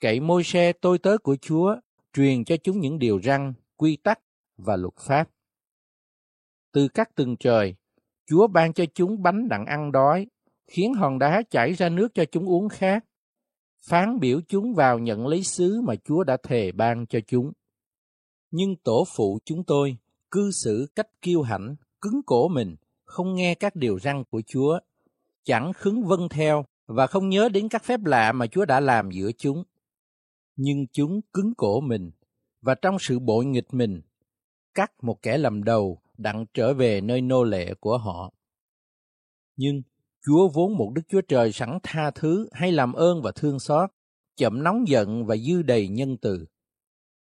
Cậy 0.01 0.21
môi 0.21 0.45
xe 0.45 0.73
tôi 0.73 0.99
tớ 0.99 1.19
của 1.19 1.37
Chúa, 1.37 1.77
truyền 2.13 2.45
cho 2.45 2.57
chúng 2.57 2.81
những 2.81 2.99
điều 2.99 3.21
răn, 3.23 3.53
quy 3.77 3.97
tắc 3.97 4.21
và 4.57 4.77
luật 4.77 4.95
pháp. 4.97 5.31
Từ 6.73 6.89
các 6.89 7.15
tầng 7.15 7.37
trời, 7.37 7.75
Chúa 8.27 8.47
ban 8.47 8.73
cho 8.73 8.85
chúng 8.95 9.23
bánh 9.23 9.49
đặng 9.49 9.67
ăn 9.67 9.93
đói, 9.93 10.27
khiến 10.67 10.95
hòn 10.95 11.19
đá 11.19 11.43
chảy 11.51 11.73
ra 11.73 11.89
nước 11.89 12.09
cho 12.15 12.25
chúng 12.25 12.49
uống 12.49 12.69
khát, 12.69 13.05
phán 13.83 14.21
biểu 14.21 14.41
chúng 14.49 14.75
vào 14.75 14.99
nhận 14.99 15.27
lấy 15.27 15.43
xứ 15.43 15.81
mà 15.85 15.95
Chúa 16.05 16.25
đã 16.25 16.37
thề 16.43 16.73
ban 16.73 17.07
cho 17.07 17.19
chúng. 17.27 17.53
Nhưng 18.51 18.77
tổ 18.77 19.05
phụ 19.17 19.39
chúng 19.45 19.65
tôi 19.65 19.97
cư 20.31 20.51
xử 20.51 20.87
cách 20.95 21.09
kiêu 21.23 21.43
hãnh, 21.43 21.77
cứng 22.01 22.21
cổ 22.27 22.49
mình, 22.49 22.77
không 23.07 23.35
nghe 23.35 23.55
các 23.55 23.77
điều 23.77 23.99
răn 23.99 24.25
của 24.25 24.43
Chúa, 24.47 24.79
chẳng 25.45 25.73
khứng 25.73 26.05
vâng 26.05 26.29
theo 26.29 26.65
và 26.87 27.07
không 27.07 27.29
nhớ 27.29 27.49
đến 27.49 27.69
các 27.69 27.85
phép 27.85 28.01
lạ 28.05 28.33
mà 28.33 28.47
Chúa 28.47 28.65
đã 28.65 28.81
làm 28.81 29.11
giữa 29.11 29.31
chúng. 29.39 29.65
Nhưng 30.57 30.87
chúng 30.93 31.21
cứng 31.33 31.55
cổ 31.57 31.81
mình, 31.81 32.11
và 32.61 32.75
trong 32.75 32.97
sự 33.01 33.19
bội 33.19 33.45
nghịch 33.45 33.75
mình, 33.75 34.03
cắt 34.75 34.93
một 35.03 35.23
kẻ 35.23 35.39
lầm 35.39 35.65
đầu 35.65 36.03
đặng 36.19 36.45
trở 36.55 36.75
về 36.75 37.01
nơi 37.01 37.21
nô 37.21 37.45
lệ 37.45 37.75
của 37.81 37.99
họ. 37.99 38.33
Nhưng 39.57 39.83
Chúa 40.27 40.49
vốn 40.49 40.77
một 40.77 40.93
Đức 40.95 41.03
Chúa 41.09 41.21
Trời 41.21 41.53
sẵn 41.53 41.79
tha 41.83 42.11
thứ 42.11 42.49
hay 42.53 42.73
làm 42.73 42.93
ơn 42.93 43.23
và 43.23 43.33
thương 43.33 43.59
xót, 43.59 43.91
chậm 44.37 44.63
nóng 44.63 44.89
giận 44.89 45.27
và 45.27 45.37
dư 45.37 45.63
đầy 45.63 45.89
nhân 45.89 46.17
từ. 46.17 46.47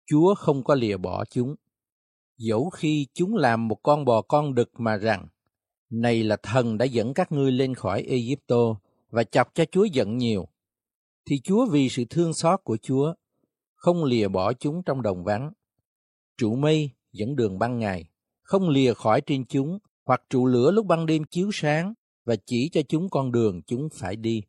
Chúa 0.05 0.35
không 0.35 0.63
có 0.63 0.75
lìa 0.75 0.97
bỏ 0.97 1.25
chúng. 1.25 1.55
Dẫu 2.37 2.69
khi 2.69 3.07
chúng 3.13 3.35
làm 3.35 3.67
một 3.67 3.79
con 3.83 4.05
bò 4.05 4.21
con 4.21 4.55
đực 4.55 4.79
mà 4.79 4.97
rằng, 4.97 5.27
này 5.89 6.23
là 6.23 6.37
thần 6.43 6.77
đã 6.77 6.85
dẫn 6.85 7.13
các 7.13 7.31
ngươi 7.31 7.51
lên 7.51 7.75
khỏi 7.75 8.01
Egypto 8.01 8.75
và 9.09 9.23
chọc 9.23 9.55
cho 9.55 9.65
Chúa 9.65 9.83
giận 9.83 10.17
nhiều, 10.17 10.47
thì 11.25 11.39
Chúa 11.39 11.65
vì 11.71 11.89
sự 11.89 12.03
thương 12.09 12.33
xót 12.33 12.59
của 12.63 12.77
Chúa 12.77 13.13
không 13.75 14.03
lìa 14.03 14.27
bỏ 14.27 14.53
chúng 14.53 14.83
trong 14.83 15.01
đồng 15.01 15.23
vắng. 15.23 15.51
Trụ 16.37 16.55
mây 16.55 16.89
dẫn 17.11 17.35
đường 17.35 17.59
ban 17.59 17.79
ngày, 17.79 18.09
không 18.41 18.69
lìa 18.69 18.93
khỏi 18.93 19.21
trên 19.21 19.45
chúng, 19.45 19.79
hoặc 20.05 20.21
trụ 20.29 20.45
lửa 20.45 20.71
lúc 20.71 20.85
ban 20.85 21.05
đêm 21.05 21.23
chiếu 21.23 21.49
sáng 21.53 21.93
và 22.25 22.35
chỉ 22.45 22.69
cho 22.69 22.81
chúng 22.87 23.09
con 23.09 23.31
đường 23.31 23.61
chúng 23.61 23.89
phải 23.93 24.15
đi. 24.15 24.41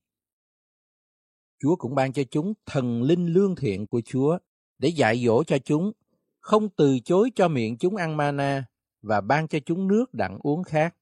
Chúa 1.60 1.76
cũng 1.76 1.94
ban 1.94 2.12
cho 2.12 2.22
chúng 2.30 2.52
thần 2.66 3.02
linh 3.02 3.26
lương 3.26 3.56
thiện 3.56 3.86
của 3.86 4.00
Chúa 4.04 4.38
để 4.78 4.88
dạy 4.88 5.24
dỗ 5.24 5.44
cho 5.44 5.58
chúng, 5.58 5.92
không 6.40 6.68
từ 6.76 6.98
chối 7.04 7.30
cho 7.34 7.48
miệng 7.48 7.78
chúng 7.78 7.96
ăn 7.96 8.16
mana 8.16 8.64
và 9.02 9.20
ban 9.20 9.48
cho 9.48 9.58
chúng 9.66 9.88
nước 9.88 10.14
đặng 10.14 10.38
uống 10.42 10.62
khác. 10.62 10.96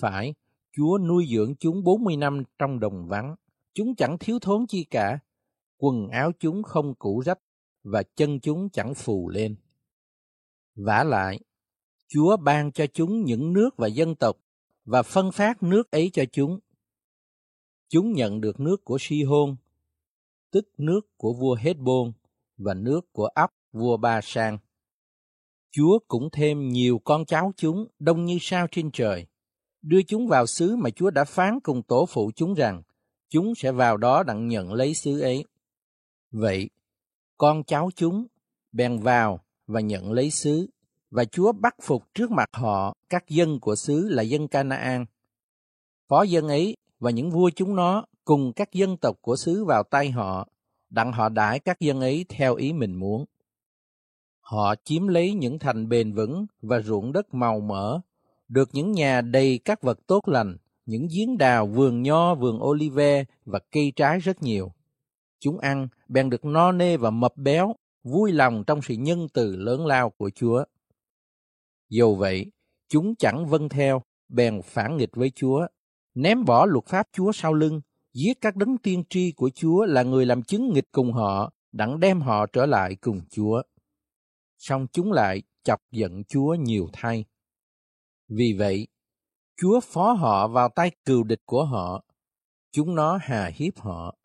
Phải, 0.00 0.34
Chúa 0.72 0.98
nuôi 0.98 1.26
dưỡng 1.30 1.54
chúng 1.56 1.84
40 1.84 2.16
năm 2.16 2.42
trong 2.58 2.80
đồng 2.80 3.08
vắng, 3.08 3.34
chúng 3.74 3.94
chẳng 3.94 4.16
thiếu 4.20 4.38
thốn 4.38 4.66
chi 4.66 4.84
cả, 4.84 5.18
quần 5.76 6.08
áo 6.08 6.32
chúng 6.38 6.62
không 6.62 6.94
cũ 6.94 7.22
rách 7.26 7.38
và 7.82 8.02
chân 8.02 8.40
chúng 8.40 8.68
chẳng 8.70 8.94
phù 8.94 9.28
lên. 9.28 9.56
vả 10.74 11.04
lại, 11.04 11.40
Chúa 12.08 12.36
ban 12.36 12.72
cho 12.72 12.86
chúng 12.86 13.24
những 13.24 13.52
nước 13.52 13.70
và 13.76 13.86
dân 13.86 14.14
tộc 14.14 14.36
và 14.84 15.02
phân 15.02 15.32
phát 15.32 15.62
nước 15.62 15.90
ấy 15.90 16.10
cho 16.12 16.24
chúng. 16.32 16.58
Chúng 17.88 18.12
nhận 18.12 18.40
được 18.40 18.60
nước 18.60 18.84
của 18.84 18.96
Si-hôn, 19.00 19.56
tức 20.50 20.68
nước 20.78 21.00
của 21.16 21.32
vua 21.32 21.54
Hết-bôn 21.54 22.12
và 22.56 22.74
nước 22.74 23.12
của 23.12 23.26
ấp 23.26 23.50
vua 23.72 23.96
Ba 23.96 24.20
Sang. 24.22 24.58
Chúa 25.70 25.98
cũng 26.08 26.28
thêm 26.32 26.68
nhiều 26.68 27.00
con 27.04 27.24
cháu 27.24 27.52
chúng 27.56 27.86
đông 27.98 28.24
như 28.24 28.38
sao 28.40 28.66
trên 28.70 28.90
trời, 28.92 29.26
đưa 29.86 30.02
chúng 30.02 30.28
vào 30.28 30.46
xứ 30.46 30.76
mà 30.76 30.90
Chúa 30.90 31.10
đã 31.10 31.24
phán 31.24 31.60
cùng 31.60 31.82
tổ 31.82 32.06
phụ 32.06 32.30
chúng 32.36 32.54
rằng 32.54 32.82
chúng 33.28 33.54
sẽ 33.54 33.72
vào 33.72 33.96
đó 33.96 34.22
đặng 34.22 34.48
nhận 34.48 34.72
lấy 34.72 34.94
xứ 34.94 35.20
ấy. 35.20 35.44
Vậy, 36.30 36.70
con 37.38 37.64
cháu 37.64 37.90
chúng 37.96 38.26
bèn 38.72 38.98
vào 38.98 39.40
và 39.66 39.80
nhận 39.80 40.12
lấy 40.12 40.30
xứ, 40.30 40.66
và 41.10 41.24
Chúa 41.24 41.52
bắt 41.52 41.74
phục 41.82 42.14
trước 42.14 42.30
mặt 42.30 42.48
họ 42.52 42.96
các 43.08 43.28
dân 43.28 43.60
của 43.60 43.76
xứ 43.76 44.08
là 44.08 44.22
dân 44.22 44.48
Canaan. 44.48 45.06
Phó 46.08 46.22
dân 46.22 46.48
ấy 46.48 46.76
và 46.98 47.10
những 47.10 47.30
vua 47.30 47.50
chúng 47.50 47.76
nó 47.76 48.04
cùng 48.24 48.52
các 48.52 48.72
dân 48.72 48.96
tộc 48.96 49.16
của 49.20 49.36
xứ 49.36 49.64
vào 49.64 49.82
tay 49.82 50.10
họ, 50.10 50.48
đặng 50.90 51.12
họ 51.12 51.28
đãi 51.28 51.60
các 51.60 51.80
dân 51.80 52.00
ấy 52.00 52.24
theo 52.28 52.54
ý 52.54 52.72
mình 52.72 52.94
muốn. 52.94 53.24
Họ 54.40 54.74
chiếm 54.84 55.06
lấy 55.06 55.34
những 55.34 55.58
thành 55.58 55.88
bền 55.88 56.12
vững 56.12 56.46
và 56.62 56.80
ruộng 56.80 57.12
đất 57.12 57.34
màu 57.34 57.60
mỡ, 57.60 58.00
được 58.48 58.68
những 58.72 58.92
nhà 58.92 59.20
đầy 59.20 59.60
các 59.64 59.82
vật 59.82 59.98
tốt 60.06 60.28
lành, 60.28 60.56
những 60.86 61.08
giếng 61.16 61.38
đào, 61.38 61.66
vườn 61.66 62.02
nho, 62.02 62.34
vườn 62.34 62.62
olive 62.62 63.24
và 63.44 63.58
cây 63.72 63.92
trái 63.96 64.18
rất 64.18 64.42
nhiều. 64.42 64.72
Chúng 65.40 65.58
ăn, 65.58 65.88
bèn 66.08 66.30
được 66.30 66.44
no 66.44 66.72
nê 66.72 66.96
và 66.96 67.10
mập 67.10 67.36
béo, 67.36 67.74
vui 68.04 68.32
lòng 68.32 68.64
trong 68.66 68.82
sự 68.82 68.94
nhân 68.94 69.26
từ 69.32 69.56
lớn 69.56 69.86
lao 69.86 70.10
của 70.10 70.30
Chúa. 70.34 70.64
Dù 71.88 72.14
vậy, 72.14 72.52
chúng 72.88 73.14
chẳng 73.16 73.46
vâng 73.46 73.68
theo, 73.68 74.02
bèn 74.28 74.62
phản 74.64 74.96
nghịch 74.96 75.16
với 75.16 75.30
Chúa, 75.34 75.66
ném 76.14 76.44
bỏ 76.44 76.66
luật 76.66 76.86
pháp 76.86 77.06
Chúa 77.12 77.32
sau 77.32 77.54
lưng, 77.54 77.80
giết 78.12 78.40
các 78.40 78.56
đấng 78.56 78.78
tiên 78.78 79.04
tri 79.10 79.32
của 79.32 79.50
Chúa 79.54 79.84
là 79.84 80.02
người 80.02 80.26
làm 80.26 80.42
chứng 80.42 80.72
nghịch 80.72 80.92
cùng 80.92 81.12
họ, 81.12 81.52
đặng 81.72 82.00
đem 82.00 82.20
họ 82.20 82.46
trở 82.46 82.66
lại 82.66 82.96
cùng 83.00 83.20
Chúa. 83.30 83.62
Xong 84.58 84.86
chúng 84.92 85.12
lại 85.12 85.42
chọc 85.64 85.80
giận 85.90 86.24
Chúa 86.24 86.54
nhiều 86.54 86.88
thay. 86.92 87.24
Vì 88.28 88.54
vậy, 88.58 88.86
Chúa 89.56 89.80
phó 89.80 90.12
họ 90.12 90.48
vào 90.48 90.68
tay 90.68 90.90
cừu 91.04 91.24
địch 91.24 91.42
của 91.44 91.64
họ. 91.64 92.04
Chúng 92.72 92.94
nó 92.94 93.18
hà 93.22 93.50
hiếp 93.54 93.78
họ. 93.78 94.16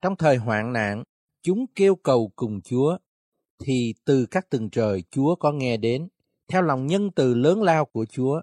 Trong 0.00 0.16
thời 0.16 0.36
hoạn 0.36 0.72
nạn, 0.72 1.04
chúng 1.42 1.66
kêu 1.74 1.96
cầu 1.96 2.32
cùng 2.36 2.60
Chúa, 2.60 2.98
thì 3.64 3.94
từ 4.04 4.26
các 4.30 4.50
tầng 4.50 4.70
trời 4.70 5.02
Chúa 5.10 5.34
có 5.34 5.52
nghe 5.52 5.76
đến, 5.76 6.08
theo 6.48 6.62
lòng 6.62 6.86
nhân 6.86 7.10
từ 7.16 7.34
lớn 7.34 7.62
lao 7.62 7.84
của 7.84 8.06
Chúa. 8.06 8.40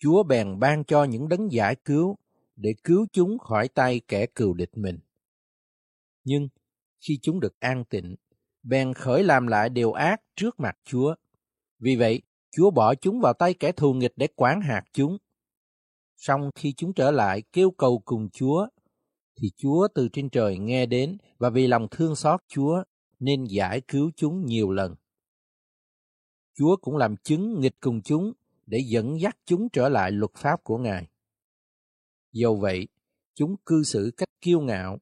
Chúa 0.00 0.22
bèn 0.22 0.58
ban 0.58 0.84
cho 0.84 1.04
những 1.04 1.28
đấng 1.28 1.52
giải 1.52 1.76
cứu, 1.84 2.16
để 2.56 2.74
cứu 2.84 3.06
chúng 3.12 3.38
khỏi 3.38 3.68
tay 3.68 4.00
kẻ 4.08 4.26
cừu 4.26 4.54
địch 4.54 4.70
mình. 4.76 4.98
Nhưng 6.24 6.48
khi 7.00 7.18
chúng 7.22 7.40
được 7.40 7.60
an 7.60 7.84
tịnh, 7.84 8.16
bèn 8.62 8.94
khởi 8.94 9.22
làm 9.22 9.46
lại 9.46 9.68
điều 9.68 9.92
ác 9.92 10.20
trước 10.36 10.60
mặt 10.60 10.78
Chúa. 10.84 11.14
Vì 11.78 11.96
vậy, 11.96 12.22
Chúa 12.50 12.70
bỏ 12.70 12.94
chúng 12.94 13.20
vào 13.20 13.32
tay 13.32 13.54
kẻ 13.54 13.72
thù 13.72 13.94
nghịch 13.94 14.12
để 14.16 14.28
quán 14.36 14.60
hạt 14.60 14.82
chúng. 14.92 15.18
Song 16.16 16.50
khi 16.54 16.72
chúng 16.76 16.92
trở 16.92 17.10
lại 17.10 17.42
kêu 17.52 17.70
cầu 17.70 18.02
cùng 18.04 18.28
Chúa, 18.30 18.66
thì 19.40 19.50
Chúa 19.56 19.88
từ 19.94 20.08
trên 20.12 20.30
trời 20.30 20.58
nghe 20.58 20.86
đến 20.86 21.18
và 21.38 21.50
vì 21.50 21.66
lòng 21.66 21.88
thương 21.90 22.16
xót 22.16 22.40
Chúa 22.48 22.82
nên 23.18 23.44
giải 23.44 23.80
cứu 23.88 24.10
chúng 24.16 24.44
nhiều 24.46 24.70
lần. 24.70 24.94
Chúa 26.54 26.76
cũng 26.76 26.96
làm 26.96 27.16
chứng 27.16 27.60
nghịch 27.60 27.76
cùng 27.80 28.02
chúng 28.02 28.32
để 28.66 28.78
dẫn 28.86 29.20
dắt 29.20 29.36
chúng 29.44 29.68
trở 29.68 29.88
lại 29.88 30.10
luật 30.10 30.30
pháp 30.34 30.64
của 30.64 30.78
Ngài. 30.78 31.06
Dầu 32.32 32.56
vậy, 32.56 32.88
chúng 33.34 33.56
cư 33.66 33.82
xử 33.82 34.12
cách 34.16 34.28
kiêu 34.40 34.60
ngạo, 34.60 34.98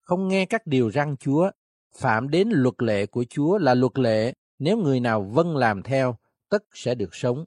không 0.00 0.28
nghe 0.28 0.46
các 0.46 0.66
điều 0.66 0.90
răn 0.90 1.16
Chúa, 1.16 1.50
phạm 1.96 2.28
đến 2.28 2.48
luật 2.52 2.74
lệ 2.78 3.06
của 3.06 3.24
Chúa 3.28 3.58
là 3.58 3.74
luật 3.74 3.98
lệ, 3.98 4.32
nếu 4.58 4.76
người 4.76 5.00
nào 5.00 5.22
vâng 5.22 5.56
làm 5.56 5.82
theo, 5.82 6.16
tất 6.50 6.64
sẽ 6.72 6.94
được 6.94 7.14
sống. 7.14 7.44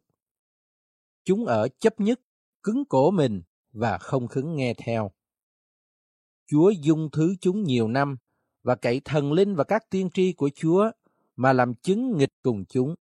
Chúng 1.24 1.46
ở 1.46 1.68
chấp 1.80 2.00
nhất, 2.00 2.20
cứng 2.64 2.86
cổ 2.86 3.12
mình 3.12 3.42
và 3.72 3.98
không 3.98 4.28
khứng 4.28 4.56
nghe 4.56 4.74
theo. 4.74 5.12
Chúa 6.48 6.70
dung 6.70 7.10
thứ 7.12 7.36
chúng 7.42 7.64
nhiều 7.64 7.88
năm 7.88 8.18
và 8.64 8.76
cậy 8.76 9.02
thần 9.06 9.34
linh 9.34 9.56
và 9.56 9.64
các 9.64 9.90
tiên 9.90 10.10
tri 10.14 10.34
của 10.34 10.50
Chúa 10.56 10.92
mà 11.36 11.54
làm 11.54 11.74
chứng 11.74 12.18
nghịch 12.18 12.34
cùng 12.42 12.66
chúng. 12.70 12.96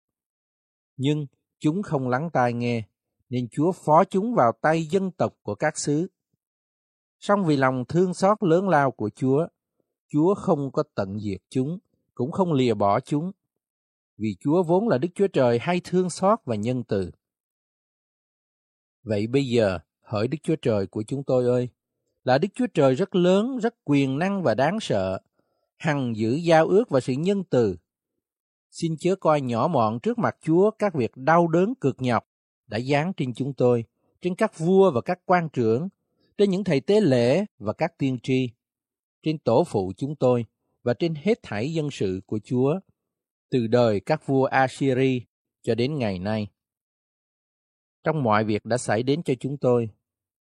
Nhưng 0.97 1.27
chúng 1.59 1.83
không 1.83 2.09
lắng 2.09 2.31
tai 2.33 2.53
nghe, 2.53 2.83
nên 3.29 3.49
Chúa 3.51 3.73
phó 3.73 4.05
chúng 4.05 4.35
vào 4.35 4.53
tay 4.61 4.85
dân 4.85 5.11
tộc 5.11 5.35
của 5.43 5.55
các 5.55 5.79
xứ. 5.79 6.07
Song 7.19 7.45
vì 7.45 7.57
lòng 7.57 7.85
thương 7.89 8.15
xót 8.15 8.43
lớn 8.43 8.69
lao 8.69 8.91
của 8.91 9.11
Chúa, 9.15 9.47
Chúa 10.09 10.35
không 10.35 10.73
có 10.73 10.83
tận 10.95 11.21
diệt 11.21 11.41
chúng, 11.49 11.79
cũng 12.15 12.33
không 12.33 12.53
lìa 12.53 12.75
bỏ 12.75 13.01
chúng, 13.01 13.33
vì 14.21 14.37
Chúa 14.41 14.63
vốn 14.63 14.89
là 14.89 14.99
Đức 14.99 15.09
Chúa 15.15 15.27
Trời 15.27 15.59
hay 15.59 15.81
thương 15.85 16.11
xót 16.11 16.39
và 16.45 16.57
nhân 16.57 16.83
từ. 16.85 17.11
Vậy 19.03 19.27
bây 19.27 19.47
giờ, 19.47 19.79
hỡi 20.01 20.29
Đức 20.29 20.39
Chúa 20.43 20.57
Trời 20.57 20.87
của 20.87 21.03
chúng 21.03 21.25
tôi 21.25 21.45
ơi, 21.45 21.69
là 22.25 22.39
Đức 22.39 22.49
Chúa 22.55 22.67
Trời 22.75 22.95
rất 22.95 23.15
lớn, 23.15 23.59
rất 23.59 23.75
quyền 23.85 24.19
năng 24.19 24.43
và 24.43 24.55
đáng 24.55 24.81
sợ, 24.81 25.21
hằng 25.77 26.17
giữ 26.17 26.35
giao 26.35 26.69
ước 26.69 26.91
và 26.91 27.01
sự 27.01 27.13
nhân 27.13 27.45
từ. 27.45 27.77
Xin 28.71 28.97
chớ 28.97 29.17
coi 29.17 29.41
nhỏ 29.41 29.69
mọn 29.69 30.01
trước 30.01 30.19
mặt 30.19 30.37
Chúa 30.41 30.71
các 30.71 30.95
việc 30.95 31.11
đau 31.17 31.49
đớn 31.49 31.75
cực 31.81 31.97
nhọc 31.99 32.29
đã 32.67 32.81
giáng 32.81 33.13
trên 33.17 33.35
chúng 33.35 33.55
tôi, 33.55 33.85
trên 34.21 34.35
các 34.35 34.59
vua 34.59 34.91
và 34.91 35.01
các 35.01 35.19
quan 35.25 35.49
trưởng, 35.49 35.89
trên 36.39 36.51
những 36.51 36.65
thầy 36.65 36.81
tế 36.81 37.01
lễ 37.01 37.45
và 37.59 37.73
các 37.73 37.99
tiên 37.99 38.19
tri, 38.23 38.51
trên 39.23 39.39
tổ 39.39 39.65
phụ 39.65 39.93
chúng 39.97 40.17
tôi 40.17 40.45
và 40.83 40.95
trên 40.95 41.15
hết 41.15 41.39
thảy 41.43 41.73
dân 41.73 41.91
sự 41.91 42.21
của 42.27 42.39
Chúa, 42.45 42.81
từ 43.51 43.67
đời 43.67 44.01
các 44.01 44.27
vua 44.27 44.45
Assyri 44.45 45.23
cho 45.63 45.75
đến 45.75 45.99
ngày 45.99 46.19
nay. 46.19 46.49
Trong 48.05 48.23
mọi 48.23 48.45
việc 48.45 48.65
đã 48.65 48.79
xảy 48.79 49.03
đến 49.03 49.23
cho 49.23 49.35
chúng 49.41 49.57
tôi, 49.59 49.91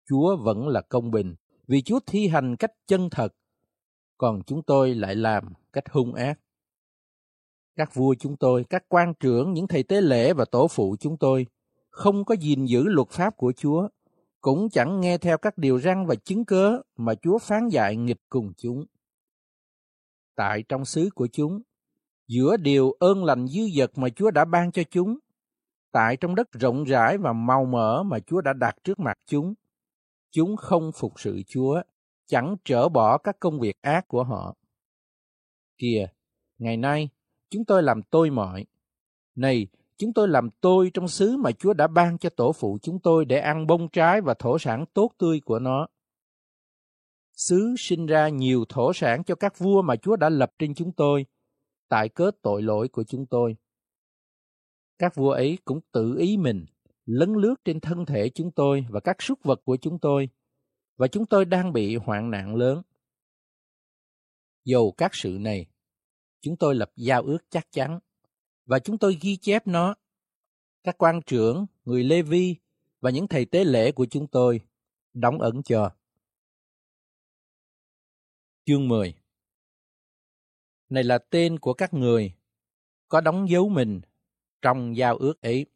Chúa 0.08 0.36
vẫn 0.36 0.68
là 0.68 0.80
công 0.80 1.10
bình, 1.10 1.34
vì 1.66 1.82
Chúa 1.82 2.00
thi 2.06 2.28
hành 2.28 2.56
cách 2.56 2.72
chân 2.86 3.10
thật, 3.10 3.28
còn 4.18 4.42
chúng 4.46 4.62
tôi 4.62 4.94
lại 4.94 5.14
làm 5.14 5.52
cách 5.72 5.84
hung 5.90 6.14
ác. 6.14 6.40
Các 7.76 7.94
vua 7.94 8.14
chúng 8.18 8.36
tôi, 8.36 8.64
các 8.70 8.84
quan 8.88 9.14
trưởng, 9.20 9.52
những 9.52 9.66
thầy 9.66 9.82
tế 9.82 10.00
lễ 10.00 10.32
và 10.32 10.44
tổ 10.44 10.68
phụ 10.68 10.96
chúng 11.00 11.16
tôi 11.18 11.46
không 11.90 12.24
có 12.24 12.34
gìn 12.40 12.64
giữ 12.64 12.82
luật 12.82 13.08
pháp 13.08 13.36
của 13.36 13.52
Chúa, 13.56 13.88
cũng 14.40 14.70
chẳng 14.70 15.00
nghe 15.00 15.18
theo 15.18 15.38
các 15.38 15.58
điều 15.58 15.80
răn 15.80 16.06
và 16.06 16.14
chứng 16.14 16.44
cớ 16.44 16.80
mà 16.96 17.14
Chúa 17.14 17.38
phán 17.38 17.68
dạy 17.68 17.96
nghịch 17.96 18.20
cùng 18.28 18.52
chúng. 18.56 18.84
Tại 20.34 20.64
trong 20.68 20.84
xứ 20.84 21.08
của 21.14 21.28
chúng, 21.32 21.62
giữa 22.28 22.56
điều 22.56 22.92
ơn 22.92 23.24
lành 23.24 23.46
dư 23.46 23.62
dật 23.76 23.98
mà 23.98 24.08
Chúa 24.08 24.30
đã 24.30 24.44
ban 24.44 24.72
cho 24.72 24.82
chúng, 24.90 25.18
tại 25.92 26.16
trong 26.16 26.34
đất 26.34 26.52
rộng 26.52 26.84
rãi 26.84 27.18
và 27.18 27.32
màu 27.32 27.64
mỡ 27.64 28.02
mà 28.02 28.18
Chúa 28.18 28.40
đã 28.40 28.52
đặt 28.52 28.76
trước 28.84 28.98
mặt 28.98 29.18
chúng, 29.26 29.54
chúng 30.30 30.56
không 30.56 30.92
phục 30.92 31.12
sự 31.16 31.42
Chúa, 31.46 31.82
chẳng 32.26 32.56
trở 32.64 32.88
bỏ 32.88 33.18
các 33.18 33.36
công 33.40 33.60
việc 33.60 33.82
ác 33.82 34.08
của 34.08 34.24
họ. 34.24 34.56
Kìa, 35.78 36.06
ngày 36.58 36.76
nay, 36.76 37.08
chúng 37.50 37.64
tôi 37.64 37.82
làm 37.82 38.02
tôi 38.02 38.30
mọi. 38.30 38.66
Này, 39.34 39.66
chúng 39.96 40.12
tôi 40.12 40.28
làm 40.28 40.50
tôi 40.60 40.90
trong 40.94 41.08
xứ 41.08 41.36
mà 41.36 41.52
Chúa 41.52 41.72
đã 41.72 41.86
ban 41.86 42.18
cho 42.18 42.30
tổ 42.30 42.52
phụ 42.52 42.78
chúng 42.82 42.98
tôi 43.00 43.24
để 43.24 43.38
ăn 43.38 43.66
bông 43.66 43.88
trái 43.88 44.20
và 44.20 44.34
thổ 44.38 44.58
sản 44.58 44.84
tốt 44.94 45.10
tươi 45.18 45.40
của 45.44 45.58
nó. 45.58 45.86
Xứ 47.32 47.74
sinh 47.78 48.06
ra 48.06 48.28
nhiều 48.28 48.64
thổ 48.68 48.92
sản 48.92 49.24
cho 49.24 49.34
các 49.34 49.58
vua 49.58 49.82
mà 49.82 49.96
Chúa 49.96 50.16
đã 50.16 50.28
lập 50.28 50.52
trên 50.58 50.74
chúng 50.74 50.92
tôi, 50.92 51.26
tại 51.88 52.08
cớ 52.08 52.30
tội 52.42 52.62
lỗi 52.62 52.88
của 52.88 53.04
chúng 53.04 53.26
tôi. 53.26 53.56
Các 54.98 55.14
vua 55.14 55.30
ấy 55.30 55.58
cũng 55.64 55.80
tự 55.92 56.16
ý 56.18 56.36
mình, 56.36 56.66
lấn 57.04 57.32
lướt 57.32 57.54
trên 57.64 57.80
thân 57.80 58.06
thể 58.06 58.28
chúng 58.28 58.50
tôi 58.50 58.86
và 58.90 59.00
các 59.00 59.22
súc 59.22 59.42
vật 59.42 59.60
của 59.64 59.76
chúng 59.76 59.98
tôi, 59.98 60.28
và 60.96 61.08
chúng 61.08 61.26
tôi 61.26 61.44
đang 61.44 61.72
bị 61.72 61.96
hoạn 61.96 62.30
nạn 62.30 62.56
lớn. 62.56 62.82
Dầu 64.64 64.94
các 64.96 65.14
sự 65.14 65.38
này, 65.40 65.66
chúng 66.40 66.56
tôi 66.56 66.74
lập 66.74 66.90
giao 66.96 67.22
ước 67.22 67.38
chắc 67.50 67.66
chắn, 67.70 67.98
và 68.66 68.78
chúng 68.78 68.98
tôi 68.98 69.18
ghi 69.20 69.36
chép 69.36 69.66
nó. 69.66 69.94
Các 70.84 70.98
quan 70.98 71.20
trưởng, 71.26 71.66
người 71.84 72.04
Lê 72.04 72.22
Vi 72.22 72.56
và 73.00 73.10
những 73.10 73.28
thầy 73.28 73.44
tế 73.44 73.64
lễ 73.64 73.92
của 73.92 74.06
chúng 74.06 74.26
tôi 74.26 74.60
đóng 75.14 75.38
ẩn 75.38 75.62
chờ. 75.62 75.90
Chương 78.64 78.88
10 78.88 79.14
này 80.88 81.04
là 81.04 81.18
tên 81.18 81.58
của 81.58 81.74
các 81.74 81.94
người 81.94 82.32
có 83.08 83.20
đóng 83.20 83.48
dấu 83.48 83.68
mình 83.68 84.00
trong 84.62 84.96
giao 84.96 85.16
ước 85.16 85.42
ấy. 85.42 85.66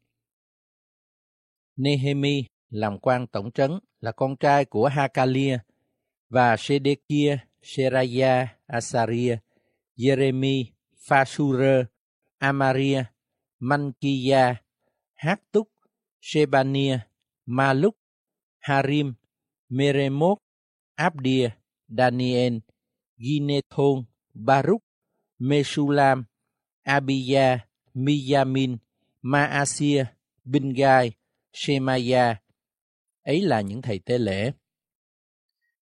Nehemi 1.75 2.43
làm 2.69 2.99
quan 2.99 3.27
tổng 3.27 3.51
trấn 3.51 3.79
là 3.99 4.11
con 4.11 4.35
trai 4.35 4.65
của 4.65 4.87
Hakalia 4.87 5.57
và 6.29 6.57
Sedekia, 6.57 7.37
Seraya, 7.61 8.57
Asaria, 8.67 9.37
Jeremy, 9.97 10.65
Phasure, 11.07 11.85
Amaria, 12.37 13.03
Mankiya, 13.59 14.55
Hattuk, 15.13 15.67
Shebania, 16.21 16.99
Maluk, 17.45 17.95
Harim, 18.59 19.13
Meremot, 19.69 20.37
Abdia, 20.95 21.49
Daniel, 21.87 22.57
Ginethon, 23.17 24.03
Baruch, 24.33 24.82
Mesulam, 25.43 26.23
Abiya, 26.87 27.67
Miyamin, 27.93 28.79
Maasia, 29.21 30.05
Bingai, 30.45 31.11
Shemaya. 31.51 32.35
Ấy 33.23 33.41
là 33.41 33.61
những 33.61 33.81
thầy 33.81 33.99
tế 33.99 34.17
lễ. 34.17 34.51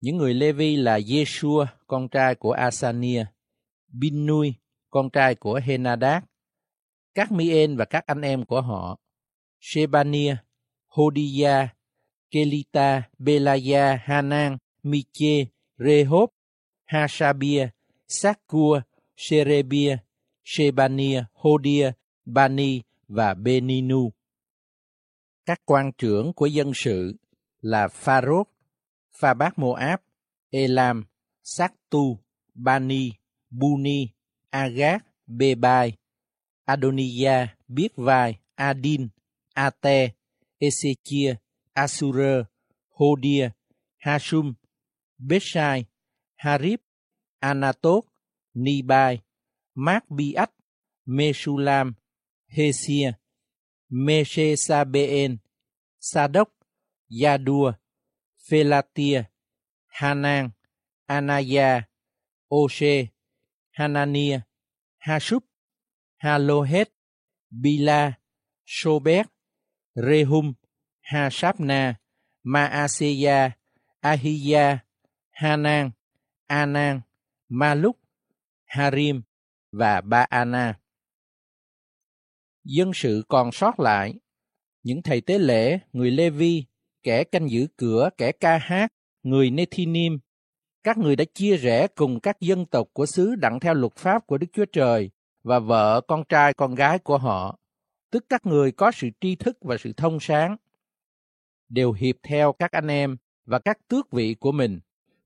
Những 0.02 0.18
người 0.18 0.34
Levi 0.34 0.76
là 0.76 1.00
Yeshua, 1.10 1.66
con 1.88 2.10
trai 2.10 2.36
của 2.36 2.52
Asania, 2.52 3.26
Binui, 3.88 4.54
con 4.90 5.10
trai 5.10 5.36
của 5.36 5.62
Henadad, 5.64 6.24
các 7.14 7.32
Mien 7.32 7.78
và 7.78 7.86
các 7.86 8.06
anh 8.06 8.22
em 8.22 8.46
của 8.46 8.62
họ, 8.62 9.00
Shebania, 9.60 10.36
Hodiya, 10.88 11.68
Kelita, 12.32 13.02
Belaya, 13.18 13.96
Hanan, 14.04 14.58
Miche, 14.84 15.46
Rehob, 15.78 16.30
Hashabia, 16.86 17.68
Sakua, 18.08 18.82
Sherebia, 19.22 20.02
Shebania, 20.44 21.30
Hodia, 21.34 21.92
Bani 22.26 22.82
và 23.08 23.34
Beninu. 23.34 24.12
Các 25.46 25.62
quan 25.66 25.92
trưởng 25.98 26.34
của 26.34 26.46
dân 26.46 26.72
sự 26.76 27.16
là 27.62 27.88
Pharoth, 27.88 28.50
Pha 29.20 29.34
Bác 29.34 29.60
Moab, 29.60 30.00
Elam, 30.50 31.04
Saktu, 31.44 32.18
Bani, 32.54 33.12
Buni, 33.50 34.14
Agat, 34.50 35.02
Bebai, 35.28 35.92
Adonia, 36.66 37.48
Biết 37.68 37.90
Vai, 37.96 38.40
Adin, 38.56 39.10
Ate, 39.54 40.10
Ezechia, 40.60 41.36
Asura, 41.74 42.44
Hodia, 42.90 43.50
Hashum, 44.06 44.54
Beshai, 45.20 45.86
Harib, 46.44 46.80
Anatot, 47.42 48.11
Nibai, 48.56 49.22
Mác 49.76 50.04
Biat, 50.10 50.52
Mesulam, 51.08 51.96
Hesia, 52.52 53.18
Mesesabeen, 53.92 55.40
Sadok, 56.00 56.52
Yadua, 57.12 57.78
Phelatia, 58.48 59.28
Hanan, 60.00 60.54
Anaya, 61.08 61.88
Oshe, 62.52 63.12
Hanania, 63.78 64.46
Hashub, 65.06 65.44
Halohet, 66.24 66.88
Bila, 67.52 68.18
Shobek, 68.68 69.28
Rehum, 69.98 70.56
Hashabna, 71.12 71.98
Maaseya, 72.46 73.56
Ahiya, 74.04 74.84
Hanan, 75.32 75.94
Anan, 76.50 77.04
Maluk, 77.52 78.01
Harim 78.72 79.22
và 79.72 80.02
Baana. 80.02 80.80
Dân 82.64 82.92
sự 82.94 83.24
còn 83.28 83.52
sót 83.52 83.80
lại, 83.80 84.14
những 84.84 85.02
thầy 85.02 85.22
tế 85.22 85.38
lễ, 85.38 85.80
người 85.94 86.12
Lê-vi, 86.12 86.66
kẻ 87.04 87.24
canh 87.24 87.50
giữ 87.50 87.68
cửa, 87.78 88.10
kẻ 88.18 88.32
ca 88.32 88.58
hát, 88.58 88.94
người 89.24 89.52
Nethinim, 89.52 90.20
các 90.84 90.98
người 90.98 91.16
đã 91.16 91.26
chia 91.34 91.58
rẽ 91.58 91.88
cùng 91.88 92.20
các 92.20 92.40
dân 92.40 92.66
tộc 92.66 92.88
của 92.94 93.06
xứ 93.06 93.36
đặng 93.36 93.60
theo 93.60 93.74
luật 93.74 93.96
pháp 93.96 94.28
của 94.28 94.38
Đức 94.38 94.48
Chúa 94.54 94.66
Trời 94.66 95.12
và 95.44 95.60
vợ, 95.60 96.02
con 96.08 96.24
trai, 96.30 96.54
con 96.54 96.76
gái 96.76 97.00
của 97.00 97.18
họ, 97.18 97.60
tức 98.12 98.26
các 98.30 98.46
người 98.46 98.72
có 98.72 98.92
sự 98.92 99.10
tri 99.22 99.36
thức 99.36 99.58
và 99.62 99.78
sự 99.80 99.94
thông 99.98 100.20
sáng, 100.20 100.58
đều 101.70 101.92
hiệp 101.92 102.16
theo 102.24 102.54
các 102.54 102.72
anh 102.72 102.88
em 102.88 103.18
và 103.46 103.60
các 103.60 103.78
tước 103.88 104.12
vị 104.12 104.36
của 104.40 104.52
mình, 104.52 104.80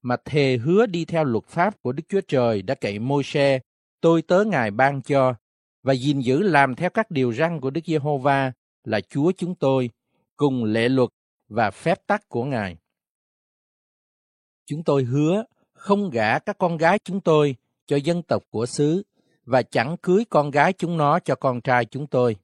mà 0.05 0.15
thề 0.25 0.57
hứa 0.57 0.85
đi 0.85 1.05
theo 1.05 1.23
luật 1.23 1.43
pháp 1.47 1.81
của 1.81 1.91
Đức 1.91 2.03
Chúa 2.09 2.21
Trời 2.27 2.61
đã 2.61 2.75
cậy 2.75 2.99
môi 2.99 3.23
xe, 3.23 3.59
tôi 4.01 4.21
tớ 4.21 4.43
Ngài 4.43 4.71
ban 4.71 5.01
cho, 5.01 5.33
và 5.83 5.93
gìn 5.93 6.19
giữ 6.19 6.41
làm 6.41 6.75
theo 6.75 6.89
các 6.89 7.11
điều 7.11 7.33
răn 7.33 7.59
của 7.61 7.69
Đức 7.69 7.81
Giê-hô-va 7.85 8.51
là 8.83 9.01
Chúa 9.01 9.31
chúng 9.37 9.55
tôi, 9.55 9.89
cùng 10.35 10.63
lệ 10.63 10.89
luật 10.89 11.09
và 11.49 11.71
phép 11.71 12.07
tắc 12.07 12.29
của 12.29 12.43
Ngài. 12.43 12.77
Chúng 14.65 14.83
tôi 14.83 15.03
hứa 15.03 15.43
không 15.73 16.09
gả 16.09 16.39
các 16.39 16.57
con 16.57 16.77
gái 16.77 16.99
chúng 17.03 17.21
tôi 17.21 17.55
cho 17.85 17.95
dân 17.95 18.23
tộc 18.23 18.43
của 18.49 18.65
xứ 18.65 19.03
và 19.45 19.61
chẳng 19.61 19.97
cưới 20.01 20.25
con 20.29 20.51
gái 20.51 20.73
chúng 20.73 20.97
nó 20.97 21.19
cho 21.19 21.35
con 21.35 21.61
trai 21.61 21.85
chúng 21.85 22.07
tôi. 22.07 22.35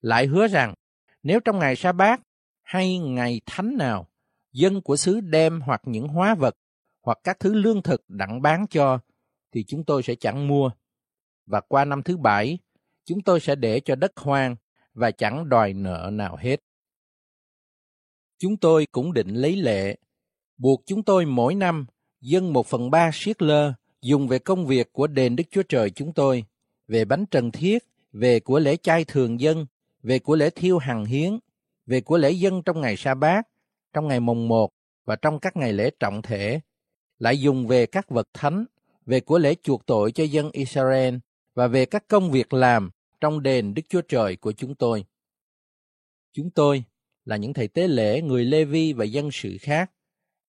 Lại 0.00 0.26
hứa 0.26 0.48
rằng, 0.48 0.74
nếu 1.22 1.40
trong 1.40 1.58
ngày 1.58 1.76
sa 1.76 1.92
bát 1.92 2.20
hay 2.62 2.98
ngày 2.98 3.40
thánh 3.46 3.76
nào, 3.76 4.08
dân 4.52 4.80
của 4.80 4.96
xứ 4.96 5.20
đem 5.20 5.60
hoặc 5.60 5.80
những 5.84 6.08
hóa 6.08 6.34
vật 6.34 6.54
hoặc 7.08 7.18
các 7.24 7.40
thứ 7.40 7.54
lương 7.54 7.82
thực 7.82 8.04
đặng 8.08 8.42
bán 8.42 8.66
cho, 8.70 8.98
thì 9.52 9.64
chúng 9.64 9.84
tôi 9.84 10.02
sẽ 10.02 10.14
chẳng 10.14 10.48
mua. 10.48 10.70
Và 11.46 11.60
qua 11.60 11.84
năm 11.84 12.02
thứ 12.02 12.16
bảy, 12.16 12.58
chúng 13.04 13.22
tôi 13.22 13.40
sẽ 13.40 13.54
để 13.54 13.80
cho 13.80 13.94
đất 13.94 14.12
hoang 14.16 14.56
và 14.94 15.10
chẳng 15.10 15.48
đòi 15.48 15.72
nợ 15.72 16.10
nào 16.12 16.36
hết. 16.40 16.60
Chúng 18.38 18.56
tôi 18.56 18.86
cũng 18.92 19.12
định 19.12 19.28
lấy 19.34 19.56
lệ, 19.56 19.96
buộc 20.56 20.82
chúng 20.86 21.02
tôi 21.02 21.26
mỗi 21.26 21.54
năm 21.54 21.86
dân 22.20 22.52
một 22.52 22.66
phần 22.66 22.90
ba 22.90 23.10
siết 23.12 23.42
lơ 23.42 23.72
dùng 24.02 24.28
về 24.28 24.38
công 24.38 24.66
việc 24.66 24.92
của 24.92 25.06
đền 25.06 25.36
Đức 25.36 25.44
Chúa 25.50 25.62
Trời 25.62 25.90
chúng 25.90 26.12
tôi, 26.12 26.44
về 26.88 27.04
bánh 27.04 27.26
trần 27.26 27.50
thiết, 27.50 27.84
về 28.12 28.40
của 28.40 28.58
lễ 28.58 28.76
chay 28.76 29.04
thường 29.04 29.40
dân, 29.40 29.66
về 30.02 30.18
của 30.18 30.36
lễ 30.36 30.50
thiêu 30.50 30.78
hằng 30.78 31.04
hiến, 31.04 31.38
về 31.86 32.00
của 32.00 32.18
lễ 32.18 32.30
dân 32.30 32.62
trong 32.62 32.80
ngày 32.80 32.96
sa 32.96 33.14
bát, 33.14 33.48
trong 33.92 34.08
ngày 34.08 34.20
mồng 34.20 34.48
một 34.48 34.70
và 35.04 35.16
trong 35.16 35.40
các 35.40 35.56
ngày 35.56 35.72
lễ 35.72 35.90
trọng 36.00 36.22
thể, 36.22 36.60
lại 37.18 37.40
dùng 37.40 37.66
về 37.66 37.86
các 37.86 38.10
vật 38.10 38.28
thánh, 38.34 38.64
về 39.06 39.20
của 39.20 39.38
lễ 39.38 39.54
chuộc 39.62 39.86
tội 39.86 40.12
cho 40.12 40.24
dân 40.24 40.50
Israel 40.52 41.14
và 41.54 41.66
về 41.66 41.86
các 41.86 42.08
công 42.08 42.30
việc 42.30 42.52
làm 42.52 42.90
trong 43.20 43.42
đền 43.42 43.74
Đức 43.74 43.82
Chúa 43.88 44.00
Trời 44.00 44.36
của 44.36 44.52
chúng 44.52 44.74
tôi. 44.74 45.04
Chúng 46.32 46.50
tôi 46.50 46.84
là 47.24 47.36
những 47.36 47.54
thầy 47.54 47.68
tế 47.68 47.88
lễ, 47.88 48.22
người 48.22 48.44
Lê 48.44 48.64
Vi 48.64 48.92
và 48.92 49.04
dân 49.04 49.30
sự 49.32 49.56
khác, 49.60 49.90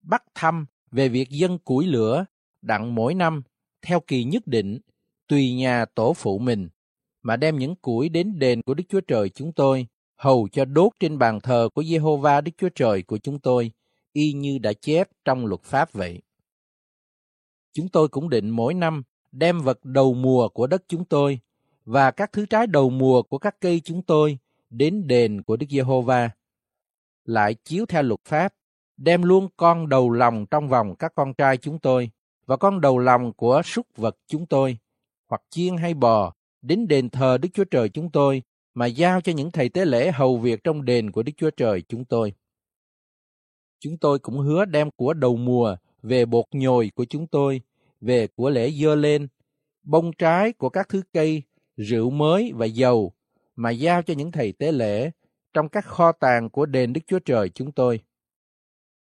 bắt 0.01 0.23
thăm 0.35 0.65
về 0.91 1.09
việc 1.09 1.29
dân 1.29 1.59
củi 1.59 1.85
lửa 1.85 2.25
đặng 2.61 2.95
mỗi 2.95 3.13
năm 3.13 3.41
theo 3.81 3.99
kỳ 3.99 4.23
nhất 4.23 4.47
định 4.47 4.79
tùy 5.27 5.53
nhà 5.53 5.85
tổ 5.85 6.13
phụ 6.13 6.39
mình 6.39 6.69
mà 7.21 7.35
đem 7.35 7.57
những 7.59 7.75
củi 7.75 8.09
đến 8.09 8.39
đền 8.39 8.61
của 8.61 8.73
Đức 8.73 8.83
Chúa 8.89 9.01
Trời 9.01 9.29
chúng 9.29 9.53
tôi 9.53 9.87
hầu 10.15 10.47
cho 10.51 10.65
đốt 10.65 10.91
trên 10.99 11.17
bàn 11.17 11.39
thờ 11.39 11.69
của 11.73 11.83
Giê-hô-va 11.83 12.41
Đức 12.41 12.51
Chúa 12.57 12.69
Trời 12.69 13.03
của 13.03 13.17
chúng 13.17 13.39
tôi 13.39 13.71
y 14.13 14.33
như 14.33 14.57
đã 14.57 14.73
chép 14.73 15.09
trong 15.25 15.45
luật 15.45 15.61
pháp 15.63 15.93
vậy. 15.93 16.21
Chúng 17.73 17.89
tôi 17.89 18.07
cũng 18.07 18.29
định 18.29 18.49
mỗi 18.49 18.73
năm 18.73 19.03
đem 19.31 19.61
vật 19.61 19.85
đầu 19.85 20.13
mùa 20.13 20.49
của 20.49 20.67
đất 20.67 20.83
chúng 20.87 21.05
tôi 21.05 21.39
và 21.85 22.11
các 22.11 22.31
thứ 22.31 22.45
trái 22.45 22.67
đầu 22.67 22.89
mùa 22.89 23.21
của 23.21 23.37
các 23.37 23.55
cây 23.61 23.81
chúng 23.83 24.01
tôi 24.01 24.37
đến 24.69 25.07
đền 25.07 25.41
của 25.41 25.55
Đức 25.55 25.67
Giê-hô-va. 25.69 26.29
Lại 27.25 27.53
chiếu 27.53 27.85
theo 27.85 28.03
luật 28.03 28.19
pháp, 28.25 28.53
đem 28.97 29.23
luôn 29.23 29.47
con 29.57 29.89
đầu 29.89 30.09
lòng 30.09 30.45
trong 30.51 30.69
vòng 30.69 30.95
các 30.95 31.15
con 31.15 31.33
trai 31.33 31.57
chúng 31.57 31.79
tôi 31.79 32.11
và 32.45 32.57
con 32.57 32.81
đầu 32.81 32.97
lòng 32.97 33.33
của 33.33 33.61
súc 33.65 33.87
vật 33.95 34.17
chúng 34.27 34.45
tôi, 34.45 34.77
hoặc 35.27 35.41
chiên 35.49 35.77
hay 35.77 35.93
bò 35.93 36.33
đến 36.61 36.87
đền 36.87 37.09
thờ 37.09 37.37
Đức 37.37 37.49
Chúa 37.53 37.63
Trời 37.63 37.89
chúng 37.89 38.11
tôi, 38.11 38.43
mà 38.73 38.85
giao 38.85 39.21
cho 39.21 39.31
những 39.31 39.51
thầy 39.51 39.69
tế 39.69 39.85
lễ 39.85 40.11
hầu 40.11 40.37
việc 40.37 40.63
trong 40.63 40.85
đền 40.85 41.11
của 41.11 41.23
Đức 41.23 41.31
Chúa 41.37 41.49
Trời 41.49 41.81
chúng 41.81 42.05
tôi. 42.05 42.33
Chúng 43.79 43.97
tôi 43.97 44.19
cũng 44.19 44.39
hứa 44.39 44.65
đem 44.65 44.91
của 44.91 45.13
đầu 45.13 45.35
mùa 45.35 45.75
về 46.03 46.25
bột 46.25 46.45
nhồi 46.51 46.91
của 46.95 47.05
chúng 47.05 47.27
tôi, 47.27 47.61
về 48.01 48.27
của 48.27 48.49
lễ 48.49 48.71
dơ 48.71 48.95
lên, 48.95 49.27
bông 49.83 50.11
trái 50.13 50.53
của 50.53 50.69
các 50.69 50.89
thứ 50.89 51.01
cây, 51.13 51.43
rượu 51.77 52.09
mới 52.09 52.51
và 52.55 52.65
dầu, 52.65 53.13
mà 53.55 53.69
giao 53.69 54.01
cho 54.01 54.13
những 54.13 54.31
thầy 54.31 54.51
tế 54.51 54.71
lễ 54.71 55.11
trong 55.53 55.69
các 55.69 55.85
kho 55.85 56.11
tàng 56.11 56.49
của 56.49 56.65
đền 56.65 56.93
Đức 56.93 57.01
Chúa 57.07 57.19
Trời 57.19 57.49
chúng 57.49 57.71
tôi. 57.71 57.99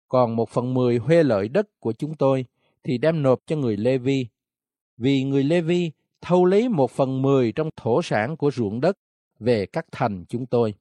Còn 0.07 0.35
một 0.35 0.49
phần 0.49 0.73
mười 0.73 0.97
huê 0.97 1.23
lợi 1.23 1.47
đất 1.47 1.79
của 1.79 1.93
chúng 1.93 2.15
tôi 2.15 2.45
thì 2.83 2.97
đem 2.97 3.23
nộp 3.23 3.39
cho 3.45 3.55
người 3.55 3.77
Lê 3.77 3.97
Vi, 3.97 4.27
vì 4.97 5.23
người 5.23 5.43
Lê 5.43 5.61
Vi 5.61 5.91
thâu 6.21 6.45
lấy 6.45 6.69
một 6.69 6.91
phần 6.91 7.21
mười 7.21 7.51
trong 7.51 7.69
thổ 7.75 8.01
sản 8.01 8.37
của 8.37 8.51
ruộng 8.51 8.81
đất 8.81 8.97
về 9.39 9.65
các 9.65 9.85
thành 9.91 10.25
chúng 10.29 10.45
tôi. 10.45 10.73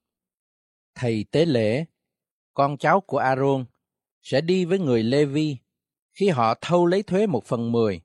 Thầy 0.95 1.25
tế 1.31 1.47
lễ, 1.47 1.85
con 2.55 2.79
cháu 2.79 3.01
của 3.01 3.19
Aaron, 3.19 3.65
sẽ 4.23 4.41
đi 4.41 4.65
với 4.65 4.79
người 4.79 5.03
Lê 5.03 5.25
Vi 5.25 5.57
khi 6.17 6.29
họ 6.29 6.55
thâu 6.61 6.87
lấy 6.87 7.03
thuế 7.03 7.27
một 7.27 7.45
phần 7.45 7.73
mười. 7.73 8.01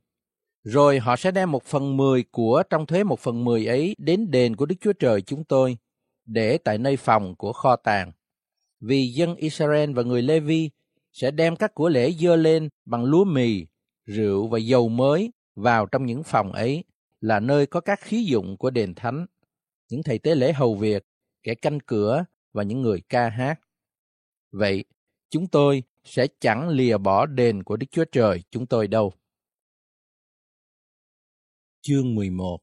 Rồi 0.64 1.00
họ 1.00 1.16
sẽ 1.16 1.32
đem 1.32 1.52
một 1.52 1.64
phần 1.64 1.98
mười 1.98 2.24
của 2.24 2.64
trong 2.70 2.86
thuế 2.86 3.04
một 3.04 3.20
phần 3.20 3.44
mười 3.44 3.66
ấy 3.66 3.96
đến 3.98 4.32
đền 4.32 4.56
của 4.56 4.66
Đức 4.66 4.76
Chúa 4.82 4.94
Trời 4.94 5.22
chúng 5.22 5.44
tôi, 5.44 5.78
để 6.26 6.58
tại 6.58 6.78
nơi 6.78 6.98
phòng 6.98 7.36
của 7.36 7.54
kho 7.54 7.76
tàng. 7.76 8.12
Vì 8.80 9.08
dân 9.08 9.36
Israel 9.36 9.94
và 9.94 10.04
người 10.04 10.22
Lê 10.22 10.40
Vi 10.40 10.70
sẽ 11.14 11.32
đem 11.32 11.56
các 11.56 11.74
của 11.74 11.90
lễ 11.90 12.12
dơ 12.12 12.36
lên 12.36 12.70
bằng 12.86 13.04
lúa 13.04 13.24
mì, 13.24 13.66
rượu 14.06 14.48
và 14.48 14.60
dầu 14.60 14.90
mới 14.90 15.32
vào 15.56 15.86
trong 15.86 16.06
những 16.06 16.24
phòng 16.24 16.52
ấy 16.52 16.84
là 17.22 17.40
nơi 17.40 17.66
có 17.66 17.82
các 17.82 18.00
khí 18.02 18.24
dụng 18.24 18.58
của 18.58 18.70
đền 18.70 18.96
thánh, 18.96 19.26
những 19.90 20.04
thầy 20.04 20.20
tế 20.20 20.36
lễ 20.36 20.54
hầu 20.54 20.76
việc, 20.76 21.06
kẻ 21.44 21.56
canh 21.56 21.80
cửa 21.80 22.26
và 22.54 22.64
những 22.64 22.82
người 22.82 23.02
ca 23.10 23.30
hát. 23.30 23.60
Vậy, 24.52 24.86
chúng 25.30 25.48
tôi 25.48 25.84
sẽ 26.04 26.28
chẳng 26.40 26.70
lìa 26.70 26.98
bỏ 26.98 27.26
đền 27.26 27.64
của 27.64 27.78
Đức 27.78 27.88
Chúa 27.92 28.06
Trời 28.06 28.44
chúng 28.52 28.66
tôi 28.66 28.88
đâu. 28.88 29.14
Chương 31.82 32.16
11 32.16 32.62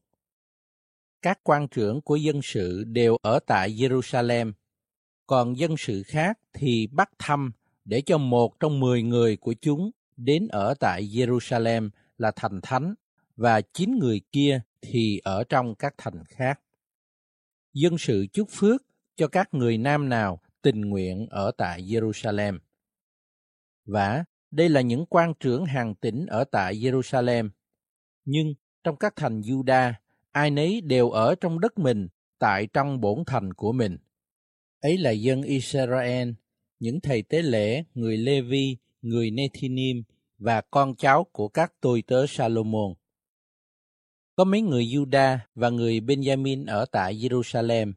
Các 1.21 1.39
quan 1.43 1.67
trưởng 1.67 2.01
của 2.01 2.15
dân 2.15 2.41
sự 2.43 2.83
đều 2.83 3.17
ở 3.21 3.39
tại 3.47 3.69
Jerusalem, 3.69 4.53
còn 5.27 5.57
dân 5.57 5.77
sự 5.77 6.03
khác 6.03 6.39
thì 6.53 6.87
bắt 6.87 7.09
thăm 7.19 7.51
để 7.85 8.01
cho 8.01 8.17
một 8.17 8.59
trong 8.59 8.79
mười 8.79 9.03
người 9.03 9.37
của 9.37 9.53
chúng 9.61 9.91
đến 10.17 10.47
ở 10.47 10.73
tại 10.79 11.03
Jerusalem 11.03 11.89
là 12.17 12.31
thành 12.35 12.59
thánh 12.63 12.95
và 13.35 13.61
chín 13.61 13.99
người 13.99 14.21
kia 14.31 14.61
thì 14.81 15.19
ở 15.23 15.43
trong 15.43 15.75
các 15.75 15.93
thành 15.97 16.23
khác. 16.25 16.59
Dân 17.73 17.97
sự 17.97 18.27
chúc 18.33 18.47
phước 18.51 18.81
cho 19.15 19.27
các 19.27 19.53
người 19.53 19.77
nam 19.77 20.09
nào 20.09 20.41
tình 20.61 20.81
nguyện 20.81 21.27
ở 21.29 21.51
tại 21.57 21.81
Jerusalem. 21.81 22.59
Và 23.91 24.23
đây 24.51 24.69
là 24.69 24.81
những 24.81 25.05
quan 25.05 25.33
trưởng 25.39 25.65
hàng 25.65 25.95
tỉnh 25.95 26.25
ở 26.25 26.43
tại 26.43 26.75
Jerusalem. 26.75 27.49
Nhưng 28.25 28.53
trong 28.83 28.95
các 28.95 29.15
thành 29.15 29.41
Juda, 29.41 29.93
ai 30.31 30.51
nấy 30.51 30.81
đều 30.81 31.09
ở 31.09 31.35
trong 31.35 31.59
đất 31.59 31.77
mình, 31.77 32.07
tại 32.39 32.67
trong 32.73 33.01
bổn 33.01 33.23
thành 33.27 33.53
của 33.53 33.71
mình. 33.71 33.97
Ấy 34.81 34.97
là 34.97 35.11
dân 35.11 35.41
Israel, 35.41 36.29
những 36.79 37.01
thầy 37.01 37.21
tế 37.21 37.41
lễ, 37.41 37.83
người 37.93 38.17
Lê-vi, 38.17 38.77
người 39.01 39.31
Nethinim 39.31 40.03
và 40.37 40.61
con 40.61 40.95
cháu 40.95 41.23
của 41.31 41.47
các 41.47 41.73
tôi 41.81 42.03
tớ 42.07 42.25
Salomon. 42.27 42.93
Có 44.35 44.43
mấy 44.43 44.61
người 44.61 44.85
Juda 44.85 45.37
và 45.55 45.69
người 45.69 45.99
Benjamin 45.99 46.67
ở 46.67 46.85
tại 46.91 47.15
Jerusalem. 47.15 47.93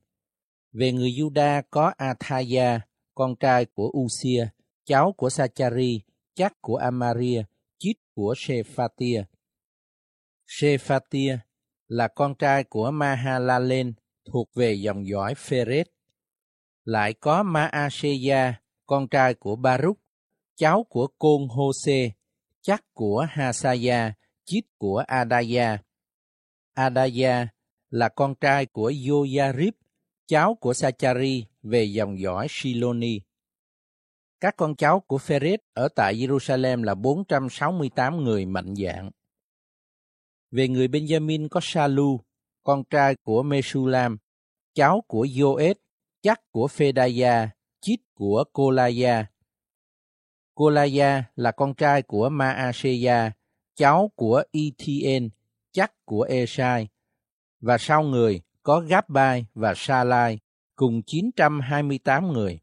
Về 0.72 0.93
người 0.93 1.11
Juda 1.11 1.62
có 1.70 1.93
Athaya, 1.97 2.80
con 3.14 3.36
trai 3.36 3.64
của 3.64 3.93
Usia, 3.99 4.49
cháu 4.85 5.12
của 5.12 5.30
Sachari, 5.30 6.01
chắc 6.35 6.53
của 6.61 6.76
Amaria, 6.76 7.43
chít 7.78 7.97
của 8.14 8.35
Shephatia. 8.37 9.24
Shephatia 10.47 11.39
là 11.89 12.09
con 12.09 12.35
trai 12.35 12.64
của 12.64 12.91
Mahalalen, 12.91 13.93
thuộc 14.24 14.51
về 14.55 14.72
dòng 14.72 15.07
dõi 15.07 15.35
Phêrết. 15.35 15.87
Lại 16.85 17.14
có 17.14 17.43
Maaseya, 17.43 18.61
con 18.87 19.09
trai 19.09 19.35
của 19.35 19.57
Baruch, 19.57 19.99
cháu 20.57 20.85
của 20.89 21.07
Côn 21.18 21.49
Hose, 21.49 22.11
chắc 22.61 22.85
của 22.95 23.26
Hasaya, 23.30 24.12
chít 24.45 24.64
của 24.78 25.05
Adaya. 25.07 25.78
Adaya 26.74 27.47
là 27.91 28.09
con 28.09 28.35
trai 28.35 28.66
của 28.66 28.93
Yoyarib, 29.09 29.74
cháu 30.26 30.55
của 30.55 30.74
Sachari 30.74 31.47
về 31.62 31.85
dòng 31.85 32.20
dõi 32.20 32.47
Shiloni. 32.51 33.20
Các 34.43 34.57
con 34.57 34.76
cháu 34.76 35.01
của 35.01 35.18
Pheret 35.18 35.61
ở 35.74 35.88
tại 35.88 36.14
Jerusalem 36.14 36.82
là 36.82 36.95
468 36.95 38.24
người 38.24 38.47
mạnh 38.47 38.74
dạng. 38.76 39.11
Về 40.51 40.68
người 40.68 40.88
Benjamin 40.88 41.49
có 41.49 41.61
Salu, 41.62 42.20
con 42.62 42.84
trai 42.90 43.14
của 43.22 43.43
Mesulam, 43.43 44.18
cháu 44.74 45.05
của 45.07 45.24
Joed, 45.24 45.74
chắc 46.22 46.40
của 46.51 46.68
Phedaya, 46.68 47.51
chít 47.80 48.01
của 48.14 48.45
Kolaya. 48.53 49.26
Kolaya 50.55 51.24
là 51.36 51.53
con 51.53 51.74
trai 51.74 52.03
của 52.03 52.28
Maaseya, 52.28 53.32
cháu 53.74 54.11
của 54.16 54.43
Etn, 54.53 55.28
chắc 55.72 55.93
của 56.05 56.22
Esai. 56.22 56.88
Và 57.61 57.78
sau 57.78 58.03
người 58.03 58.40
có 58.62 58.80
Gabbai 58.80 59.47
và 59.55 59.74
Salai 59.76 60.38
cùng 60.74 61.03
928 61.03 62.32
người. 62.32 62.61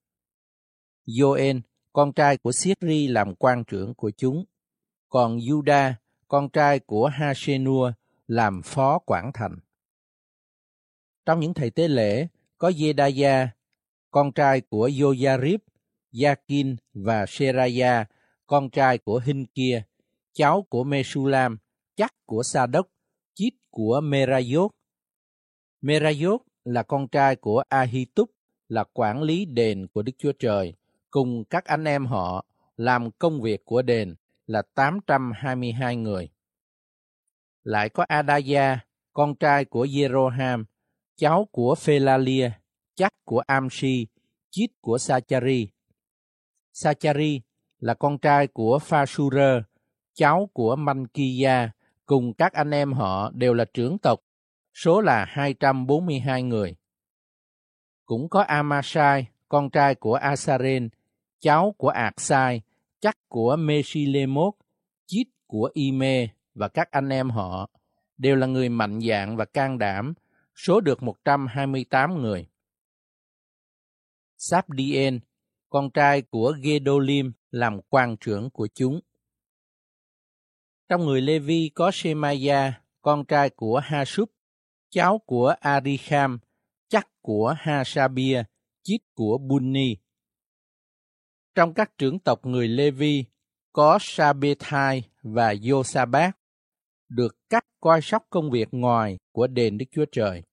Joen, 1.07 1.61
con 1.93 2.13
trai 2.13 2.37
của 2.37 2.51
Siết-ri 2.51 3.07
làm 3.07 3.35
quan 3.35 3.63
trưởng 3.63 3.93
của 3.93 4.11
chúng. 4.17 4.45
Còn 5.09 5.37
Juda, 5.37 5.93
con 6.27 6.49
trai 6.49 6.79
của 6.79 7.07
Hasenua, 7.07 7.91
làm 8.27 8.61
phó 8.65 8.99
quản 8.99 9.31
thành. 9.33 9.55
Trong 11.25 11.39
những 11.39 11.53
thầy 11.53 11.69
tế 11.69 11.87
lễ 11.87 12.27
có 12.57 12.69
Jedaya, 12.69 13.47
con 14.11 14.31
trai 14.31 14.61
của 14.61 14.89
Yoyarib, 15.01 15.59
Yakin 16.23 16.75
và 16.93 17.25
Seraya, 17.27 18.05
con 18.47 18.69
trai 18.69 18.97
của 18.97 19.21
Hinh 19.25 19.45
kia, 19.45 19.83
cháu 20.33 20.65
của 20.69 20.83
Mesulam, 20.83 21.57
chắc 21.95 22.13
của 22.25 22.43
Sa 22.43 22.65
Đốc, 22.65 22.87
chít 23.33 23.53
của 23.69 24.01
Merayot. 24.03 24.71
Merayot 25.81 26.41
là 26.63 26.83
con 26.83 27.07
trai 27.07 27.35
của 27.35 27.63
Ahitub, 27.69 28.29
là 28.67 28.83
quản 28.93 29.21
lý 29.21 29.45
đền 29.45 29.87
của 29.93 30.01
Đức 30.01 30.13
Chúa 30.17 30.31
Trời, 30.39 30.73
cùng 31.11 31.43
các 31.49 31.65
anh 31.65 31.83
em 31.83 32.05
họ 32.05 32.45
làm 32.77 33.11
công 33.11 33.41
việc 33.41 33.65
của 33.65 33.81
đền 33.81 34.15
là 34.47 34.61
822 34.75 35.95
người. 35.95 36.29
Lại 37.63 37.89
có 37.89 38.05
Adaya, 38.07 38.79
con 39.13 39.35
trai 39.35 39.65
của 39.65 39.85
Jeroham, 39.85 40.63
cháu 41.15 41.47
của 41.51 41.75
Phelalia, 41.75 42.51
chắc 42.95 43.13
của 43.25 43.39
Amshi, 43.39 44.07
chít 44.49 44.69
của 44.81 44.97
Sachari. 44.97 45.69
Sachari 46.73 47.41
là 47.79 47.93
con 47.93 48.17
trai 48.17 48.47
của 48.47 48.79
Phasura, 48.79 49.63
cháu 50.13 50.49
của 50.53 50.75
Mankiya, 50.75 51.69
cùng 52.05 52.33
các 52.33 52.53
anh 52.53 52.71
em 52.71 52.93
họ 52.93 53.31
đều 53.33 53.53
là 53.53 53.65
trưởng 53.73 53.97
tộc, 53.97 54.19
số 54.73 55.01
là 55.01 55.25
242 55.25 56.43
người. 56.43 56.75
Cũng 58.05 58.29
có 58.29 58.41
Amasai, 58.41 59.27
con 59.49 59.69
trai 59.69 59.95
của 59.95 60.13
Asaren, 60.13 60.89
cháu 61.39 61.75
của 61.77 61.89
Aksai, 61.89 62.61
chắc 62.99 63.17
của 63.27 63.55
Meshilemot, 63.55 64.53
chít 65.05 65.27
của 65.47 65.69
Ime 65.73 66.27
và 66.53 66.67
các 66.67 66.91
anh 66.91 67.09
em 67.09 67.29
họ, 67.29 67.69
đều 68.17 68.35
là 68.35 68.47
người 68.47 68.69
mạnh 68.69 68.99
dạng 69.09 69.37
và 69.37 69.45
can 69.45 69.77
đảm, 69.77 70.13
số 70.55 70.81
được 70.81 71.03
128 71.03 72.21
người. 72.21 72.47
Sabdien, 74.37 75.19
con 75.69 75.89
trai 75.91 76.21
của 76.21 76.53
Gedolim, 76.61 77.31
làm 77.51 77.81
quan 77.89 78.17
trưởng 78.17 78.49
của 78.49 78.67
chúng. 78.73 78.99
Trong 80.89 81.05
người 81.05 81.21
Levi 81.21 81.71
có 81.75 81.91
Shemaya, 81.93 82.81
con 83.01 83.25
trai 83.25 83.49
của 83.49 83.79
Hasub, 83.83 84.29
cháu 84.89 85.17
của 85.17 85.55
Arikham, 85.59 86.39
chắc 86.87 87.07
của 87.21 87.55
Hasabia, 87.57 88.43
chít 88.83 89.01
của 89.13 89.37
Bunni. 89.37 89.97
Trong 91.55 91.73
các 91.73 91.97
trưởng 91.97 92.19
tộc 92.19 92.45
người 92.45 92.67
Levi 92.67 93.25
có 93.73 93.97
Sabethai 94.01 95.03
và 95.23 95.53
Yosabat, 95.69 96.37
được 97.09 97.35
cắt 97.49 97.65
coi 97.81 98.01
sóc 98.01 98.23
công 98.29 98.51
việc 98.51 98.67
ngoài 98.71 99.17
của 99.31 99.47
đền 99.47 99.77
Đức 99.77 99.85
Chúa 99.91 100.05
Trời. 100.11 100.43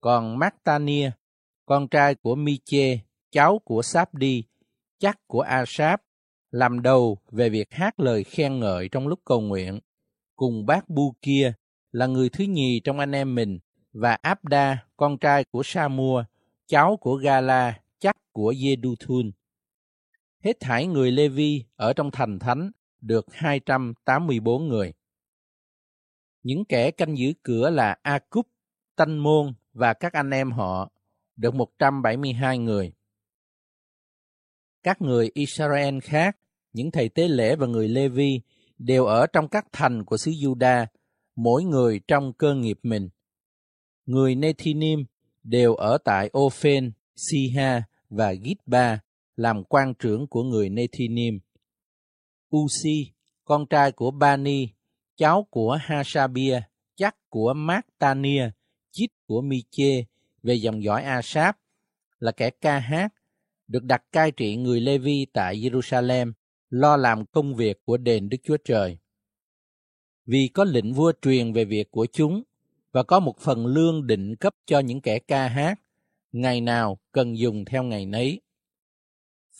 Còn 0.00 0.38
Mattania, 0.38 1.10
con 1.66 1.88
trai 1.88 2.14
của 2.14 2.34
Miche, 2.34 2.98
cháu 3.30 3.58
của 3.64 3.82
Sabdi, 3.82 4.42
chắc 4.98 5.18
của 5.26 5.40
Asap, 5.40 6.00
làm 6.50 6.82
đầu 6.82 7.18
về 7.30 7.48
việc 7.48 7.72
hát 7.72 8.00
lời 8.00 8.24
khen 8.24 8.60
ngợi 8.60 8.88
trong 8.88 9.08
lúc 9.08 9.20
cầu 9.24 9.40
nguyện, 9.40 9.80
cùng 10.36 10.66
bác 10.66 10.88
Bu 10.88 11.14
kia, 11.22 11.52
là 11.92 12.06
người 12.06 12.28
thứ 12.28 12.44
nhì 12.44 12.80
trong 12.84 12.98
anh 12.98 13.12
em 13.12 13.34
mình 13.34 13.58
và 13.92 14.18
Abda, 14.22 14.86
con 14.96 15.18
trai 15.18 15.44
của 15.44 15.62
Samua, 15.64 16.24
cháu 16.66 16.96
của 16.96 17.14
Gala, 17.14 17.80
chắc 17.98 18.16
của 18.32 18.52
Jeduthun. 18.52 19.30
Hết 20.46 20.60
thải 20.60 20.86
người 20.86 21.12
Levi 21.12 21.64
ở 21.76 21.92
trong 21.92 22.10
thành 22.10 22.38
thánh 22.38 22.70
được 23.00 23.26
284 23.32 24.68
người. 24.68 24.92
Những 26.42 26.64
kẻ 26.64 26.90
canh 26.90 27.18
giữ 27.18 27.32
cửa 27.42 27.70
là 27.70 27.96
A-cúp, 28.02 28.46
Tanh 28.96 29.18
Môn 29.18 29.54
và 29.72 29.94
các 29.94 30.12
anh 30.12 30.30
em 30.30 30.50
họ 30.50 30.90
được 31.36 31.54
172 31.54 32.58
người. 32.58 32.92
Các 34.82 35.02
người 35.02 35.30
Israel 35.34 35.98
khác, 36.02 36.36
những 36.72 36.90
thầy 36.90 37.08
tế 37.08 37.28
lễ 37.28 37.56
và 37.56 37.66
người 37.66 37.88
Levi 37.88 38.40
đều 38.78 39.04
ở 39.04 39.26
trong 39.26 39.48
các 39.48 39.66
thành 39.72 40.04
của 40.04 40.16
xứ 40.16 40.30
Juda, 40.30 40.86
mỗi 41.36 41.64
người 41.64 42.00
trong 42.08 42.32
cơ 42.32 42.54
nghiệp 42.54 42.78
mình. 42.82 43.08
Người 44.06 44.34
Nethinim 44.34 45.04
đều 45.42 45.74
ở 45.74 45.98
tại 46.04 46.30
Ophen, 46.38 46.92
Siha 47.16 47.82
và 48.10 48.34
Gitba 48.34 48.98
làm 49.36 49.64
quan 49.64 49.94
trưởng 49.94 50.26
của 50.26 50.42
người 50.42 50.68
Nethinim. 50.68 51.38
Uzi, 52.50 53.04
con 53.44 53.66
trai 53.66 53.92
của 53.92 54.10
Bani, 54.10 54.68
cháu 55.16 55.46
của 55.50 55.78
Hasabia, 55.80 56.60
chắc 56.94 57.16
của 57.28 57.54
Martania, 57.54 58.50
chít 58.90 59.10
của 59.26 59.40
Miche 59.40 60.04
về 60.42 60.54
dòng 60.54 60.82
dõi 60.82 61.02
Asap, 61.02 61.56
là 62.18 62.32
kẻ 62.32 62.50
ca 62.50 62.78
hát, 62.78 63.14
được 63.68 63.84
đặt 63.84 64.02
cai 64.12 64.30
trị 64.30 64.56
người 64.56 64.80
Levi 64.80 65.26
tại 65.32 65.56
Jerusalem, 65.56 66.32
lo 66.70 66.96
làm 66.96 67.26
công 67.26 67.54
việc 67.54 67.84
của 67.84 67.96
đền 67.96 68.28
Đức 68.28 68.38
Chúa 68.44 68.56
Trời. 68.64 68.98
Vì 70.26 70.50
có 70.54 70.64
lệnh 70.64 70.92
vua 70.92 71.12
truyền 71.22 71.52
về 71.52 71.64
việc 71.64 71.90
của 71.90 72.06
chúng 72.12 72.42
và 72.92 73.02
có 73.02 73.20
một 73.20 73.38
phần 73.38 73.66
lương 73.66 74.06
định 74.06 74.36
cấp 74.36 74.54
cho 74.66 74.78
những 74.78 75.00
kẻ 75.00 75.18
ca 75.18 75.48
hát, 75.48 75.80
ngày 76.32 76.60
nào 76.60 76.98
cần 77.12 77.38
dùng 77.38 77.64
theo 77.64 77.82
ngày 77.82 78.06
nấy. 78.06 78.40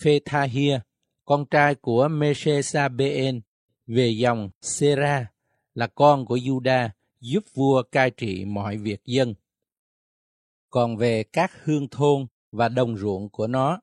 Phethahia, 0.03 0.79
con 1.25 1.47
trai 1.51 1.75
của 1.75 2.09
Meshezabeel 2.09 3.41
về 3.87 4.09
dòng 4.09 4.51
Sera, 4.61 5.27
là 5.75 5.87
con 5.87 6.27
của 6.27 6.37
Juda, 6.37 6.89
giúp 7.21 7.45
vua 7.55 7.83
cai 7.83 8.11
trị 8.11 8.45
mọi 8.45 8.77
việc 8.77 9.05
dân. 9.05 9.35
Còn 10.71 10.97
về 10.97 11.23
các 11.23 11.53
hương 11.65 11.89
thôn 11.89 12.27
và 12.53 12.69
đồng 12.69 12.97
ruộng 12.97 13.29
của 13.29 13.47
nó, 13.47 13.81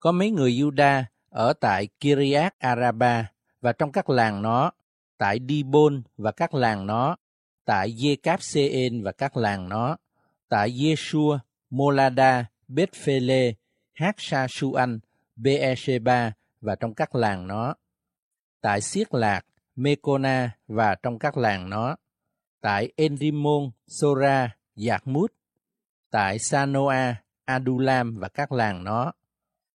có 0.00 0.12
mấy 0.12 0.30
người 0.30 0.52
Juda 0.52 1.04
ở 1.30 1.52
tại 1.52 1.88
Kiriat 2.00 2.58
Araba 2.58 3.30
và 3.60 3.72
trong 3.72 3.92
các 3.92 4.10
làng 4.10 4.42
nó, 4.42 4.70
tại 5.18 5.38
Dibon 5.48 6.02
và 6.16 6.32
các 6.32 6.54
làng 6.54 6.86
nó, 6.86 7.16
tại 7.64 7.96
Yekapseen 8.02 9.02
và 9.02 9.12
các 9.12 9.36
làng 9.36 9.68
nó, 9.68 9.96
tại 10.48 10.76
Yeshua, 10.84 11.38
Molada, 11.70 12.44
Bethphele, 12.68 13.52
Haksha-suan, 13.94 14.98
Beersheba 15.36 16.32
và 16.60 16.76
trong 16.76 16.94
các 16.94 17.14
làng 17.14 17.46
nó, 17.46 17.74
tại 18.60 18.80
Siết 18.80 19.14
Lạc, 19.14 19.46
Mekona 19.76 20.50
và 20.66 20.94
trong 20.94 21.18
các 21.18 21.36
làng 21.36 21.70
nó, 21.70 21.96
tại 22.60 22.92
Enrimon, 22.96 23.70
Sora, 23.86 24.56
Giạc-mút, 24.74 25.32
tại 26.10 26.38
Sanoa, 26.38 27.22
Adulam 27.44 28.18
và 28.18 28.28
các 28.28 28.52
làng 28.52 28.84
nó, 28.84 29.12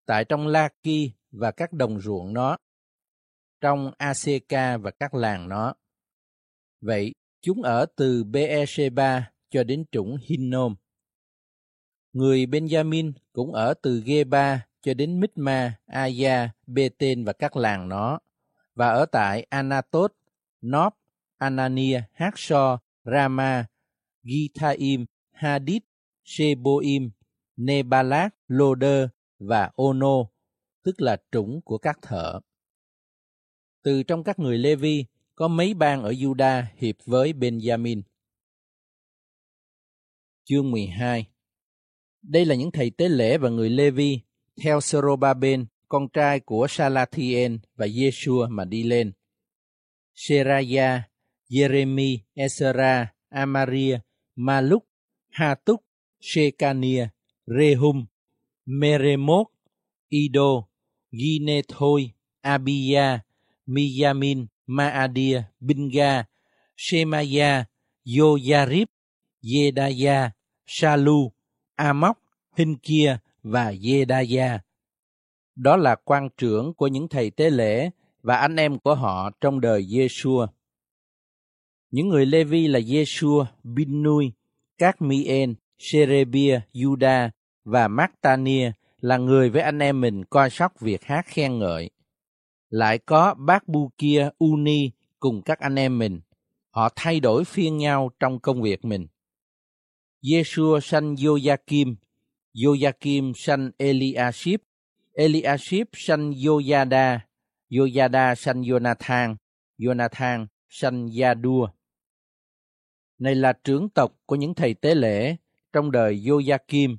tại 0.05 0.25
trong 0.25 0.47
Laki 0.47 1.11
và 1.31 1.51
các 1.51 1.73
đồng 1.73 2.01
ruộng 2.01 2.33
nó, 2.33 2.57
trong 3.61 3.91
ACK 3.97 4.81
và 4.81 4.91
các 4.99 5.13
làng 5.13 5.49
nó. 5.49 5.73
Vậy, 6.81 7.13
chúng 7.41 7.61
ở 7.61 7.85
từ 7.95 8.23
Beersheba 8.23 9.31
cho 9.49 9.63
đến 9.63 9.85
trũng 9.91 10.17
Hinnom. 10.21 10.75
Người 12.13 12.45
Benjamin 12.45 13.11
cũng 13.33 13.53
ở 13.53 13.73
từ 13.81 14.01
Geba 14.05 14.67
cho 14.87 14.93
đến 14.93 15.19
Mitma, 15.19 15.79
Aya, 15.85 16.49
Beten 16.67 17.23
và 17.23 17.33
các 17.33 17.55
làng 17.55 17.89
nó, 17.89 18.19
và 18.75 18.89
ở 18.89 19.05
tại 19.05 19.43
Anatot, 19.49 20.13
Nob, 20.65 20.93
Anania, 21.37 22.01
Haksho, 22.13 22.79
Rama, 23.03 23.65
Githaim, 24.23 25.05
Hadid, 25.31 25.81
Sheboim, 26.23 27.09
Nebalat, 27.57 28.35
Loder 28.47 29.07
và 29.39 29.71
Ono, 29.75 30.23
tức 30.83 31.01
là 31.01 31.17
trũng 31.31 31.61
của 31.61 31.77
các 31.77 31.99
thợ. 32.01 32.39
Từ 33.83 34.03
trong 34.03 34.23
các 34.23 34.39
người 34.39 34.57
Levi, 34.57 35.05
có 35.35 35.47
mấy 35.47 35.73
bang 35.73 36.03
ở 36.03 36.11
Juda 36.11 36.63
hiệp 36.77 36.95
với 37.05 37.33
Benjamin. 37.33 38.01
Chương 40.43 40.71
12 40.71 41.27
Đây 42.21 42.45
là 42.45 42.55
những 42.55 42.71
thầy 42.71 42.89
tế 42.89 43.09
lễ 43.09 43.37
và 43.37 43.49
người 43.49 43.69
Levi 43.69 44.26
theo 44.57 44.81
Serobaben, 44.81 45.65
con 45.87 46.09
trai 46.09 46.39
của 46.39 46.67
Salathien 46.69 47.59
và 47.75 47.87
Yeshua 47.95 48.47
mà 48.49 48.65
đi 48.65 48.83
lên. 48.83 49.13
Seraya, 50.15 51.01
Jeremy, 51.49 52.19
Ezra, 52.35 53.13
Amaria, 53.29 53.99
Maluk, 54.35 54.85
Hatuk, 55.29 55.81
Shekania, 56.19 57.09
Rehum, 57.47 58.05
Meremot, 58.65 59.47
Ido, 60.09 60.69
Ginethoi, 61.11 62.13
Abia, 62.41 63.19
Miyamin, 63.67 64.47
Maadia, 64.67 65.43
Binga, 65.59 66.25
Shemaya, 66.75 67.65
Yoyarib, 68.05 68.87
Yedaya, 69.43 70.33
Shalu, 70.65 71.31
Amok, 71.77 72.17
Hinkia 72.57 73.21
và 73.47 73.73
Yedaya. 73.83 74.59
Đó 75.55 75.77
là 75.77 75.95
quan 75.95 76.29
trưởng 76.37 76.73
của 76.73 76.87
những 76.87 77.07
thầy 77.07 77.31
tế 77.31 77.49
lễ 77.49 77.89
và 78.21 78.37
anh 78.37 78.55
em 78.55 78.79
của 78.79 78.95
họ 78.95 79.29
trong 79.41 79.61
đời 79.61 79.87
Yeshua. 79.91 80.47
Những 81.91 82.09
người 82.09 82.25
Levi 82.25 82.67
là 82.67 82.79
Yeshua, 82.91 83.45
Binui, 83.63 84.31
các 84.77 85.01
Mien, 85.01 85.55
Sherebia, 85.77 86.59
Juda 86.73 87.29
và 87.63 87.87
Mactania 87.87 88.71
là 89.01 89.17
người 89.17 89.49
với 89.49 89.61
anh 89.61 89.79
em 89.79 90.01
mình 90.01 90.25
coi 90.25 90.49
sóc 90.49 90.79
việc 90.79 91.03
hát 91.03 91.25
khen 91.25 91.59
ngợi. 91.59 91.89
Lại 92.69 92.97
có 92.97 93.33
bác 93.33 93.67
Bu 93.67 93.91
kia 93.97 94.29
Uni 94.37 94.91
cùng 95.19 95.41
các 95.41 95.59
anh 95.59 95.75
em 95.75 95.97
mình. 95.99 96.21
Họ 96.69 96.89
thay 96.95 97.19
đổi 97.19 97.43
phiên 97.43 97.77
nhau 97.77 98.11
trong 98.19 98.39
công 98.39 98.61
việc 98.61 98.85
mình. 98.85 99.07
Yeshua 100.31 100.79
sanh 100.79 101.15
Joachim, 101.15 101.95
Joachim 102.57 103.33
sanh 103.35 103.71
Eliashib, 103.77 104.59
Eliashib 105.13 105.87
sanh 105.93 106.33
Yoyada, 106.33 107.19
Yoyada 107.69 108.35
sanh 108.35 108.63
Jonathan, 108.63 109.35
Jonathan 109.77 110.47
sanh 110.69 111.09
Yadua. 111.21 111.67
Này 113.19 113.35
là 113.35 113.53
trưởng 113.63 113.89
tộc 113.89 114.11
của 114.25 114.35
những 114.35 114.53
thầy 114.53 114.73
tế 114.73 114.95
lễ 114.95 115.35
trong 115.73 115.91
đời 115.91 116.21
Joachim, 116.25 116.97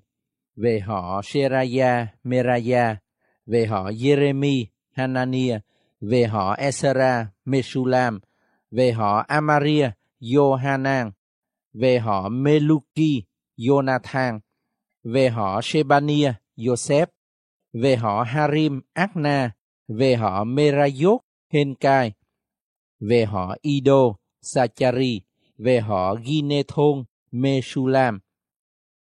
về 0.56 0.80
họ 0.80 1.22
Seraya, 1.24 2.06
Meraya, 2.24 2.96
về 3.46 3.66
họ 3.66 3.90
Jeremy, 3.90 4.64
Hanania, 4.92 5.58
về 6.00 6.24
họ 6.24 6.54
Esra, 6.54 7.26
Mesulam, 7.44 8.20
về 8.70 8.92
họ 8.92 9.24
Amaria, 9.28 9.90
Johanan, 10.20 11.10
về 11.72 11.98
họ 11.98 12.28
Meluki, 12.28 13.22
Jonathan, 13.56 14.38
về 15.12 15.28
họ 15.28 15.60
Shebania, 15.62 16.32
Joseph, 16.56 17.06
về 17.72 17.96
họ 17.96 18.22
Harim, 18.22 18.80
Akna, 18.92 19.50
về 19.88 20.16
họ 20.16 20.44
Merayot, 20.44 21.20
Henkai, 21.52 22.12
về 23.00 23.24
họ 23.24 23.56
Ido, 23.60 24.14
Sachari, 24.42 25.20
về 25.58 25.80
họ 25.80 26.14
Ginethon, 26.24 27.04
Mesulam, 27.30 28.20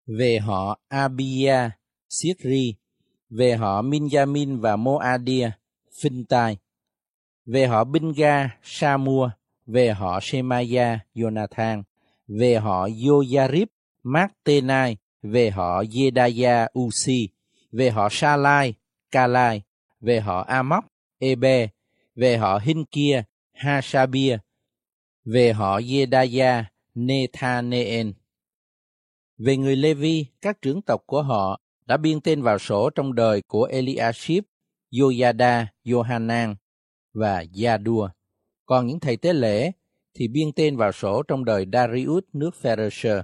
về 0.05 0.39
họ 0.39 0.79
Abia, 0.87 1.69
Siri, 2.09 2.75
về 3.29 3.55
họ 3.55 3.81
Minjamin 3.81 4.59
và 4.59 4.75
Moadia, 4.75 5.51
Phintai, 6.01 6.57
về 7.45 7.67
họ 7.67 7.83
Binga, 7.83 8.57
Samua, 8.63 9.29
về 9.65 9.93
họ 9.93 10.19
Shemaya, 10.21 10.99
Jonathan, 11.15 11.83
về 12.27 12.55
họ 12.55 12.89
Yoyarib, 13.07 13.67
Martenai, 14.03 14.97
về 15.21 15.49
họ 15.49 15.83
Yedaya 15.95 16.67
Usi, 16.79 17.29
về 17.71 17.89
họ 17.89 18.07
Salai, 18.11 18.73
Kalai, 19.11 19.61
về 19.99 20.19
họ 20.19 20.41
Amok, 20.41 20.85
Ebe, 21.19 21.67
về 22.15 22.37
họ 22.37 22.59
Hinkia, 22.63 23.23
Hashabia, 23.53 24.37
về 25.25 25.53
họ 25.53 25.81
Yedaya, 25.91 26.65
Nethaneen. 26.95 28.13
Về 29.37 29.57
người 29.57 29.75
Levi, 29.75 30.25
các 30.41 30.61
trưởng 30.61 30.81
tộc 30.81 31.03
của 31.05 31.21
họ 31.21 31.59
đã 31.85 31.97
biên 31.97 32.21
tên 32.21 32.41
vào 32.41 32.59
sổ 32.59 32.89
trong 32.89 33.15
đời 33.15 33.41
của 33.47 33.63
Eliashib, 33.63 34.43
Yoyada, 34.99 35.67
Yohanan 35.91 36.55
và 37.13 37.43
Yadua. 37.63 38.09
Còn 38.65 38.87
những 38.87 38.99
thầy 38.99 39.17
tế 39.17 39.33
lễ 39.33 39.71
thì 40.13 40.27
biên 40.27 40.51
tên 40.55 40.77
vào 40.77 40.91
sổ 40.91 41.23
trong 41.27 41.45
đời 41.45 41.65
Darius 41.73 42.23
nước 42.33 42.55
Pharisee. 42.55 43.23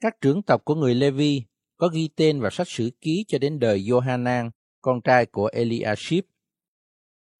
Các 0.00 0.20
trưởng 0.20 0.42
tộc 0.42 0.64
của 0.64 0.74
người 0.74 0.94
Levi 0.94 1.42
có 1.76 1.88
ghi 1.88 2.08
tên 2.16 2.40
vào 2.40 2.50
sách 2.50 2.68
sử 2.68 2.90
ký 3.00 3.24
cho 3.28 3.38
đến 3.38 3.58
đời 3.58 3.80
Johanan, 3.80 4.50
con 4.80 5.00
trai 5.00 5.26
của 5.26 5.50
Eliashib. 5.52 6.24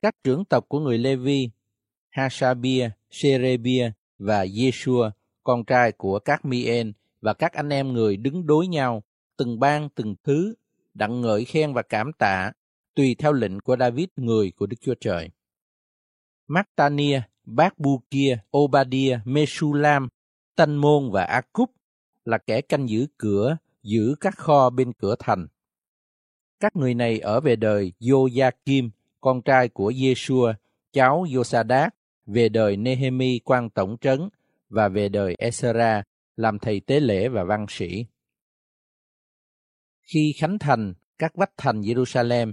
Các 0.02 0.16
trưởng 0.24 0.44
tộc 0.44 0.68
của 0.68 0.80
người 0.80 0.98
Levi, 0.98 1.50
Hasabia, 2.08 2.90
Sherebia 3.10 3.92
và 4.18 4.46
Yeshua, 4.60 5.10
con 5.44 5.64
trai 5.64 5.92
của 5.92 6.18
các 6.18 6.44
Mien 6.44 6.92
và 7.20 7.34
các 7.34 7.52
anh 7.52 7.68
em 7.68 7.92
người 7.92 8.16
đứng 8.16 8.46
đối 8.46 8.66
nhau, 8.66 9.02
từng 9.36 9.60
ban 9.60 9.88
từng 9.88 10.14
thứ, 10.24 10.54
đặng 10.94 11.20
ngợi 11.20 11.44
khen 11.44 11.74
và 11.74 11.82
cảm 11.82 12.12
tạ, 12.18 12.52
tùy 12.94 13.16
theo 13.18 13.32
lệnh 13.32 13.60
của 13.60 13.76
David 13.76 14.08
người 14.16 14.52
của 14.56 14.66
Đức 14.66 14.76
Chúa 14.80 14.94
Trời. 15.00 15.30
Matania, 16.46 17.20
Bác 17.44 17.78
Bu 17.78 18.02
Kia, 18.10 18.38
Obadia, 18.56 19.18
Mesulam, 19.24 20.08
Tân 20.56 20.76
Môn 20.76 21.10
và 21.12 21.24
Akub 21.24 21.70
là 22.28 22.38
kẻ 22.38 22.60
canh 22.60 22.88
giữ 22.88 23.06
cửa, 23.18 23.56
giữ 23.82 24.14
các 24.20 24.36
kho 24.36 24.70
bên 24.70 24.92
cửa 24.92 25.14
thành. 25.18 25.46
Các 26.60 26.76
người 26.76 26.94
này 26.94 27.18
ở 27.18 27.40
về 27.40 27.56
đời 27.56 27.92
Joachim, 28.00 28.90
con 29.20 29.42
trai 29.42 29.68
của 29.68 29.92
Yeshua, 30.02 30.52
cháu 30.92 31.26
Yosadak, 31.34 31.94
về 32.26 32.48
đời 32.48 32.76
Nehemi 32.76 33.38
quan 33.44 33.70
tổng 33.70 33.96
trấn 34.00 34.28
và 34.68 34.88
về 34.88 35.08
đời 35.08 35.34
Esra 35.38 36.02
làm 36.36 36.58
thầy 36.58 36.80
tế 36.80 37.00
lễ 37.00 37.28
và 37.28 37.44
văn 37.44 37.66
sĩ. 37.68 38.06
Khi 40.12 40.34
khánh 40.38 40.58
thành 40.58 40.94
các 41.18 41.32
vách 41.34 41.52
thành 41.56 41.80
Jerusalem, 41.80 42.52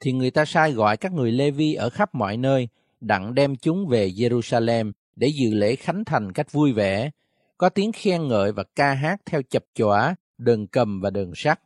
thì 0.00 0.12
người 0.12 0.30
ta 0.30 0.44
sai 0.44 0.72
gọi 0.72 0.96
các 0.96 1.12
người 1.12 1.32
Levi 1.32 1.74
ở 1.74 1.90
khắp 1.90 2.14
mọi 2.14 2.36
nơi 2.36 2.68
đặng 3.00 3.34
đem 3.34 3.56
chúng 3.56 3.86
về 3.86 4.08
Jerusalem 4.08 4.92
để 5.16 5.28
dự 5.28 5.54
lễ 5.54 5.76
khánh 5.76 6.04
thành 6.04 6.32
cách 6.32 6.52
vui 6.52 6.72
vẻ, 6.72 7.10
có 7.58 7.68
tiếng 7.68 7.92
khen 7.92 8.28
ngợi 8.28 8.52
và 8.52 8.64
ca 8.74 8.94
hát 8.94 9.20
theo 9.26 9.42
chập 9.42 9.64
chọa, 9.74 10.14
đờn 10.38 10.66
cầm 10.66 11.00
và 11.00 11.10
đờn 11.10 11.32
sắt. 11.34 11.60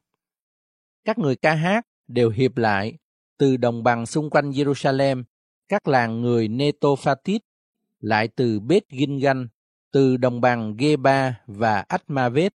Các 1.04 1.18
người 1.18 1.36
ca 1.36 1.54
hát 1.54 1.86
đều 2.08 2.30
hiệp 2.30 2.56
lại 2.56 2.98
từ 3.38 3.56
đồng 3.56 3.82
bằng 3.82 4.06
xung 4.06 4.30
quanh 4.30 4.50
Jerusalem, 4.50 5.24
các 5.68 5.88
làng 5.88 6.20
người 6.20 6.48
Netophatit, 6.48 7.42
lại 8.00 8.28
từ 8.28 8.60
Bết 8.60 8.82
Gingan, 8.90 9.48
từ 9.92 10.16
đồng 10.16 10.40
bằng 10.40 10.76
Geba 10.76 11.34
và 11.46 11.84
Atmavet, 11.88 12.54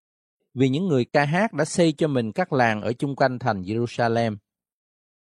vì 0.55 0.69
những 0.69 0.89
người 0.89 1.05
ca 1.05 1.25
hát 1.25 1.53
đã 1.53 1.65
xây 1.65 1.93
cho 1.93 2.09
mình 2.09 2.33
các 2.33 2.53
làng 2.53 2.83
ở 2.83 2.93
chung 2.93 3.17
quanh 3.17 3.39
thành 3.39 3.63
Jerusalem. 3.63 4.37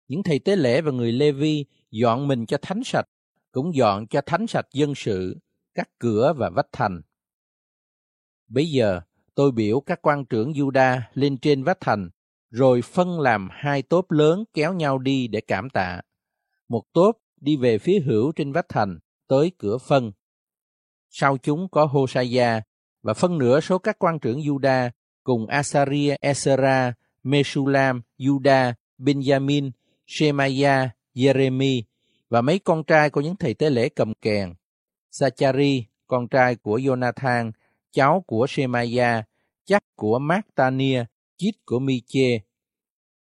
Những 0.08 0.24
thầy 0.24 0.40
tế 0.40 0.56
lễ 0.56 0.82
và 0.82 0.92
người 0.92 1.12
Levi 1.12 1.66
dọn 1.92 2.28
mình 2.28 2.46
cho 2.46 2.58
thánh 2.62 2.84
sạch, 2.86 3.06
cũng 3.52 3.76
dọn 3.76 4.08
cho 4.08 4.22
thánh 4.26 4.48
sạch 4.48 4.66
dân 4.74 4.96
sự, 4.96 5.38
các 5.74 5.90
cửa 6.00 6.34
và 6.38 6.50
vách 6.50 6.68
thành. 6.72 7.02
Bây 8.48 8.66
giờ, 8.66 9.02
tôi 9.36 9.52
biểu 9.52 9.80
các 9.80 10.02
quan 10.02 10.26
trưởng 10.26 10.52
Juda 10.54 11.00
lên 11.14 11.38
trên 11.38 11.64
vách 11.64 11.82
thành, 11.82 12.10
rồi 12.50 12.82
phân 12.82 13.20
làm 13.20 13.50
hai 13.52 13.82
tốp 13.82 14.12
lớn 14.12 14.44
kéo 14.54 14.74
nhau 14.74 14.98
đi 15.00 15.28
để 15.28 15.42
cảm 15.42 15.70
tạ. 15.70 16.02
Một 16.70 16.84
tốp 16.94 17.18
đi 17.42 17.56
về 17.58 17.78
phía 17.78 18.00
hữu 18.00 18.32
trên 18.32 18.52
vách 18.52 18.70
thành, 18.70 19.00
tới 19.28 19.52
cửa 19.58 19.78
phân. 19.78 20.12
Sau 21.10 21.38
chúng 21.38 21.68
có 21.70 21.86
Hosea 21.86 22.62
và 23.02 23.14
phân 23.14 23.38
nửa 23.38 23.60
số 23.60 23.78
các 23.78 24.00
quan 24.00 24.20
trưởng 24.20 24.40
Juda 24.40 24.90
cùng 25.24 25.48
Asaria, 25.48 26.16
Esra, 26.22 26.94
mesulam 27.24 28.02
Juda, 28.18 28.74
Benjamin, 28.98 29.72
Shemaya, 30.08 30.90
Jeremy 31.16 31.82
và 32.30 32.42
mấy 32.42 32.60
con 32.60 32.84
trai 32.84 33.10
của 33.10 33.22
những 33.22 33.36
thầy 33.36 33.54
tế 33.54 33.70
lễ 33.70 33.90
cầm 33.90 34.14
kèn. 34.22 34.54
Sachari, 35.12 35.86
con 36.08 36.28
trai 36.28 36.56
của 36.56 36.78
Jonathan, 36.78 37.52
cháu 37.94 38.24
của 38.28 38.46
Semaya, 38.50 39.24
chắc 39.66 39.84
của 39.96 40.20
Matania, 40.20 41.06
chít 41.38 41.56
của 41.66 41.80
Miche. 41.80 42.40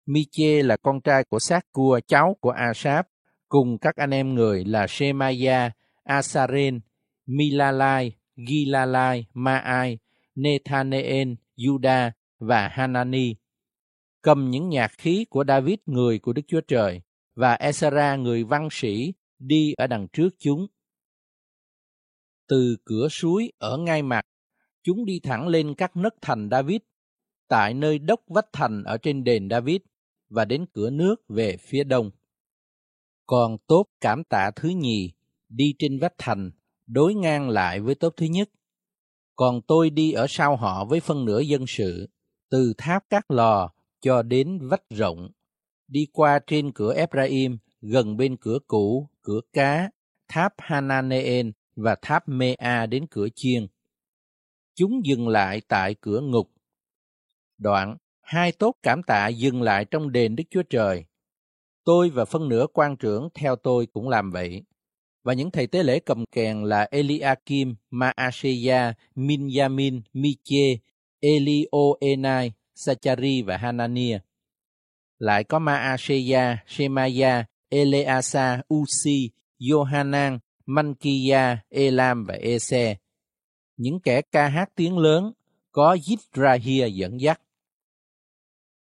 Miche 0.06 0.64
là 0.64 0.78
con 0.78 1.02
trai 1.02 1.24
của 1.24 1.40
Sát 1.40 1.66
Cua, 1.72 2.00
cháu 2.08 2.38
của 2.40 2.50
Asap, 2.50 3.08
cùng 3.50 3.78
các 3.78 3.96
anh 3.96 4.10
em 4.10 4.34
người 4.34 4.66
là 4.66 4.88
Semaya, 4.90 5.72
Asaren, 6.04 6.80
Milalai, 7.26 8.12
Gilalai, 8.36 9.26
Maai, 9.34 9.98
Nethaneel, 10.36 11.34
Juda 11.58 12.12
và 12.40 12.68
Hanani. 12.68 13.36
Cầm 14.22 14.50
những 14.50 14.70
nhạc 14.70 14.92
khí 14.98 15.26
của 15.30 15.44
David 15.48 15.78
người 15.86 16.20
của 16.20 16.34
Đức 16.34 16.42
Chúa 16.48 16.62
Trời 16.68 17.02
và 17.36 17.54
Esra 17.54 18.16
người 18.16 18.44
văn 18.44 18.68
sĩ 18.72 19.14
đi 19.40 19.74
ở 19.78 19.88
đằng 19.88 20.08
trước 20.14 20.30
chúng. 20.40 20.68
Từ 22.48 22.78
cửa 22.86 23.08
suối 23.10 23.52
ở 23.58 23.78
ngay 23.78 24.02
mặt, 24.02 24.26
chúng 24.84 25.06
đi 25.06 25.20
thẳng 25.20 25.48
lên 25.48 25.76
các 25.76 25.96
nấc 25.96 26.16
thành 26.22 26.50
David, 26.52 26.82
tại 27.48 27.74
nơi 27.74 28.00
đốc 28.00 28.22
vách 28.28 28.48
thành 28.54 28.84
ở 28.84 28.98
trên 28.98 29.24
đền 29.24 29.50
David 29.50 29.82
và 30.30 30.46
đến 30.46 30.66
cửa 30.74 30.90
nước 30.90 31.16
về 31.30 31.58
phía 31.58 31.84
đông. 31.84 32.12
Còn 33.26 33.58
tốt 33.68 33.86
cảm 34.02 34.24
tạ 34.24 34.52
thứ 34.56 34.70
nhì 34.70 35.12
đi 35.50 35.74
trên 35.80 36.00
vách 36.00 36.14
thành 36.18 36.52
đối 36.88 37.14
ngang 37.14 37.50
lại 37.50 37.80
với 37.80 37.96
tốt 37.96 38.14
thứ 38.18 38.26
nhất. 38.26 38.50
Còn 39.36 39.62
tôi 39.68 39.90
đi 39.90 40.12
ở 40.12 40.26
sau 40.30 40.56
họ 40.56 40.86
với 40.86 41.00
phân 41.00 41.26
nửa 41.26 41.40
dân 41.40 41.68
sự, 41.68 42.10
từ 42.50 42.74
tháp 42.78 43.04
các 43.10 43.32
lò 43.32 43.74
cho 44.02 44.22
đến 44.22 44.60
vách 44.62 44.90
rộng, 44.90 45.30
đi 45.88 46.08
qua 46.14 46.40
trên 46.48 46.72
cửa 46.72 46.94
Ephraim 46.94 47.58
gần 47.82 48.18
bên 48.18 48.38
cửa 48.38 48.60
cũ, 48.68 49.10
cửa 49.22 49.40
cá, 49.54 49.90
tháp 50.28 50.54
Hananeel 50.58 51.50
và 51.76 51.96
tháp 52.02 52.30
Mea 52.30 52.86
đến 52.86 53.06
cửa 53.12 53.28
chiên. 53.36 53.68
Chúng 54.76 55.06
dừng 55.06 55.28
lại 55.28 55.62
tại 55.68 55.96
cửa 56.02 56.22
ngục. 56.22 56.50
Đoạn, 57.58 57.98
hai 58.22 58.52
tốt 58.52 58.76
cảm 58.84 59.04
tạ 59.04 59.28
dừng 59.28 59.62
lại 59.62 59.86
trong 59.86 60.12
đền 60.12 60.36
Đức 60.36 60.44
Chúa 60.50 60.64
Trời. 60.70 61.06
Tôi 61.84 62.10
và 62.10 62.26
phân 62.26 62.50
nửa 62.50 62.66
quan 62.74 62.98
trưởng 62.98 63.30
theo 63.34 63.56
tôi 63.56 63.88
cũng 63.94 64.10
làm 64.10 64.32
vậy 64.32 64.64
và 65.24 65.34
những 65.34 65.52
thầy 65.52 65.68
tế 65.68 65.84
lễ 65.84 66.00
cầm 66.00 66.26
kèn 66.32 66.64
là 66.64 66.88
Eliakim, 66.92 67.76
Maaseya, 67.90 68.94
Minyamin, 69.16 70.02
Miche, 70.14 70.78
Elioenai, 71.20 72.52
Sachari 72.76 73.42
và 73.42 73.58
Hanania. 73.58 74.20
Lại 75.20 75.44
có 75.44 75.60
Maaseya, 75.60 76.58
Shemaya, 76.68 77.46
Eleasa, 77.70 78.62
Usi, 78.74 79.32
Yohanan, 79.72 80.40
Mankiya, 80.66 81.58
Elam 81.70 82.26
và 82.26 82.34
Ese. 82.34 82.96
Những 83.78 84.00
kẻ 84.00 84.22
ca 84.22 84.48
hát 84.48 84.70
tiếng 84.76 84.98
lớn 84.98 85.34
có 85.72 85.98
Yisrahia 86.08 86.88
dẫn 86.88 87.22
dắt. 87.22 87.42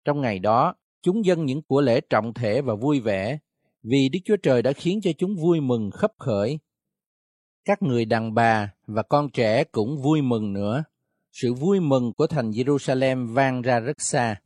Trong 0.06 0.22
ngày 0.22 0.40
đó, 0.40 0.76
chúng 1.02 1.26
dân 1.26 1.46
những 1.46 1.62
của 1.62 1.82
lễ 1.82 2.02
trọng 2.10 2.34
thể 2.34 2.62
và 2.62 2.76
vui 2.76 3.00
vẻ 3.00 3.38
vì 3.84 4.10
Đức 4.10 4.20
Chúa 4.26 4.38
Trời 4.44 4.62
đã 4.62 4.72
khiến 4.74 5.00
cho 5.04 5.12
chúng 5.18 5.36
vui 5.36 5.62
mừng 5.62 5.92
khấp 5.92 6.12
khởi. 6.18 6.60
Các 7.66 7.82
người 7.82 8.06
đàn 8.06 8.34
bà 8.34 8.74
và 8.88 9.04
con 9.04 9.30
trẻ 9.30 9.64
cũng 9.64 10.02
vui 10.02 10.22
mừng 10.22 10.54
nữa. 10.54 10.84
Sự 11.32 11.54
vui 11.54 11.80
mừng 11.80 12.14
của 12.14 12.28
thành 12.28 12.52
Jerusalem 12.52 13.34
vang 13.34 13.62
ra 13.62 13.80
rất 13.80 14.02
xa. 14.02 14.42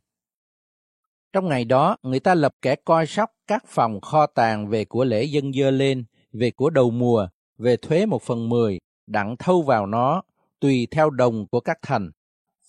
Trong 1.32 1.48
ngày 1.48 1.64
đó, 1.64 1.96
người 2.02 2.20
ta 2.20 2.34
lập 2.34 2.54
kẻ 2.62 2.76
coi 2.84 3.06
sóc 3.06 3.30
các 3.46 3.64
phòng 3.66 4.00
kho 4.00 4.26
tàng 4.26 4.68
về 4.68 4.84
của 4.84 5.04
lễ 5.04 5.24
dân 5.24 5.52
dơ 5.52 5.70
lên, 5.70 6.04
về 6.32 6.50
của 6.50 6.70
đầu 6.70 6.90
mùa, 6.90 7.28
về 7.58 7.76
thuế 7.76 8.06
một 8.06 8.22
phần 8.22 8.48
mười, 8.48 8.78
đặng 9.08 9.36
thâu 9.36 9.62
vào 9.62 9.86
nó, 9.86 10.22
tùy 10.60 10.88
theo 10.90 11.10
đồng 11.10 11.46
của 11.46 11.60
các 11.60 11.78
thành, 11.82 12.10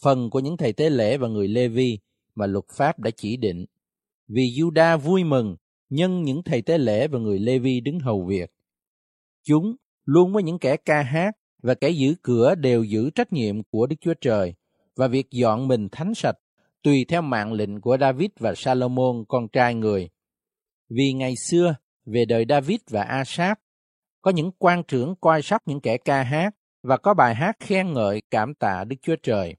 phần 0.02 0.30
của 0.30 0.40
những 0.40 0.58
thầy 0.58 0.74
tế 0.74 0.90
lễ 0.90 1.18
và 1.18 1.28
người 1.28 1.48
Lê 1.48 1.68
Vi 1.68 2.00
mà 2.36 2.46
luật 2.46 2.66
pháp 2.78 3.00
đã 3.00 3.12
chỉ 3.18 3.38
định. 3.38 3.66
Vì 4.28 4.44
Juda 4.58 4.98
vui 4.98 5.24
mừng 5.24 5.56
nhân 5.90 6.24
những 6.24 6.44
thầy 6.44 6.62
tế 6.62 6.78
lễ 6.78 7.08
và 7.08 7.20
người 7.20 7.40
Lê 7.40 7.60
Vi 7.60 7.80
đứng 7.80 8.00
hầu 8.00 8.26
việc. 8.26 8.52
Chúng 9.44 9.76
luôn 10.06 10.34
với 10.34 10.44
những 10.44 10.60
kẻ 10.60 10.78
ca 10.78 11.02
hát 11.02 11.32
và 11.64 11.74
kẻ 11.74 11.90
giữ 11.90 12.16
cửa 12.22 12.56
đều 12.56 12.84
giữ 12.84 13.10
trách 13.10 13.34
nhiệm 13.34 13.64
của 13.64 13.88
Đức 13.88 13.96
Chúa 14.02 14.14
Trời 14.22 14.54
và 14.96 15.08
việc 15.08 15.32
dọn 15.32 15.68
mình 15.68 15.90
thánh 15.92 16.14
sạch 16.16 16.36
tùy 16.84 17.06
theo 17.08 17.22
mạng 17.22 17.54
lệnh 17.54 17.82
của 17.82 17.98
David 18.02 18.30
và 18.40 18.54
Salomon 18.56 19.26
con 19.28 19.48
trai 19.48 19.76
người. 19.76 20.10
Vì 20.90 21.14
ngày 21.14 21.34
xưa, 21.50 21.76
về 22.06 22.26
đời 22.26 22.46
David 22.50 22.80
và 22.90 23.04
Asaph 23.04 23.60
có 24.22 24.32
những 24.32 24.52
quan 24.52 24.84
trưởng 24.84 25.16
coi 25.22 25.42
sóc 25.42 25.62
những 25.66 25.82
kẻ 25.82 25.98
ca 25.98 26.24
hát 26.24 26.56
và 26.84 26.98
có 26.98 27.14
bài 27.14 27.36
hát 27.36 27.58
khen 27.60 27.94
ngợi 27.94 28.22
cảm 28.32 28.54
tạ 28.54 28.84
Đức 28.84 28.96
Chúa 29.02 29.16
Trời. 29.24 29.56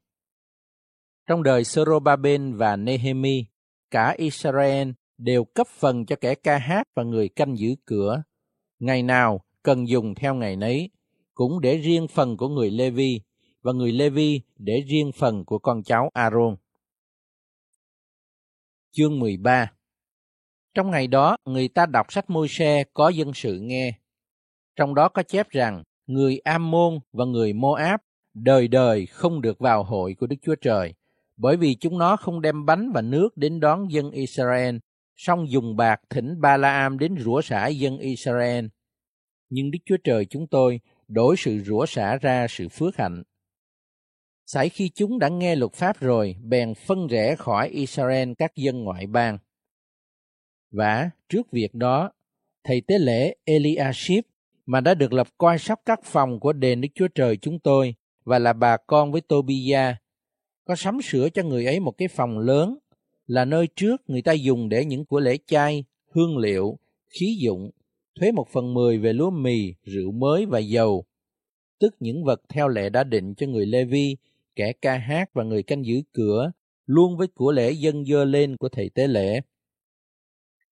Trong 1.26 1.42
đời 1.42 1.64
Sorobaben 1.64 2.54
và 2.54 2.76
Nehemi, 2.76 3.44
cả 3.90 4.14
Israel 4.18 4.90
đều 5.18 5.44
cấp 5.44 5.66
phần 5.68 6.06
cho 6.06 6.16
kẻ 6.16 6.34
ca 6.34 6.58
hát 6.58 6.82
và 6.94 7.02
người 7.02 7.28
canh 7.28 7.58
giữ 7.58 7.74
cửa. 7.84 8.22
Ngày 8.78 9.02
nào 9.02 9.44
cần 9.62 9.88
dùng 9.88 10.14
theo 10.14 10.34
ngày 10.34 10.56
nấy, 10.56 10.90
cũng 11.34 11.60
để 11.60 11.76
riêng 11.76 12.08
phần 12.08 12.36
của 12.36 12.48
người 12.48 12.70
Lê 12.70 12.90
Vi 12.90 13.20
và 13.62 13.72
người 13.72 13.92
Lê 13.92 14.10
Vi 14.10 14.40
để 14.56 14.80
riêng 14.88 15.12
phần 15.12 15.44
của 15.44 15.58
con 15.58 15.82
cháu 15.82 16.10
Aaron. 16.14 16.56
Chương 18.92 19.18
13 19.18 19.72
Trong 20.74 20.90
ngày 20.90 21.06
đó, 21.06 21.36
người 21.44 21.68
ta 21.68 21.86
đọc 21.86 22.12
sách 22.12 22.30
môi 22.30 22.48
xe 22.48 22.84
có 22.94 23.08
dân 23.08 23.32
sự 23.34 23.58
nghe. 23.60 23.99
Trong 24.80 24.94
đó 24.94 25.08
có 25.08 25.22
chép 25.22 25.50
rằng, 25.50 25.82
người 26.06 26.38
Ammon 26.38 26.98
và 27.12 27.24
người 27.24 27.52
Moab 27.52 28.00
đời 28.34 28.68
đời 28.68 29.06
không 29.06 29.40
được 29.40 29.58
vào 29.58 29.84
hội 29.84 30.14
của 30.20 30.26
Đức 30.26 30.36
Chúa 30.42 30.54
Trời, 30.54 30.94
bởi 31.36 31.56
vì 31.56 31.74
chúng 31.74 31.98
nó 31.98 32.16
không 32.16 32.40
đem 32.40 32.66
bánh 32.66 32.92
và 32.92 33.02
nước 33.02 33.36
đến 33.36 33.60
đón 33.60 33.92
dân 33.92 34.10
Israel, 34.10 34.76
song 35.16 35.50
dùng 35.50 35.76
bạc 35.76 36.00
thỉnh 36.10 36.40
Ba-la-am 36.40 36.98
đến 36.98 37.14
rủa 37.18 37.40
xả 37.40 37.66
dân 37.66 37.98
Israel. 37.98 38.66
Nhưng 39.50 39.70
Đức 39.70 39.78
Chúa 39.84 39.96
Trời 40.04 40.24
chúng 40.24 40.46
tôi 40.46 40.80
đổi 41.08 41.36
sự 41.38 41.58
rủa 41.58 41.86
xả 41.86 42.16
ra 42.16 42.46
sự 42.48 42.68
phước 42.68 42.96
hạnh. 42.96 43.22
xảy 44.46 44.68
khi 44.68 44.90
chúng 44.94 45.18
đã 45.18 45.28
nghe 45.28 45.56
luật 45.56 45.72
pháp 45.72 46.00
rồi, 46.00 46.36
bèn 46.42 46.74
phân 46.74 47.06
rẽ 47.06 47.36
khỏi 47.36 47.68
Israel 47.68 48.32
các 48.38 48.56
dân 48.56 48.84
ngoại 48.84 49.06
bang. 49.06 49.38
Và 50.70 51.10
trước 51.28 51.50
việc 51.52 51.74
đó, 51.74 52.12
thầy 52.64 52.80
tế 52.80 52.98
lễ 52.98 53.36
Eliashib 53.44 54.24
mà 54.66 54.80
đã 54.80 54.94
được 54.94 55.12
lập 55.12 55.28
coi 55.38 55.58
sóc 55.58 55.80
các 55.84 56.00
phòng 56.04 56.40
của 56.40 56.52
đền 56.52 56.80
Đức 56.80 56.88
Chúa 56.94 57.08
Trời 57.08 57.36
chúng 57.36 57.58
tôi 57.58 57.94
và 58.24 58.38
là 58.38 58.52
bà 58.52 58.76
con 58.76 59.12
với 59.12 59.20
Tobia, 59.20 59.94
có 60.64 60.76
sắm 60.76 61.02
sửa 61.02 61.28
cho 61.28 61.42
người 61.42 61.66
ấy 61.66 61.80
một 61.80 61.92
cái 61.98 62.08
phòng 62.08 62.38
lớn 62.38 62.78
là 63.26 63.44
nơi 63.44 63.68
trước 63.76 63.96
người 64.06 64.22
ta 64.22 64.32
dùng 64.32 64.68
để 64.68 64.84
những 64.84 65.04
của 65.04 65.20
lễ 65.20 65.38
chay, 65.46 65.84
hương 66.10 66.38
liệu, 66.38 66.78
khí 67.08 67.38
dụng, 67.40 67.70
thuế 68.20 68.32
một 68.32 68.48
phần 68.52 68.74
mười 68.74 68.98
về 68.98 69.12
lúa 69.12 69.30
mì, 69.30 69.74
rượu 69.82 70.12
mới 70.12 70.46
và 70.46 70.58
dầu, 70.58 71.04
tức 71.80 71.96
những 72.00 72.24
vật 72.24 72.40
theo 72.48 72.68
lệ 72.68 72.88
đã 72.88 73.04
định 73.04 73.34
cho 73.34 73.46
người 73.46 73.66
Lê 73.66 73.84
Vi, 73.84 74.16
kẻ 74.56 74.72
ca 74.72 74.96
hát 74.98 75.30
và 75.32 75.44
người 75.44 75.62
canh 75.62 75.84
giữ 75.84 76.02
cửa, 76.12 76.52
luôn 76.86 77.16
với 77.16 77.26
của 77.26 77.52
lễ 77.52 77.70
dân 77.70 78.04
dơ 78.04 78.24
lên 78.24 78.56
của 78.56 78.68
thầy 78.68 78.90
tế 78.94 79.06
lễ. 79.06 79.40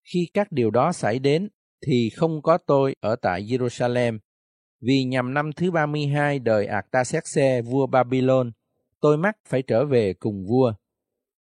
Khi 0.04 0.28
các 0.34 0.52
điều 0.52 0.70
đó 0.70 0.92
xảy 0.92 1.18
đến, 1.18 1.48
thì 1.86 2.10
không 2.10 2.42
có 2.42 2.58
tôi 2.58 2.94
ở 3.00 3.16
tại 3.16 3.42
Jerusalem, 3.42 4.18
vì 4.80 5.04
nhằm 5.04 5.34
năm 5.34 5.52
thứ 5.52 5.70
32 5.70 6.38
đời 6.38 6.66
Artaxerxes 6.66 7.64
vua 7.64 7.86
Babylon, 7.86 8.50
tôi 9.00 9.16
mắc 9.16 9.36
phải 9.48 9.62
trở 9.62 9.84
về 9.84 10.12
cùng 10.12 10.46
vua. 10.46 10.72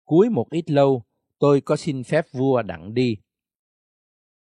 Cuối 0.05 0.31
một 0.31 0.51
ít 0.51 0.71
lâu, 0.71 1.03
tôi 1.39 1.61
có 1.61 1.77
xin 1.77 2.05
phép 2.05 2.27
vua 2.33 2.63
đặng 2.63 2.95
đi. 2.95 3.17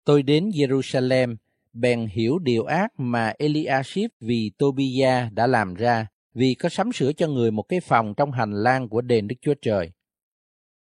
Tôi 0.05 0.23
đến 0.23 0.49
Jerusalem, 0.49 1.37
bèn 1.73 2.07
hiểu 2.07 2.39
điều 2.39 2.65
ác 2.65 2.93
mà 2.97 3.35
Eliashib 3.39 4.11
vì 4.21 4.51
Tobia 4.59 5.31
đã 5.33 5.47
làm 5.47 5.75
ra, 5.75 6.07
vì 6.35 6.55
có 6.55 6.69
sắm 6.69 6.93
sửa 6.93 7.13
cho 7.13 7.29
người 7.29 7.51
một 7.51 7.63
cái 7.63 7.81
phòng 7.81 8.15
trong 8.17 8.33
hành 8.33 8.53
lang 8.53 8.89
của 8.89 9.01
đền 9.01 9.29
Đức 9.29 9.37
Chúa 9.41 9.55
Trời. 9.63 9.91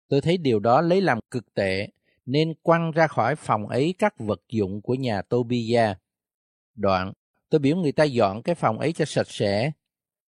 Tôi 0.07 0.21
thấy 0.21 0.37
điều 0.37 0.59
đó 0.59 0.81
lấy 0.81 1.01
làm 1.01 1.19
cực 1.31 1.53
tệ, 1.53 1.87
nên 2.25 2.53
quăng 2.61 2.91
ra 2.91 3.07
khỏi 3.07 3.35
phòng 3.35 3.67
ấy 3.67 3.95
các 3.99 4.19
vật 4.19 4.41
dụng 4.49 4.81
của 4.81 4.95
nhà 4.95 5.21
Tobia. 5.21 5.93
Đoạn, 6.75 7.13
tôi 7.49 7.59
biểu 7.59 7.75
người 7.77 7.91
ta 7.91 8.03
dọn 8.03 8.41
cái 8.41 8.55
phòng 8.55 8.79
ấy 8.79 8.93
cho 8.93 9.05
sạch 9.05 9.27
sẽ. 9.29 9.71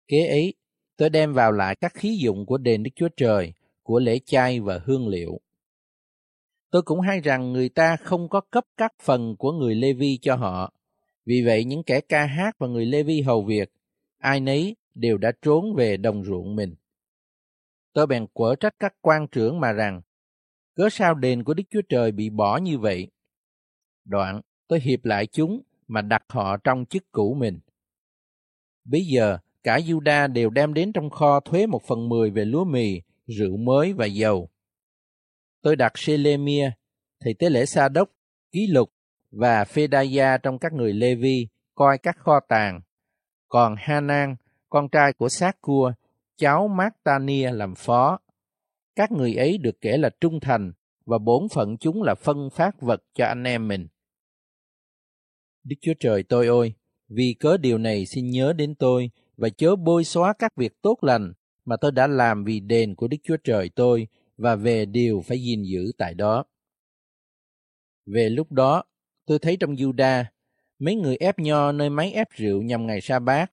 Kế 0.08 0.28
ấy, 0.28 0.54
tôi 0.98 1.10
đem 1.10 1.34
vào 1.34 1.52
lại 1.52 1.76
các 1.76 1.94
khí 1.94 2.18
dụng 2.22 2.46
của 2.46 2.58
đền 2.58 2.84
Đức 2.84 2.92
Chúa 2.96 3.10
Trời, 3.18 3.54
của 3.84 4.00
lễ 4.00 4.20
chay 4.26 4.60
và 4.60 4.80
hương 4.86 5.08
liệu. 5.08 5.40
Tôi 6.72 6.82
cũng 6.82 7.00
hay 7.02 7.20
rằng 7.20 7.54
người 7.54 7.70
ta 7.70 7.96
không 7.96 8.30
có 8.30 8.42
cấp 8.42 8.66
các 8.78 8.94
phần 9.02 9.36
của 9.36 9.52
người 9.52 9.76
Lê 9.76 9.94
Vi 9.94 10.20
cho 10.22 10.36
họ. 10.36 10.74
Vì 11.26 11.44
vậy 11.46 11.64
những 11.64 11.84
kẻ 11.84 12.02
ca 12.02 12.26
hát 12.26 12.56
và 12.60 12.68
người 12.68 12.86
Lê 12.86 13.04
Vi 13.04 13.22
hầu 13.22 13.44
việc, 13.44 13.74
ai 14.18 14.40
nấy 14.40 14.76
đều 14.96 15.18
đã 15.18 15.32
trốn 15.42 15.76
về 15.76 15.98
đồng 15.98 16.24
ruộng 16.24 16.56
mình. 16.56 16.76
Tôi 17.94 18.08
bèn 18.08 18.28
quở 18.34 18.56
trách 18.56 18.76
các 18.80 18.96
quan 19.02 19.28
trưởng 19.28 19.60
mà 19.60 19.72
rằng, 19.72 20.02
cớ 20.76 20.90
sao 20.92 21.14
đền 21.14 21.44
của 21.44 21.54
Đức 21.54 21.64
Chúa 21.70 21.82
Trời 21.90 22.12
bị 22.12 22.30
bỏ 22.30 22.58
như 22.58 22.80
vậy? 22.80 23.08
Đoạn, 24.06 24.42
tôi 24.68 24.80
hiệp 24.80 25.06
lại 25.06 25.28
chúng 25.28 25.62
mà 25.88 26.02
đặt 26.02 26.24
họ 26.30 26.58
trong 26.58 26.86
chức 26.86 27.12
cũ 27.12 27.34
mình. 27.40 27.60
Bây 28.86 29.02
giờ, 29.02 29.38
cả 29.64 29.78
Juda 29.78 30.34
đều 30.34 30.50
đem 30.50 30.74
đến 30.74 30.94
trong 30.94 31.10
kho 31.10 31.40
thuế 31.40 31.68
một 31.68 31.82
phần 31.88 32.10
mười 32.10 32.32
về 32.32 32.46
lúa 32.46 32.64
mì, 32.64 33.02
rượu 33.28 33.58
mới 33.58 33.94
và 33.94 34.06
dầu. 34.06 34.50
Tôi 35.62 35.76
đặt 35.76 35.92
Selemia, 35.96 36.72
thầy 37.20 37.34
tế 37.40 37.50
lễ 37.50 37.66
Sa 37.66 37.90
Đốc, 37.90 38.10
Ký 38.52 38.68
Lục 38.68 38.90
và 39.32 39.64
Phedaya 39.64 40.38
trong 40.38 40.60
các 40.60 40.74
người 40.74 40.94
Lê 40.94 41.16
Vi 41.16 41.48
coi 41.76 41.98
các 41.98 42.18
kho 42.18 42.40
tàng. 42.40 42.82
Còn 43.48 43.76
Hanan, 43.78 44.36
con 44.70 44.90
trai 44.90 45.14
của 45.14 45.30
sát 45.30 45.62
cua, 45.62 45.94
cháu 46.38 46.68
Martania 46.68 47.52
làm 47.52 47.76
phó. 47.76 48.20
Các 48.96 49.12
người 49.12 49.36
ấy 49.36 49.58
được 49.58 49.82
kể 49.82 49.98
là 49.98 50.10
trung 50.22 50.40
thành 50.40 50.74
và 51.06 51.18
bổn 51.18 51.48
phận 51.50 51.78
chúng 51.78 52.04
là 52.04 52.16
phân 52.16 52.50
phát 52.50 52.82
vật 52.82 53.04
cho 53.14 53.26
anh 53.26 53.44
em 53.44 53.68
mình. 53.68 53.88
Đức 55.64 55.76
Chúa 55.82 55.94
Trời 56.00 56.24
tôi 56.24 56.48
ơi, 56.48 56.74
vì 57.10 57.36
cớ 57.40 57.58
điều 57.58 57.78
này 57.78 58.06
xin 58.06 58.30
nhớ 58.30 58.54
đến 58.54 58.76
tôi 58.76 59.12
và 59.38 59.50
chớ 59.50 59.76
bôi 59.76 60.04
xóa 60.04 60.34
các 60.40 60.56
việc 60.56 60.82
tốt 60.82 60.98
lành 61.02 61.34
mà 61.66 61.76
tôi 61.82 61.92
đã 61.92 62.08
làm 62.08 62.44
vì 62.44 62.60
đền 62.60 62.96
của 62.96 63.08
Đức 63.08 63.18
Chúa 63.24 63.38
Trời 63.44 63.70
tôi 63.76 64.08
và 64.38 64.56
về 64.56 64.86
điều 64.86 65.22
phải 65.22 65.42
gìn 65.42 65.64
giữ 65.64 65.92
tại 65.98 66.14
đó. 66.14 66.46
Về 68.06 68.30
lúc 68.30 68.52
đó, 68.52 68.84
tôi 69.26 69.40
thấy 69.40 69.58
trong 69.58 69.74
Juda, 69.74 70.24
mấy 70.80 70.96
người 70.96 71.18
ép 71.18 71.40
nho 71.40 71.72
nơi 71.72 71.90
máy 71.90 72.12
ép 72.12 72.28
rượu 72.32 72.62
nhằm 72.62 72.88
ngày 72.88 73.02
sa 73.02 73.20
bát, 73.20 73.52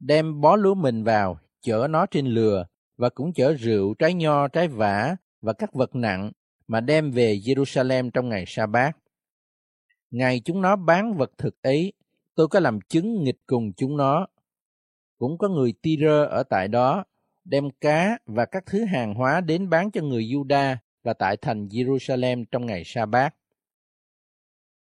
đem 0.00 0.40
bó 0.40 0.56
lúa 0.56 0.74
mình 0.74 1.04
vào, 1.04 1.38
chở 1.60 1.86
nó 1.90 2.06
trên 2.06 2.26
lừa, 2.26 2.66
và 2.96 3.08
cũng 3.08 3.32
chở 3.32 3.52
rượu, 3.52 3.94
trái 3.94 4.14
nho, 4.14 4.48
trái 4.48 4.68
vả 4.68 5.16
và 5.40 5.52
các 5.52 5.72
vật 5.72 5.94
nặng 5.94 6.32
mà 6.66 6.80
đem 6.80 7.10
về 7.10 7.36
Jerusalem 7.44 8.10
trong 8.10 8.28
ngày 8.28 8.44
sa 8.46 8.66
bát. 8.66 8.96
Ngày 10.10 10.40
chúng 10.44 10.62
nó 10.62 10.76
bán 10.76 11.16
vật 11.16 11.32
thực 11.38 11.62
ấy, 11.62 11.92
tôi 12.34 12.48
có 12.48 12.60
làm 12.60 12.80
chứng 12.80 13.24
nghịch 13.24 13.38
cùng 13.46 13.72
chúng 13.72 13.96
nó. 13.96 14.26
Cũng 15.18 15.38
có 15.38 15.48
người 15.48 15.74
Tyre 15.82 16.26
ở 16.30 16.42
tại 16.42 16.68
đó, 16.68 17.04
đem 17.44 17.70
cá 17.80 18.18
và 18.26 18.44
các 18.44 18.62
thứ 18.66 18.84
hàng 18.84 19.14
hóa 19.14 19.40
đến 19.40 19.70
bán 19.70 19.90
cho 19.90 20.02
người 20.02 20.22
Juda 20.22 20.76
và 21.02 21.12
tại 21.12 21.36
thành 21.36 21.68
Jerusalem 21.68 22.44
trong 22.50 22.66
ngày 22.66 22.82
sa 22.84 23.06
bát. 23.06 23.34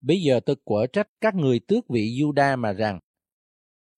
Bây 0.02 0.22
giờ 0.22 0.40
tôi 0.46 0.56
quở 0.64 0.88
trách 0.94 1.08
các 1.22 1.36
người 1.36 1.60
tước 1.60 1.88
vị 1.90 2.18
Juda 2.20 2.58
mà 2.58 2.74
rằng, 2.74 3.00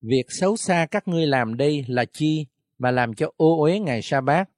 việc 0.01 0.25
xấu 0.29 0.57
xa 0.57 0.87
các 0.91 1.07
ngươi 1.07 1.27
làm 1.27 1.57
đây 1.57 1.85
là 1.87 2.05
chi 2.05 2.45
mà 2.81 2.91
làm 2.91 3.13
cho 3.13 3.31
ô 3.37 3.61
uế 3.61 3.79
ngày 3.79 4.01
sa 4.01 4.21
bát? 4.21 4.49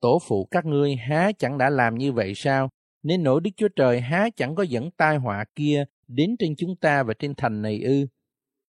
Tổ 0.00 0.18
phụ 0.28 0.48
các 0.50 0.64
ngươi 0.64 0.96
há 0.96 1.32
chẳng 1.38 1.58
đã 1.58 1.70
làm 1.70 1.94
như 1.94 2.12
vậy 2.12 2.32
sao? 2.36 2.70
Nên 3.02 3.22
nỗi 3.22 3.40
Đức 3.40 3.50
Chúa 3.56 3.68
Trời 3.76 4.00
há 4.00 4.28
chẳng 4.36 4.54
có 4.54 4.62
dẫn 4.62 4.90
tai 4.90 5.16
họa 5.16 5.44
kia 5.54 5.84
đến 6.08 6.36
trên 6.38 6.54
chúng 6.56 6.76
ta 6.76 7.02
và 7.02 7.14
trên 7.18 7.34
thành 7.34 7.62
này 7.62 7.82
ư? 7.82 8.06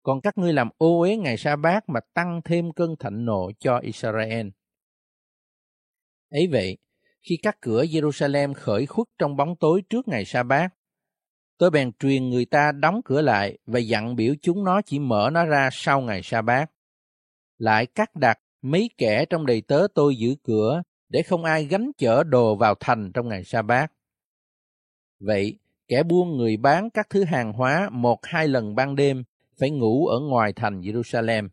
Còn 0.02 0.20
các 0.20 0.38
ngươi 0.38 0.52
làm 0.52 0.68
ô 0.78 1.00
uế 1.00 1.16
ngày 1.16 1.36
sa 1.36 1.56
bát 1.56 1.88
mà 1.88 2.00
tăng 2.14 2.40
thêm 2.44 2.72
cơn 2.72 2.96
thạnh 2.98 3.24
nộ 3.24 3.50
cho 3.58 3.78
Israel. 3.78 4.48
Ấy 6.30 6.48
vậy, 6.52 6.78
khi 7.22 7.38
các 7.42 7.56
cửa 7.60 7.84
Jerusalem 7.84 8.54
khởi 8.54 8.86
khuất 8.86 9.06
trong 9.18 9.36
bóng 9.36 9.56
tối 9.56 9.82
trước 9.88 10.08
ngày 10.08 10.24
sa 10.24 10.42
bát, 10.42 10.74
tôi 11.58 11.70
bèn 11.70 11.92
truyền 11.92 12.28
người 12.28 12.44
ta 12.44 12.72
đóng 12.72 13.00
cửa 13.04 13.22
lại 13.22 13.58
và 13.66 13.78
dặn 13.78 14.16
biểu 14.16 14.34
chúng 14.42 14.64
nó 14.64 14.82
chỉ 14.82 14.98
mở 14.98 15.30
nó 15.32 15.44
ra 15.44 15.68
sau 15.72 16.00
ngày 16.00 16.20
sa 16.22 16.42
bát. 16.42 16.70
Lại 17.58 17.86
cắt 17.86 18.14
đặt 18.14 18.38
mấy 18.64 18.90
kẻ 18.98 19.24
trong 19.24 19.46
đầy 19.46 19.60
tớ 19.60 19.86
tôi 19.94 20.16
giữ 20.16 20.34
cửa 20.42 20.82
để 21.08 21.22
không 21.22 21.44
ai 21.44 21.64
gánh 21.64 21.90
chở 21.98 22.24
đồ 22.24 22.56
vào 22.56 22.74
thành 22.80 23.12
trong 23.12 23.28
ngày 23.28 23.44
sa 23.44 23.62
bát. 23.62 23.92
Vậy, 25.20 25.58
kẻ 25.88 26.02
buôn 26.02 26.36
người 26.36 26.56
bán 26.56 26.90
các 26.90 27.10
thứ 27.10 27.24
hàng 27.24 27.52
hóa 27.52 27.88
một 27.92 28.18
hai 28.22 28.48
lần 28.48 28.74
ban 28.74 28.96
đêm 28.96 29.24
phải 29.58 29.70
ngủ 29.70 30.06
ở 30.06 30.20
ngoài 30.20 30.52
thành 30.52 30.80
Jerusalem. 30.80 31.48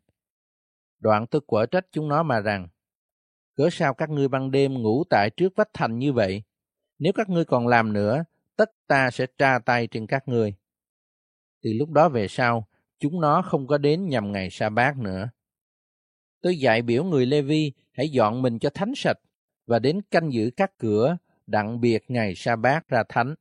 Đoạn 0.99 1.27
tôi 1.27 1.41
quở 1.45 1.65
trách 1.65 1.85
chúng 1.91 2.07
nó 2.07 2.23
mà 2.23 2.39
rằng, 2.39 2.67
cớ 3.55 3.69
sao 3.71 3.93
các 3.93 4.09
ngươi 4.09 4.27
ban 4.27 4.51
đêm 4.51 4.73
ngủ 4.73 5.03
tại 5.09 5.29
trước 5.29 5.53
vách 5.55 5.69
thành 5.73 5.97
như 5.97 6.13
vậy? 6.13 6.43
Nếu 6.99 7.13
các 7.15 7.29
ngươi 7.29 7.45
còn 7.45 7.67
làm 7.67 7.93
nữa, 7.93 8.23
tất 8.55 8.71
ta 8.87 9.11
sẽ 9.11 9.25
tra 9.37 9.59
tay 9.59 9.87
trên 9.87 10.07
các 10.07 10.27
ngươi. 10.27 10.53
Từ 11.61 11.73
lúc 11.73 11.89
đó 11.89 12.09
về 12.09 12.27
sau, 12.27 12.67
chúng 12.99 13.21
nó 13.21 13.41
không 13.41 13.67
có 13.67 13.77
đến 13.77 14.07
nhằm 14.07 14.31
ngày 14.31 14.49
sa 14.49 14.69
bát 14.69 14.97
nữa. 14.97 15.29
Tôi 16.41 16.57
dạy 16.57 16.81
biểu 16.81 17.03
người 17.03 17.25
Lê 17.25 17.41
Vi 17.41 17.71
hãy 17.91 18.09
dọn 18.09 18.41
mình 18.41 18.59
cho 18.59 18.69
thánh 18.73 18.91
sạch 18.95 19.17
và 19.67 19.79
đến 19.79 20.01
canh 20.11 20.33
giữ 20.33 20.51
các 20.57 20.77
cửa, 20.77 21.17
đặng 21.47 21.81
biệt 21.81 22.03
ngày 22.07 22.33
sa 22.35 22.55
bát 22.55 22.87
ra 22.87 23.03
thánh. 23.09 23.35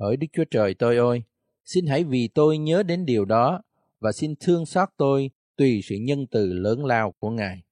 Hỡi 0.00 0.16
Đức 0.16 0.26
Chúa 0.32 0.44
Trời 0.50 0.74
tôi 0.74 0.96
ơi, 0.96 1.22
xin 1.64 1.86
hãy 1.86 2.04
vì 2.04 2.28
tôi 2.28 2.58
nhớ 2.58 2.82
đến 2.82 3.06
điều 3.06 3.24
đó 3.24 3.62
và 4.00 4.12
xin 4.12 4.34
thương 4.40 4.66
xót 4.66 4.88
tôi 4.96 5.30
tùy 5.56 5.80
sự 5.84 5.96
nhân 6.00 6.26
từ 6.30 6.52
lớn 6.52 6.84
lao 6.84 7.12
của 7.18 7.30
Ngài. 7.30 7.62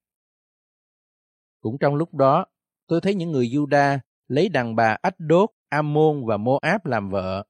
Cũng 1.60 1.78
trong 1.78 1.94
lúc 1.94 2.14
đó, 2.14 2.47
tôi 2.86 3.01
thấy 3.01 3.14
những 3.14 3.30
người 3.30 3.47
Juda 3.47 3.98
lấy 4.28 4.48
đàn 4.48 4.76
bà 4.76 4.97
Ách 5.02 5.14
Đốt, 5.18 5.51
Amôn 5.68 6.26
và 6.26 6.36
Moab 6.36 6.86
làm 6.86 7.10
vợ. 7.10 7.47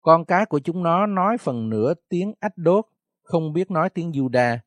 Con 0.00 0.24
cái 0.24 0.46
của 0.46 0.58
chúng 0.58 0.82
nó 0.82 1.06
nói 1.06 1.38
phần 1.38 1.70
nửa 1.70 1.94
tiếng 2.08 2.32
Ách 2.40 2.56
Đốt, 2.56 2.86
không 3.22 3.52
biết 3.52 3.70
nói 3.70 3.90
tiếng 3.90 4.10
Juda, 4.10 4.58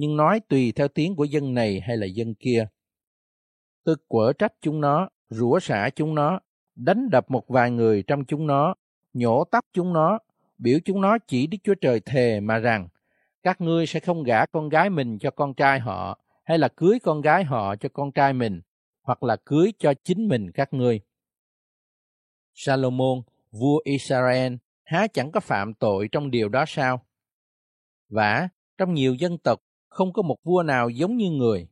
nhưng 0.00 0.16
nói 0.16 0.40
tùy 0.48 0.72
theo 0.72 0.88
tiếng 0.88 1.16
của 1.16 1.24
dân 1.24 1.54
này 1.54 1.80
hay 1.80 1.96
là 1.96 2.06
dân 2.06 2.34
kia. 2.34 2.66
Tôi 3.84 3.96
quở 4.08 4.32
trách 4.32 4.52
chúng 4.60 4.80
nó, 4.80 5.08
rủa 5.28 5.58
xả 5.58 5.90
chúng 5.96 6.14
nó, 6.14 6.40
đánh 6.74 7.10
đập 7.10 7.30
một 7.30 7.48
vài 7.48 7.70
người 7.70 8.02
trong 8.02 8.24
chúng 8.24 8.46
nó, 8.46 8.74
nhổ 9.12 9.44
tóc 9.44 9.64
chúng 9.72 9.92
nó, 9.92 10.18
biểu 10.58 10.78
chúng 10.84 11.00
nó 11.00 11.18
chỉ 11.18 11.46
Đức 11.46 11.58
Chúa 11.64 11.74
Trời 11.74 12.00
thề 12.00 12.40
mà 12.40 12.58
rằng, 12.58 12.88
các 13.42 13.60
ngươi 13.60 13.86
sẽ 13.86 14.00
không 14.00 14.22
gả 14.22 14.46
con 14.46 14.68
gái 14.68 14.90
mình 14.90 15.18
cho 15.18 15.30
con 15.30 15.54
trai 15.54 15.80
họ, 15.80 16.18
hay 16.44 16.58
là 16.58 16.68
cưới 16.68 16.98
con 17.02 17.20
gái 17.20 17.44
họ 17.44 17.76
cho 17.76 17.88
con 17.88 18.12
trai 18.12 18.32
mình, 18.32 18.60
hoặc 19.02 19.22
là 19.22 19.36
cưới 19.44 19.72
cho 19.78 19.94
chính 20.04 20.28
mình 20.28 20.50
các 20.50 20.72
ngươi. 20.72 21.00
Salomon, 22.54 23.22
vua 23.50 23.80
Israel, 23.84 24.54
há 24.84 25.06
chẳng 25.06 25.32
có 25.32 25.40
phạm 25.40 25.74
tội 25.74 26.08
trong 26.12 26.30
điều 26.30 26.48
đó 26.48 26.64
sao? 26.66 27.06
Vả, 28.08 28.48
trong 28.78 28.94
nhiều 28.94 29.14
dân 29.14 29.38
tộc, 29.38 29.60
không 29.90 30.12
có 30.12 30.22
một 30.22 30.36
vua 30.44 30.62
nào 30.62 30.88
giống 30.88 31.16
như 31.16 31.30
người. 31.30 31.68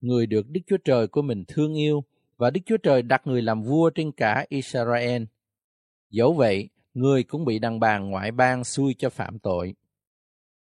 Người 0.00 0.26
được 0.26 0.48
Đức 0.48 0.60
Chúa 0.66 0.76
Trời 0.84 1.08
của 1.08 1.22
mình 1.22 1.44
thương 1.48 1.74
yêu, 1.74 2.04
và 2.36 2.50
Đức 2.50 2.60
Chúa 2.66 2.76
Trời 2.76 3.02
đặt 3.02 3.26
người 3.26 3.42
làm 3.42 3.62
vua 3.62 3.90
trên 3.90 4.12
cả 4.12 4.46
Israel. 4.48 5.22
Dẫu 6.10 6.32
vậy, 6.32 6.68
người 6.94 7.22
cũng 7.22 7.44
bị 7.44 7.58
đàn 7.58 7.80
bà 7.80 7.98
ngoại 7.98 8.30
bang 8.32 8.64
xui 8.64 8.94
cho 8.98 9.10
phạm 9.10 9.38
tội. 9.38 9.74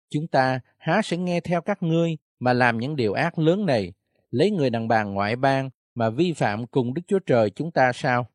Chúng 0.10 0.28
ta 0.28 0.60
há 0.78 1.02
sẽ 1.04 1.18
nghe 1.18 1.40
theo 1.40 1.62
các 1.62 1.84
ngươi 1.84 2.18
mà 2.40 2.54
làm 2.54 2.78
những 2.78 2.96
điều 2.96 3.14
ác 3.14 3.40
lớn 3.40 3.66
này, 3.66 3.94
lấy 4.30 4.52
người 4.52 4.70
đàn 4.70 4.88
bà 4.88 5.04
ngoại 5.04 5.36
bang 5.36 5.70
mà 5.96 6.10
vi 6.10 6.34
phạm 6.34 6.68
cùng 6.68 6.94
Đức 6.94 7.02
Chúa 7.08 7.20
Trời 7.20 7.50
chúng 7.50 7.72
ta 7.72 7.92
sao? 7.94 8.28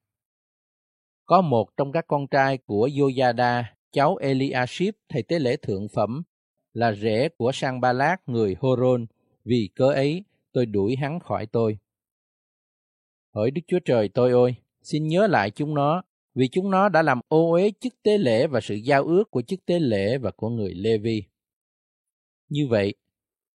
Có 1.27 1.41
một 1.41 1.77
trong 1.77 1.93
các 1.93 2.05
con 2.09 2.27
trai 2.27 2.59
của 2.59 2.89
Yoyada, 3.01 3.75
cháu 3.93 4.17
Eliashib, 4.17 4.95
thầy 5.09 5.23
tế 5.23 5.39
lễ 5.39 5.57
thượng 5.57 5.89
phẩm, 5.89 6.23
là 6.77 6.93
rể 6.93 7.29
của 7.29 7.53
Sang 7.55 7.81
Ba 7.81 7.93
Lát 7.93 8.17
người 8.27 8.57
Horon, 8.61 9.07
vì 9.45 9.69
cớ 9.75 9.87
ấy 9.87 10.25
tôi 10.53 10.67
đuổi 10.67 10.97
hắn 10.97 11.21
khỏi 11.21 11.47
tôi. 11.47 11.79
Hỡi 13.35 13.51
Đức 13.51 13.63
Chúa 13.67 13.79
Trời 13.85 14.09
tôi 14.09 14.33
ơi, 14.33 14.55
xin 14.83 15.09
nhớ 15.09 15.27
lại 15.27 15.51
chúng 15.51 15.75
nó, 15.75 16.03
vì 16.35 16.49
chúng 16.49 16.71
nó 16.71 16.89
đã 16.89 17.03
làm 17.03 17.21
ô 17.29 17.53
uế 17.53 17.73
chức 17.81 18.03
tế 18.03 18.19
lễ 18.19 18.47
và 18.47 18.61
sự 18.61 18.75
giao 18.75 19.05
ước 19.05 19.31
của 19.31 19.43
chức 19.43 19.67
tế 19.67 19.79
lễ 19.79 20.19
và 20.19 20.31
của 20.31 20.49
người 20.49 20.75
Lê 20.75 20.99
Vi. 20.99 21.23
Như 22.49 22.67
vậy, 22.69 22.95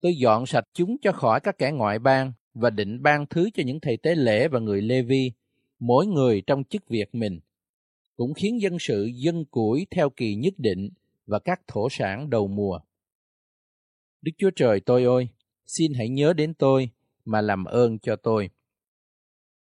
tôi 0.02 0.16
dọn 0.18 0.46
sạch 0.46 0.66
chúng 0.74 0.98
cho 1.02 1.12
khỏi 1.12 1.40
các 1.40 1.58
kẻ 1.58 1.72
ngoại 1.72 2.00
bang 2.00 2.34
và 2.54 2.70
định 2.70 3.04
ban 3.04 3.26
thứ 3.26 3.50
cho 3.54 3.64
những 3.66 3.80
thầy 3.80 3.98
tế 3.98 4.16
lễ 4.16 4.48
và 4.48 4.60
người 4.60 4.82
Lê 4.82 5.02
Vi, 5.02 5.32
mỗi 5.80 6.08
người 6.08 6.42
trong 6.48 6.64
chức 6.64 6.90
việc 6.90 7.16
mình, 7.16 7.40
cũng 8.16 8.34
khiến 8.34 8.62
dân 8.62 8.80
sự 8.80 9.06
dân 9.06 9.46
củi 9.46 9.88
theo 9.92 10.10
kỳ 10.10 10.36
nhất 10.36 10.54
định 10.58 10.90
và 11.26 11.40
các 11.40 11.62
thổ 11.68 11.88
sản 11.92 12.30
đầu 12.30 12.48
mùa. 12.48 12.80
Đức 14.22 14.32
Chúa 14.38 14.50
Trời 14.56 14.80
tôi 14.80 15.04
ơi, 15.04 15.28
xin 15.66 15.94
hãy 15.94 16.10
nhớ 16.10 16.34
đến 16.34 16.54
tôi 16.54 16.90
mà 17.26 17.42
làm 17.42 17.66
ơn 17.66 18.00
cho 18.00 18.16
tôi. 18.16 18.50